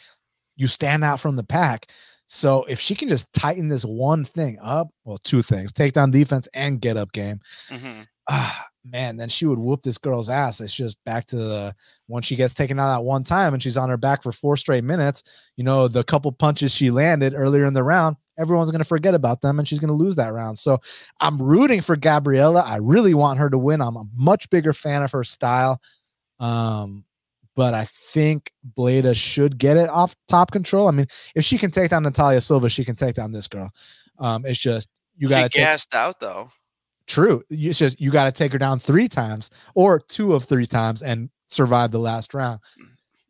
[0.56, 1.90] you stand out from the pack.
[2.28, 6.48] So if she can just tighten this one thing up, well, two things: takedown defense
[6.54, 7.40] and get up game.
[7.68, 10.60] hmm Ah, man, then she would whoop this girl's ass.
[10.60, 11.74] It's just back to the
[12.06, 14.56] when she gets taken out that one time and she's on her back for four
[14.56, 15.22] straight minutes.
[15.56, 19.14] You know, the couple punches she landed earlier in the round, everyone's going to forget
[19.14, 20.58] about them and she's going to lose that round.
[20.58, 20.80] So
[21.20, 22.62] I'm rooting for Gabriella.
[22.62, 23.80] I really want her to win.
[23.80, 25.80] I'm a much bigger fan of her style.
[26.40, 27.04] Um,
[27.56, 30.86] but I think Blada should get it off top control.
[30.86, 33.70] I mean, if she can take down Natalia Silva, she can take down this girl.
[34.20, 36.50] Um, it's just you got gassed out though.
[37.08, 37.42] True.
[37.50, 41.02] It's just you got to take her down three times or two of three times
[41.02, 42.60] and survive the last round.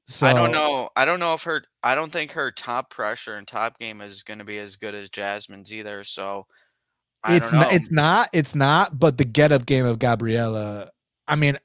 [0.06, 0.90] So I don't know.
[0.96, 1.62] I don't know if her.
[1.82, 4.94] I don't think her top pressure and top game is going to be as good
[4.94, 6.02] as Jasmine's either.
[6.02, 6.46] So
[7.22, 7.66] I It's don't know.
[7.66, 8.28] not, it's not.
[8.32, 8.98] It's not.
[8.98, 10.90] But the get up game of Gabriella,
[11.28, 11.56] I mean,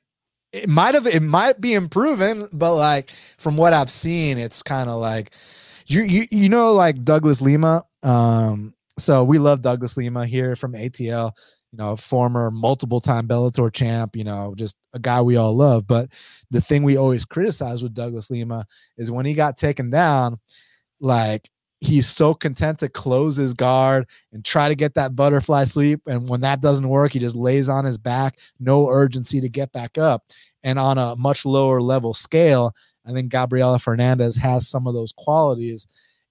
[0.52, 1.08] it might have.
[1.08, 5.32] It might be improving, but like from what I've seen, it's kind of like
[5.88, 7.86] you you you know like Douglas Lima.
[8.04, 11.32] Um, so we love Douglas Lima here from ATL.
[11.74, 14.16] You know, former multiple time Bellator champ.
[14.16, 15.88] You know, just a guy we all love.
[15.88, 16.12] But
[16.52, 20.40] the thing we always criticize with Douglas Lima is when he got taken down,
[21.00, 21.50] like
[21.84, 26.02] he's so content to close his guard and try to get that butterfly sweep.
[26.08, 29.72] And when that doesn't work, he just lays on his back, no urgency to get
[29.74, 30.24] back up.
[30.64, 32.74] And on a much lower level scale,
[33.06, 35.88] I think Gabriella Fernandes has some of those qualities.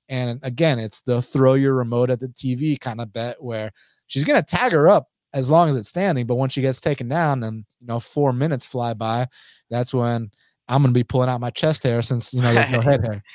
[0.08, 3.72] And again, it's the throw your remote at the TV kind of bet where
[4.06, 6.26] she's going to tag her up as long as it's standing.
[6.26, 9.28] But once she gets taken down and, you know, four minutes fly by,
[9.70, 10.30] that's when
[10.68, 13.22] I'm to be pulling out my chest hair since, you know, there's no head hair.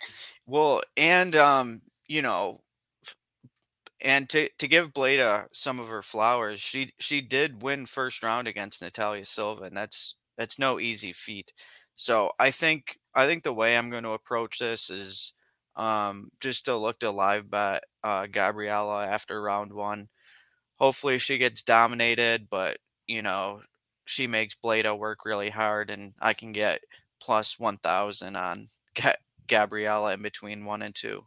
[0.49, 2.61] Well, and um, you know,
[4.01, 8.47] and to to give Blada some of her flowers, she she did win first round
[8.47, 11.51] against Natalia Silva, and that's that's no easy feat.
[11.95, 15.33] So I think I think the way I'm going to approach this is
[15.75, 20.07] um just to look to live bet uh Gabriella after round one.
[20.77, 22.77] Hopefully she gets dominated, but
[23.07, 23.61] you know,
[24.05, 26.81] she makes Blada work really hard and I can get
[27.21, 29.15] plus 1000 on Ga-
[29.47, 31.23] Gabriella in between 1 and 2.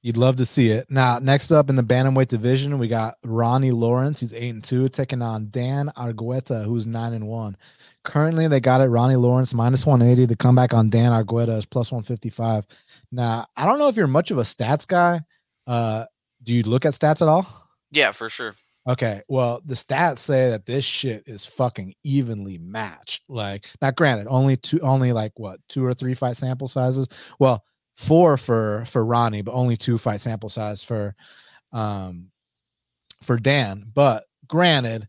[0.00, 0.88] You'd love to see it.
[0.90, 4.20] Now, next up in the bantamweight division, we got Ronnie Lawrence.
[4.20, 7.56] He's eight and two, taking on Dan Argueta, who's nine and one.
[8.04, 10.24] Currently, they got it Ronnie Lawrence minus one eighty.
[10.24, 12.64] The comeback on Dan Argueta is plus one fifty five.
[13.10, 15.20] Now, I don't know if you're much of a stats guy.
[15.66, 16.04] Uh,
[16.44, 17.67] do you look at stats at all?
[17.90, 18.54] Yeah, for sure.
[18.88, 23.22] Okay, well, the stats say that this shit is fucking evenly matched.
[23.28, 27.06] Like, not granted, only two, only like what two or three fight sample sizes.
[27.38, 27.62] Well,
[27.96, 31.14] four for for Ronnie, but only two fight sample size for
[31.72, 32.30] um
[33.22, 33.84] for Dan.
[33.92, 35.08] But granted,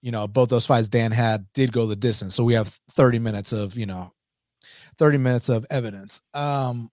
[0.00, 2.34] you know, both those fights Dan had did go the distance.
[2.34, 4.12] So we have 30 minutes of, you know,
[4.98, 6.20] 30 minutes of evidence.
[6.34, 6.90] Um,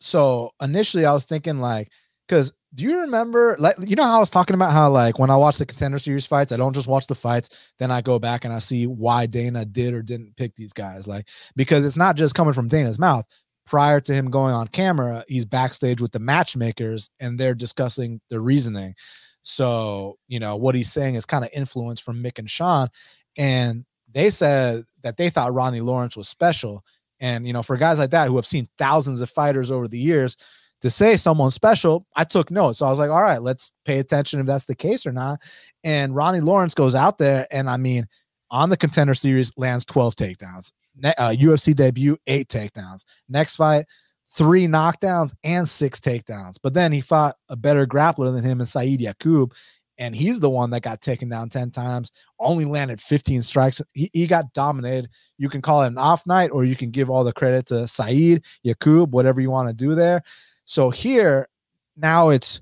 [0.00, 1.90] so initially I was thinking like,
[2.26, 5.30] because do you remember like you know how I was talking about how like when
[5.30, 7.48] I watch the contender series fights, I don't just watch the fights,
[7.78, 11.06] then I go back and I see why Dana did or didn't pick these guys.
[11.06, 11.26] Like,
[11.56, 13.24] because it's not just coming from Dana's mouth.
[13.64, 18.38] Prior to him going on camera, he's backstage with the matchmakers and they're discussing the
[18.38, 18.94] reasoning.
[19.42, 22.88] So, you know, what he's saying is kind of influenced from Mick and Sean.
[23.36, 26.84] And they said that they thought Ronnie Lawrence was special.
[27.18, 29.98] And, you know, for guys like that who have seen thousands of fighters over the
[29.98, 30.36] years,
[30.82, 32.78] to say someone special, I took notes.
[32.78, 35.40] So I was like, all right, let's pay attention if that's the case or not.
[35.84, 38.06] And Ronnie Lawrence goes out there, and I mean,
[38.50, 40.72] on the contender series, lands 12 takedowns.
[40.96, 43.04] Ne- uh, UFC debut, eight takedowns.
[43.28, 43.86] Next fight,
[44.30, 46.56] three knockdowns and six takedowns.
[46.62, 49.52] But then he fought a better grappler than him and Saidyokub.
[49.98, 53.80] And he's the one that got taken down 10 times, only landed 15 strikes.
[53.94, 55.08] He, he got dominated.
[55.38, 57.88] You can call it an off night, or you can give all the credit to
[57.88, 60.22] Saeed, Yakub, whatever you want to do there.
[60.66, 61.48] So here,
[61.96, 62.60] now it's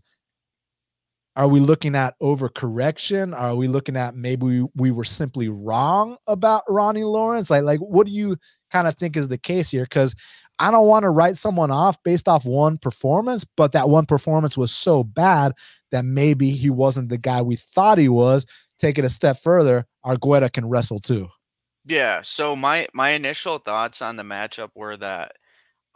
[1.36, 3.36] are we looking at overcorrection?
[3.36, 7.50] Are we looking at maybe we, we were simply wrong about Ronnie Lawrence?
[7.50, 8.36] Like, like what do you
[8.70, 9.82] kind of think is the case here?
[9.82, 10.14] Because
[10.60, 14.56] I don't want to write someone off based off one performance, but that one performance
[14.56, 15.52] was so bad
[15.90, 18.46] that maybe he wasn't the guy we thought he was.
[18.78, 21.28] Take it a step further, Argueta can wrestle too.
[21.84, 25.36] Yeah, so my my initial thoughts on the matchup were that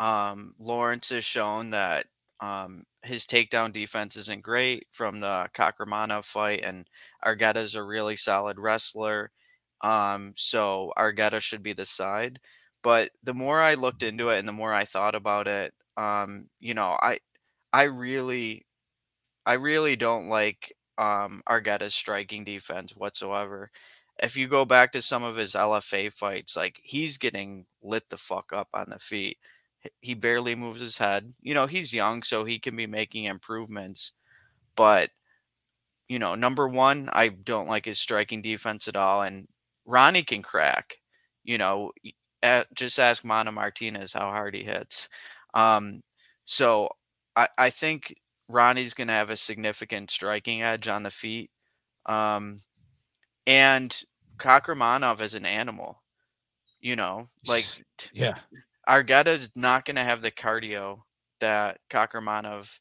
[0.01, 2.07] um Lawrence has shown that
[2.41, 6.87] um his takedown defense isn't great from the Kakhramonov fight and
[7.25, 9.31] Argueta's a really solid wrestler.
[9.83, 12.41] Um, so Argueta should be the side.
[12.83, 16.49] But the more I looked into it and the more I thought about it, um,
[16.61, 17.19] you know, I
[17.73, 18.66] I really
[19.47, 21.43] I really don't like um
[21.91, 23.70] striking defense whatsoever.
[24.23, 28.19] If you go back to some of his LFA fights, like he's getting lit the
[28.19, 29.39] fuck up on the feet.
[30.01, 31.33] He barely moves his head.
[31.41, 34.13] You know, he's young, so he can be making improvements.
[34.77, 35.11] But
[36.09, 39.23] you know, number one, I don't like his striking defense at all.
[39.23, 39.47] And
[39.85, 40.97] Ronnie can crack.
[41.45, 41.93] You know,
[42.75, 45.09] just ask Mana Martinez how hard he hits.
[45.55, 46.03] Um,
[46.45, 46.89] so
[47.37, 48.15] I, I think
[48.49, 51.51] Ronnie's going to have a significant striking edge on the feet.
[52.07, 52.61] Um,
[53.47, 53.95] and
[54.39, 56.03] Kakhramonov is an animal.
[56.81, 57.65] You know, like
[57.99, 58.11] t-
[58.89, 59.23] Yeah.
[59.27, 61.01] is not going to have the cardio
[61.40, 62.78] that Kakhramonov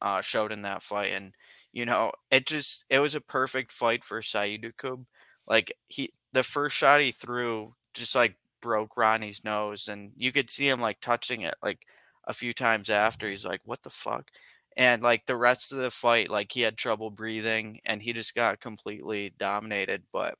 [0.00, 1.34] uh, showed in that fight, and
[1.72, 5.04] you know, it just it was a perfect fight for Saidyokub.
[5.46, 10.50] Like he, the first shot he threw just like broke Ronnie's nose, and you could
[10.50, 11.80] see him like touching it like
[12.26, 13.28] a few times after.
[13.28, 14.30] He's like, "What the fuck?"
[14.76, 18.34] And like the rest of the fight, like he had trouble breathing, and he just
[18.34, 20.04] got completely dominated.
[20.12, 20.36] But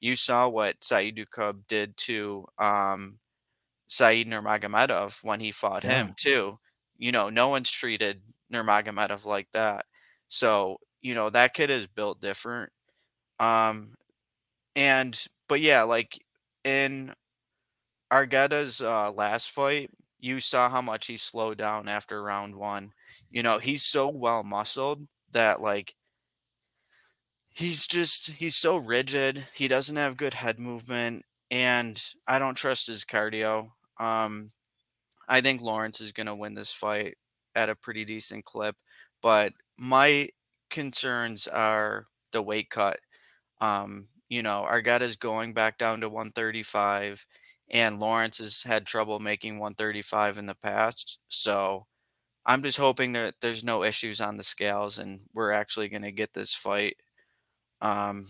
[0.00, 3.18] you saw what Saidyokub did to um,
[3.92, 6.06] Said Nurmagomedov when he fought Yeah.
[6.06, 6.58] him too.
[6.96, 9.86] You know, no one's treated Nurmagomedov like that.
[10.28, 12.72] So, you know, that kid is built different.
[13.40, 13.94] Um
[14.76, 16.18] and but yeah, like
[16.64, 17.14] in
[18.12, 19.90] Argueta's uh last fight,
[20.20, 22.92] you saw how much he slowed down after round 1.
[23.30, 25.02] You know, he's so well muscled
[25.32, 25.94] that like
[27.50, 29.46] he's just he's so rigid.
[29.54, 33.70] He doesn't have good head movement and I don't trust his cardio.
[34.02, 34.50] Um
[35.28, 37.16] I think Lawrence is going to win this fight
[37.54, 38.76] at a pretty decent clip,
[39.22, 40.28] but my
[40.70, 42.98] concerns are the weight cut.
[43.60, 47.26] Um, you know, Argueta's going back down to 135,
[47.70, 51.18] and Lawrence has had trouble making 135 in the past.
[51.28, 51.86] So
[52.46, 56.12] I'm just hoping that there's no issues on the scales and we're actually going to
[56.12, 56.96] get this fight.
[57.80, 58.26] Um,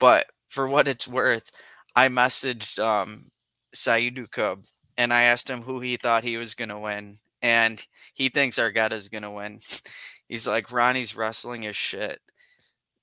[0.00, 1.50] but for what it's worth,
[1.96, 3.30] I messaged um,
[3.74, 7.18] Saidyokub and I asked him who he thought he was going to win.
[7.40, 9.60] And he thinks Argueta's going to win.
[10.28, 12.20] He's like, Ronnie's wrestling is shit.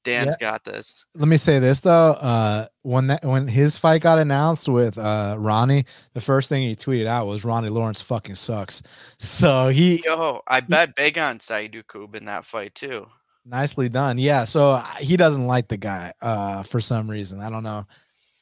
[0.05, 1.05] Dan's got this.
[1.13, 2.13] Let me say this though.
[2.13, 5.83] Uh when that when his fight got announced with uh Ronnie,
[6.13, 8.81] the first thing he tweeted out was Ronnie Lawrence fucking sucks.
[9.19, 13.07] So he Yo, I bet big on Saidyokub in that fight too.
[13.45, 14.17] nicely done.
[14.17, 17.41] Yeah, so uh, he doesn't like the guy uh for some reason.
[17.41, 17.83] I don't know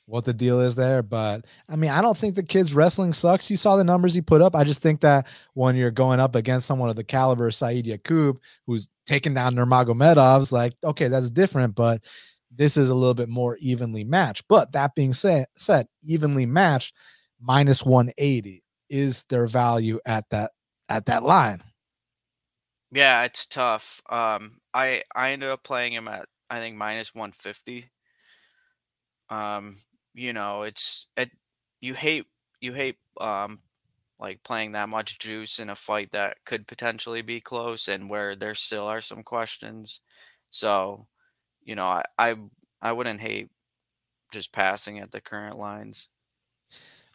[0.08, 3.52] what the deal is there, but I mean, I don't think the kid's wrestling sucks.
[3.52, 4.56] You saw the numbers he put up.
[4.56, 8.38] I just think that when you're going up against someone of the caliber of Saidyokub,
[8.66, 12.06] who's taken down Nurmagomedov's, like, okay, that's different, but
[12.50, 14.46] this is a little bit more evenly matched.
[14.48, 16.96] But that being said, said evenly matched,
[17.40, 20.52] minus 180 is their value at that
[20.88, 21.62] at that line.
[22.94, 24.02] Yeah, it's tough.
[24.10, 27.90] Um, I I ended up playing him at I think minus 150.
[29.30, 29.76] Um,
[30.18, 31.32] you know, it's it
[31.80, 32.26] you hate
[32.60, 33.60] you hate um
[34.20, 38.36] like playing that much juice in a fight that could potentially be close and where
[38.36, 40.02] there still are some questions.
[40.50, 41.08] So,
[41.64, 42.36] you know, I I,
[42.82, 43.50] I wouldn't hate
[44.34, 46.10] just passing at the current lines.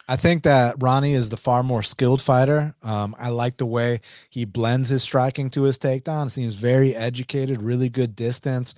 [0.07, 2.75] I think that Ronnie is the far more skilled fighter.
[2.83, 6.29] Um, I like the way he blends his striking to his takedown.
[6.29, 8.75] Seems very educated, really good distance.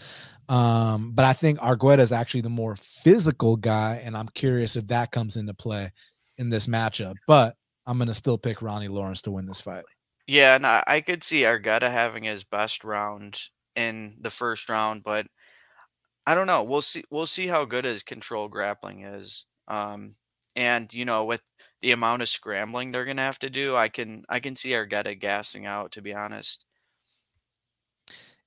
[0.50, 4.88] Um, but I think Argueta is actually the more physical guy, and I'm curious if
[4.88, 5.92] that comes into play
[6.38, 7.16] in this matchup.
[7.28, 7.56] But
[7.86, 9.86] I'm gonna still pick Ronnie Lawrence to win this fight.
[10.28, 13.40] Yeah, and I, I could see Argueta having his best round
[13.76, 15.28] in the first round, but
[16.26, 16.64] I don't know.
[16.64, 17.04] We'll see.
[17.10, 19.46] We'll see how good his control grappling is.
[19.68, 20.16] Um,
[20.56, 21.42] and you know, with
[21.82, 25.20] the amount of scrambling they're gonna have to do, I can I can see Argueta
[25.20, 25.92] gassing out.
[25.94, 26.66] To be honest.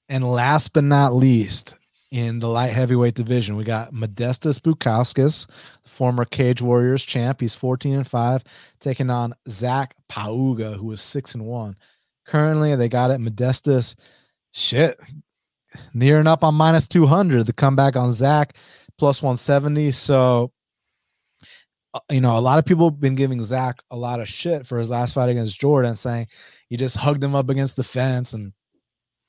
[0.08, 1.74] And last but not least,
[2.10, 5.46] in the light heavyweight division, we got Modestas Bukauskas,
[5.82, 7.40] the former Cage Warriors champ.
[7.40, 8.44] He's 14 and 5,
[8.80, 11.76] taking on Zac Pauga, who is 6 and 1.
[12.26, 13.20] Currently, they got it.
[13.20, 13.94] Modestas,
[14.52, 14.98] shit,
[15.92, 17.44] nearing up on minus 200.
[17.44, 18.56] The comeback on Zac,
[18.98, 19.90] plus 170.
[19.90, 20.52] So,
[21.94, 24.66] uh, you know, a lot of people have been giving Zac a lot of shit
[24.66, 26.26] for his last fight against Jordan, saying
[26.68, 28.52] he just hugged him up against the fence and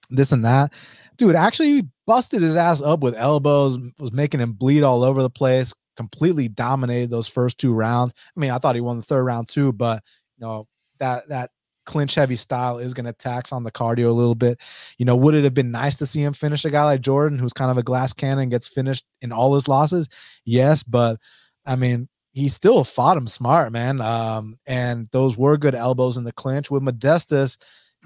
[0.10, 0.74] this and that.
[1.20, 5.30] Dude, actually busted his ass up with elbows, was making him bleed all over the
[5.30, 8.14] place, completely dominated those first two rounds.
[8.36, 10.02] I mean, I thought he won the third round too, but
[10.38, 10.66] you know,
[11.00, 11.52] that that
[11.86, 14.60] clinch heavy style is going to tax on the cardio a little bit.
[14.98, 17.40] You know, would it have been nice to see him finish a guy like Jordan,
[17.40, 20.08] who's kind of a glass cannon, gets finished in all his losses?
[20.46, 21.20] Yes, but
[21.66, 24.02] I mean, he still fought him smart, man.
[24.02, 27.58] Um, and those were good elbows in the clinch with Modestas.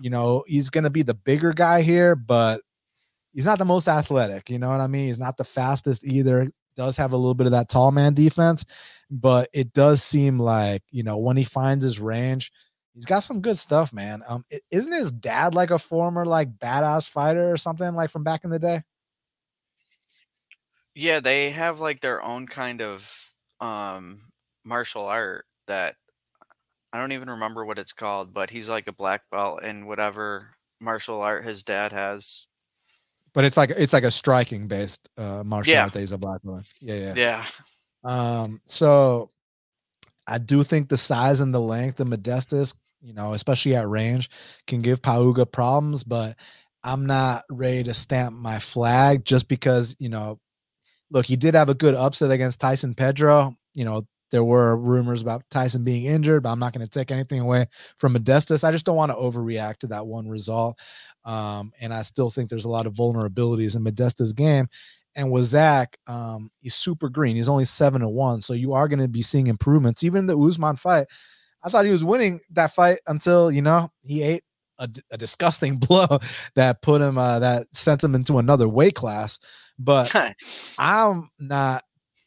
[0.02, 2.62] You know, he's going to be the bigger guy here, but
[3.34, 4.50] he's not the most athletic.
[4.50, 5.08] You know what I mean?
[5.08, 6.50] He's not the fastest either.
[6.76, 8.66] Does have a little bit of that tall man defense,
[9.12, 12.52] but it does seem like you know when he finds his range,
[12.96, 14.24] he's got some good stuff, man.
[14.28, 18.44] Um, isn't his dad like a former like badass fighter or something like from back
[18.44, 18.82] in the day?
[20.96, 24.20] Yeah, they have like their own kind of um
[24.66, 25.96] martial art that
[26.92, 30.56] I don't even remember what it's called, but he's like a black belt in whatever
[30.80, 32.48] martial art his dad has.
[33.34, 35.84] But it's like it's like a striking based uh martial Yeah.
[35.84, 36.64] art he's a black in.
[36.82, 37.14] Yeah, yeah.
[37.16, 37.46] Yeah.
[38.04, 39.32] Um, so
[40.28, 44.30] I do think the size and the length of Modestas, you know, especially at range,
[44.68, 46.38] can give Pauga problems, but
[46.84, 50.40] I'm not ready to stamp my flag just because, you know,
[51.12, 53.56] look, he did have a good upset against Tyson Pedro.
[53.74, 57.12] You know, there were rumors about Tyson being injured, but I'm not going to take
[57.12, 58.64] anything away from Modestas.
[58.64, 60.78] I just don't want to overreact to that one result.
[61.26, 64.68] Um, and I still think there's a lot of vulnerabilities in Modesta's game.
[65.16, 67.36] And with Zac, um, he's super green.
[67.36, 70.04] He's only seven to one, so you are going to be seeing improvements.
[70.04, 71.06] Even in the Usman fight,
[71.64, 74.44] I thought he was winning that fight until you know he ate
[74.80, 76.20] a disgusting blow
[76.56, 79.40] that put him uh, that sent him into another weight class.
[79.80, 80.14] But
[80.80, 81.84] I'm not,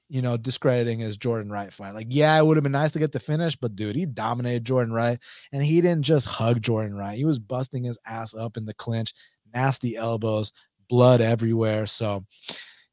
[0.08, 1.94] you know, discrediting his Jordan Wright fight.
[1.94, 4.64] Like, yeah, it would have been nice to get the finish, but dude, he dominated
[4.64, 5.18] Jordan Wright,
[5.52, 7.16] and he didn't just hug Jordan Wright.
[7.16, 9.12] He was busting his ass up in the clinch,
[9.54, 10.52] nasty elbows,
[10.88, 11.86] blood everywhere.
[11.86, 12.24] So,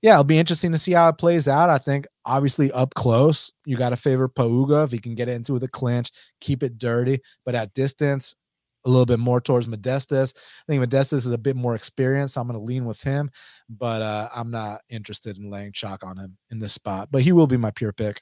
[0.01, 1.69] yeah, it'll be interesting to see how it plays out.
[1.69, 5.57] I think obviously up close, you got to favor Pauga if he can get into
[5.59, 6.11] the clinch,
[6.41, 8.35] keep it dirty, but at distance,
[8.85, 10.33] a little bit more towards Modestas.
[10.35, 12.33] I think Modestas is a bit more experienced.
[12.33, 13.29] So I'm going to lean with him,
[13.69, 17.09] but uh, I'm not interested in laying chalk on him in this spot.
[17.11, 18.21] But he will be my pure pick.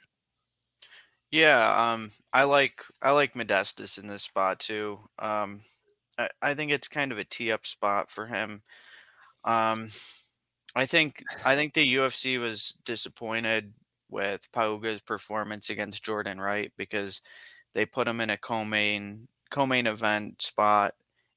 [1.32, 5.00] Yeah, um, I like I like Modestas in this spot too.
[5.18, 5.62] Um,
[6.18, 8.64] I, I think it's kind of a tee up spot for him.
[9.46, 9.90] Um,
[10.76, 13.74] I think I think the UFC was disappointed
[14.10, 17.22] with Pauga's performance against Jordan Wright because
[17.74, 20.96] they put him in a co-main co-main event spot,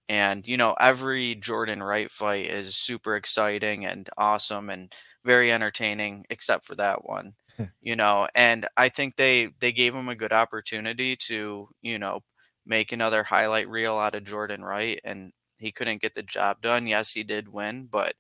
[0.09, 4.93] and you know every Jordan Wright fight is super exciting and awesome and
[5.25, 7.35] very entertaining, except for that one
[7.83, 12.21] you know and i think they they gave him a good opportunity to you know
[12.67, 16.87] make another highlight reel out of jordan wright and he couldn't get the job done.
[16.87, 18.15] Yes he did win but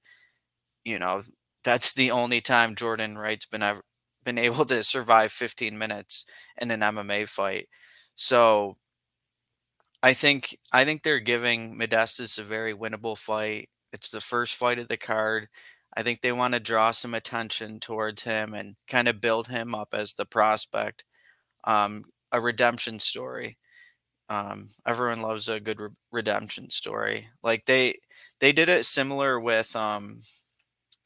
[0.84, 1.22] you know
[1.64, 3.82] that's the only time jordan wright's been ever
[4.24, 6.24] been able to survive 15 minutes
[6.60, 7.68] in an mma fight.
[8.14, 8.76] So
[10.04, 14.78] i think i think they're giving modestas a very winnable fight it's the first fight
[14.78, 15.48] of the card
[15.96, 19.76] I think they want to draw some attention towards him and kind of build him
[19.76, 21.04] up as the prospect,
[21.64, 23.58] um, a redemption story.
[24.28, 27.28] Um, everyone loves a good re- redemption story.
[27.42, 27.96] Like they
[28.40, 30.22] they did it similar with um,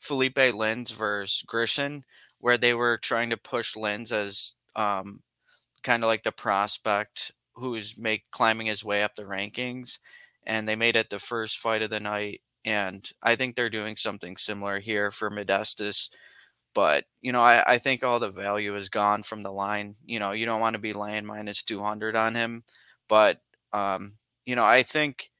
[0.00, 2.02] Felipe Lins versus Grishin,
[2.38, 5.22] where they were trying to push Lins as um,
[5.82, 9.98] kind of like the prospect who's make climbing his way up the rankings,
[10.46, 13.96] and they made it the first fight of the night and I think they're doing
[13.96, 16.10] something similar here for Modestas.
[16.74, 19.96] But you know, I, I think all the value is gone from the line.
[20.06, 22.64] You know, you don't want to be laying minus two hundred on him,
[23.08, 23.40] but
[23.72, 24.14] um,
[24.46, 25.30] you know, I think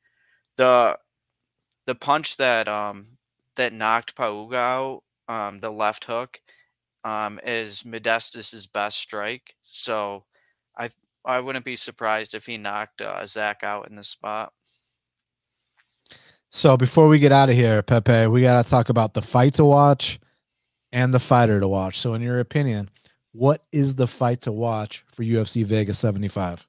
[0.57, 0.99] the
[1.87, 3.19] the punch that um
[3.57, 6.41] that knocked Pauga out, um, the left hook,
[7.05, 9.57] um, is Modestas's best strike.
[9.65, 10.25] So
[10.77, 10.91] I
[11.25, 14.53] I wouldn't be surprised if he knocked uh, Zac out in the spot.
[16.51, 19.55] So before we get out of here, Pepe, we got to talk about the fight
[19.55, 20.19] to watch
[20.93, 21.99] and the fighter to watch.
[21.99, 22.89] So, in your opinion,
[23.33, 26.67] what is the fight to watch for UFC Vegas 75?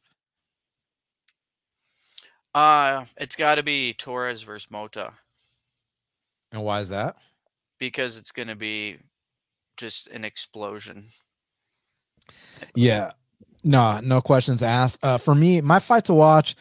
[2.54, 5.14] Uh, it's got to be Torres versus Motta
[6.52, 7.16] And why is that?
[7.80, 8.98] because it's going to be
[9.78, 11.06] just an explosion.
[12.76, 13.12] Yeah.
[13.64, 15.04] No, no questions asked.
[15.04, 16.56] Uh, for me, my fight to watch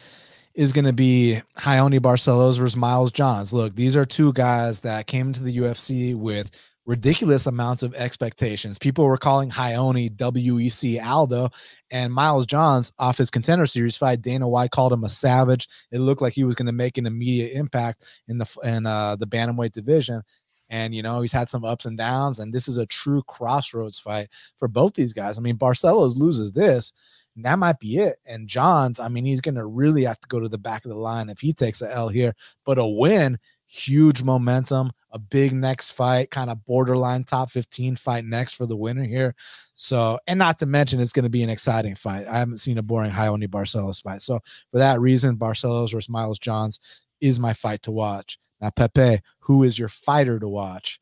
[0.53, 3.53] is going to be Raoni Barcelos versus Miles Johns.
[3.53, 6.51] Look, these are two guys that came into the UFC with
[6.85, 8.79] ridiculous amounts of expectations.
[8.79, 11.51] People were calling Raoni WEC Aldo
[11.91, 14.21] and Miles Johns off his contender series fight.
[14.21, 15.67] Dana White called him a savage.
[15.91, 19.15] It looked like he was going to make an immediate impact in the in uh,
[19.17, 20.23] the bantamweight division.
[20.69, 23.97] And you know he's had some ups and downs, and this is a true crossroads
[23.99, 25.37] fight for both these guys.
[25.37, 26.93] I mean, Barcelos loses this,
[27.35, 28.17] And that might be it.
[28.25, 30.89] And Johns, I mean, he's going to really have to go to the back of
[30.89, 32.33] the line if he takes a L here.
[32.65, 38.25] But a win, huge momentum, a big next fight, kind of borderline top 15 fight
[38.25, 39.35] next for the winner here.
[39.73, 42.27] So, and not to mention, it's going to be an exciting fight.
[42.27, 44.21] I haven't seen a boring Raoni Barcelos fight.
[44.21, 44.39] So,
[44.71, 46.79] for that reason, Barcelos versus Miles Johns
[47.21, 48.37] is my fight to watch.
[48.61, 50.99] Now, Pepe, who is your fighter to watch?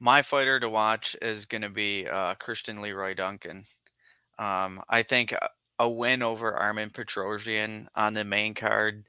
[0.00, 3.64] My fighter to watch is going to be uh, Christian Leroy Duncan.
[4.38, 5.34] Um, I think
[5.78, 9.04] a win over Armen Petrosyan on the main card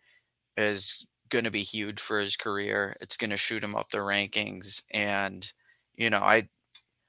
[0.58, 2.96] is going to be huge for his career.
[3.02, 5.52] It's going to shoot him up the rankings, and
[5.96, 6.50] you know, I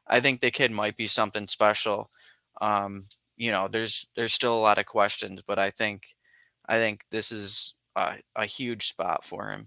[0.06, 2.10] I think the kid might be something special.
[2.60, 3.06] Um,
[3.36, 6.14] you know, there's there's still a lot of questions, but I think
[6.68, 9.66] I think this is a, a huge spot for him.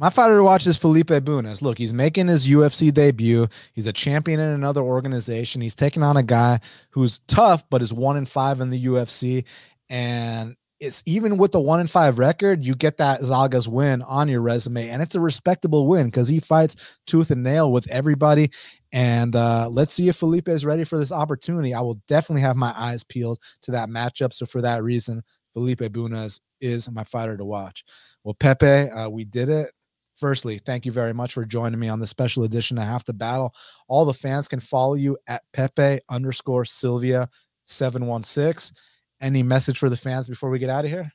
[0.00, 1.60] My fighter to watch is Felipe Bunes.
[1.60, 3.48] Look, he's making his UFC debut.
[3.74, 5.60] He's a champion in another organization.
[5.60, 9.44] He's taking on a guy who's tough, but is one in five in the UFC.
[9.90, 14.26] And it's even with the one in five record, you get that Zaga's win on
[14.28, 18.50] your resume, and it's a respectable win because he fights tooth and nail with everybody.
[18.92, 21.74] And uh, let's see if Felipe is ready for this opportunity.
[21.74, 24.32] I will definitely have my eyes peeled to that matchup.
[24.32, 25.22] So for that reason,
[25.52, 27.84] Felipe Bunes is my fighter to watch.
[28.24, 29.72] Well, Pepe, uh, we did it.
[30.20, 33.14] Firstly, thank you very much for joining me on the special edition of Half the
[33.14, 33.54] Battle.
[33.88, 37.28] All the fans can follow you at Pepe underscore Silvia
[37.64, 38.76] 716
[39.20, 41.12] any message for the fans before we get out of here?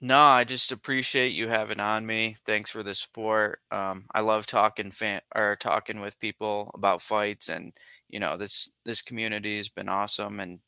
[0.00, 2.36] No, I just appreciate you having on me.
[2.46, 3.60] Thanks for the support.
[3.70, 7.72] Um, I love talking fan or talking with people about fights, and
[8.08, 10.60] you know this this community has been awesome, and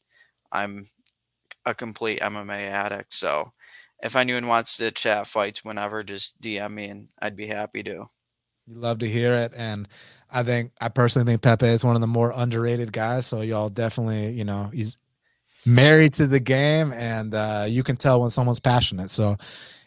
[0.50, 0.84] I'm
[1.64, 3.14] a complete MMA addict.
[3.14, 3.52] So
[4.02, 8.06] if anyone wants to chat fights whenever, just DM me, and I'd be happy to.
[8.66, 9.88] You love to hear it, and
[10.30, 13.26] I think I personally think Pepe is one of the more underrated guys.
[13.26, 14.96] So y'all definitely, you know, he's
[15.66, 19.10] married to the game, and uh, you can tell when someone's passionate.
[19.10, 19.36] So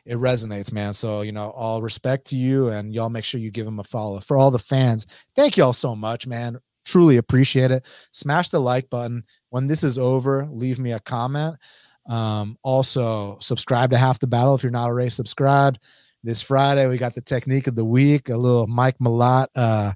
[0.06, 0.94] it resonates, man.
[0.94, 3.84] So, you know, all respect to you, and y'all make sure you give him a
[3.84, 4.20] follow.
[4.20, 6.58] For all the fans, thank y'all so much, man.
[6.86, 7.86] Truly appreciate it.
[8.12, 9.24] Smash the like button.
[9.50, 11.56] When this is over, leave me a comment.
[12.06, 15.80] Um, also, subscribe to Half the Battle if you're not already subscribed.
[16.24, 19.92] This Friday, we got the technique of the week, a little Mike Malott uh,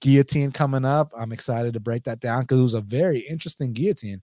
[0.00, 1.12] guillotine coming up.
[1.16, 4.22] I'm excited to break that down because it was a very interesting guillotine.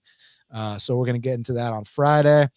[0.52, 2.48] Uh, so we're going to get into that on Friday.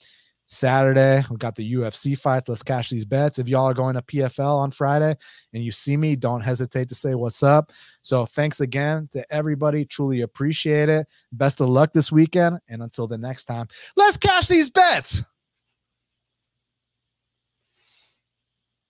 [0.51, 2.49] Saturday, we got the UFC fights.
[2.49, 3.37] Let's cash these bets.
[3.37, 5.15] If y'all are going to PFL on Friday
[5.53, 7.71] and you see me, don't hesitate to say what's up.
[8.01, 9.85] So, thanks again to everybody.
[9.85, 11.05] Truly appreciate it.
[11.31, 12.57] Best of luck this weekend.
[12.67, 15.23] And until the next time, let's cash these bets.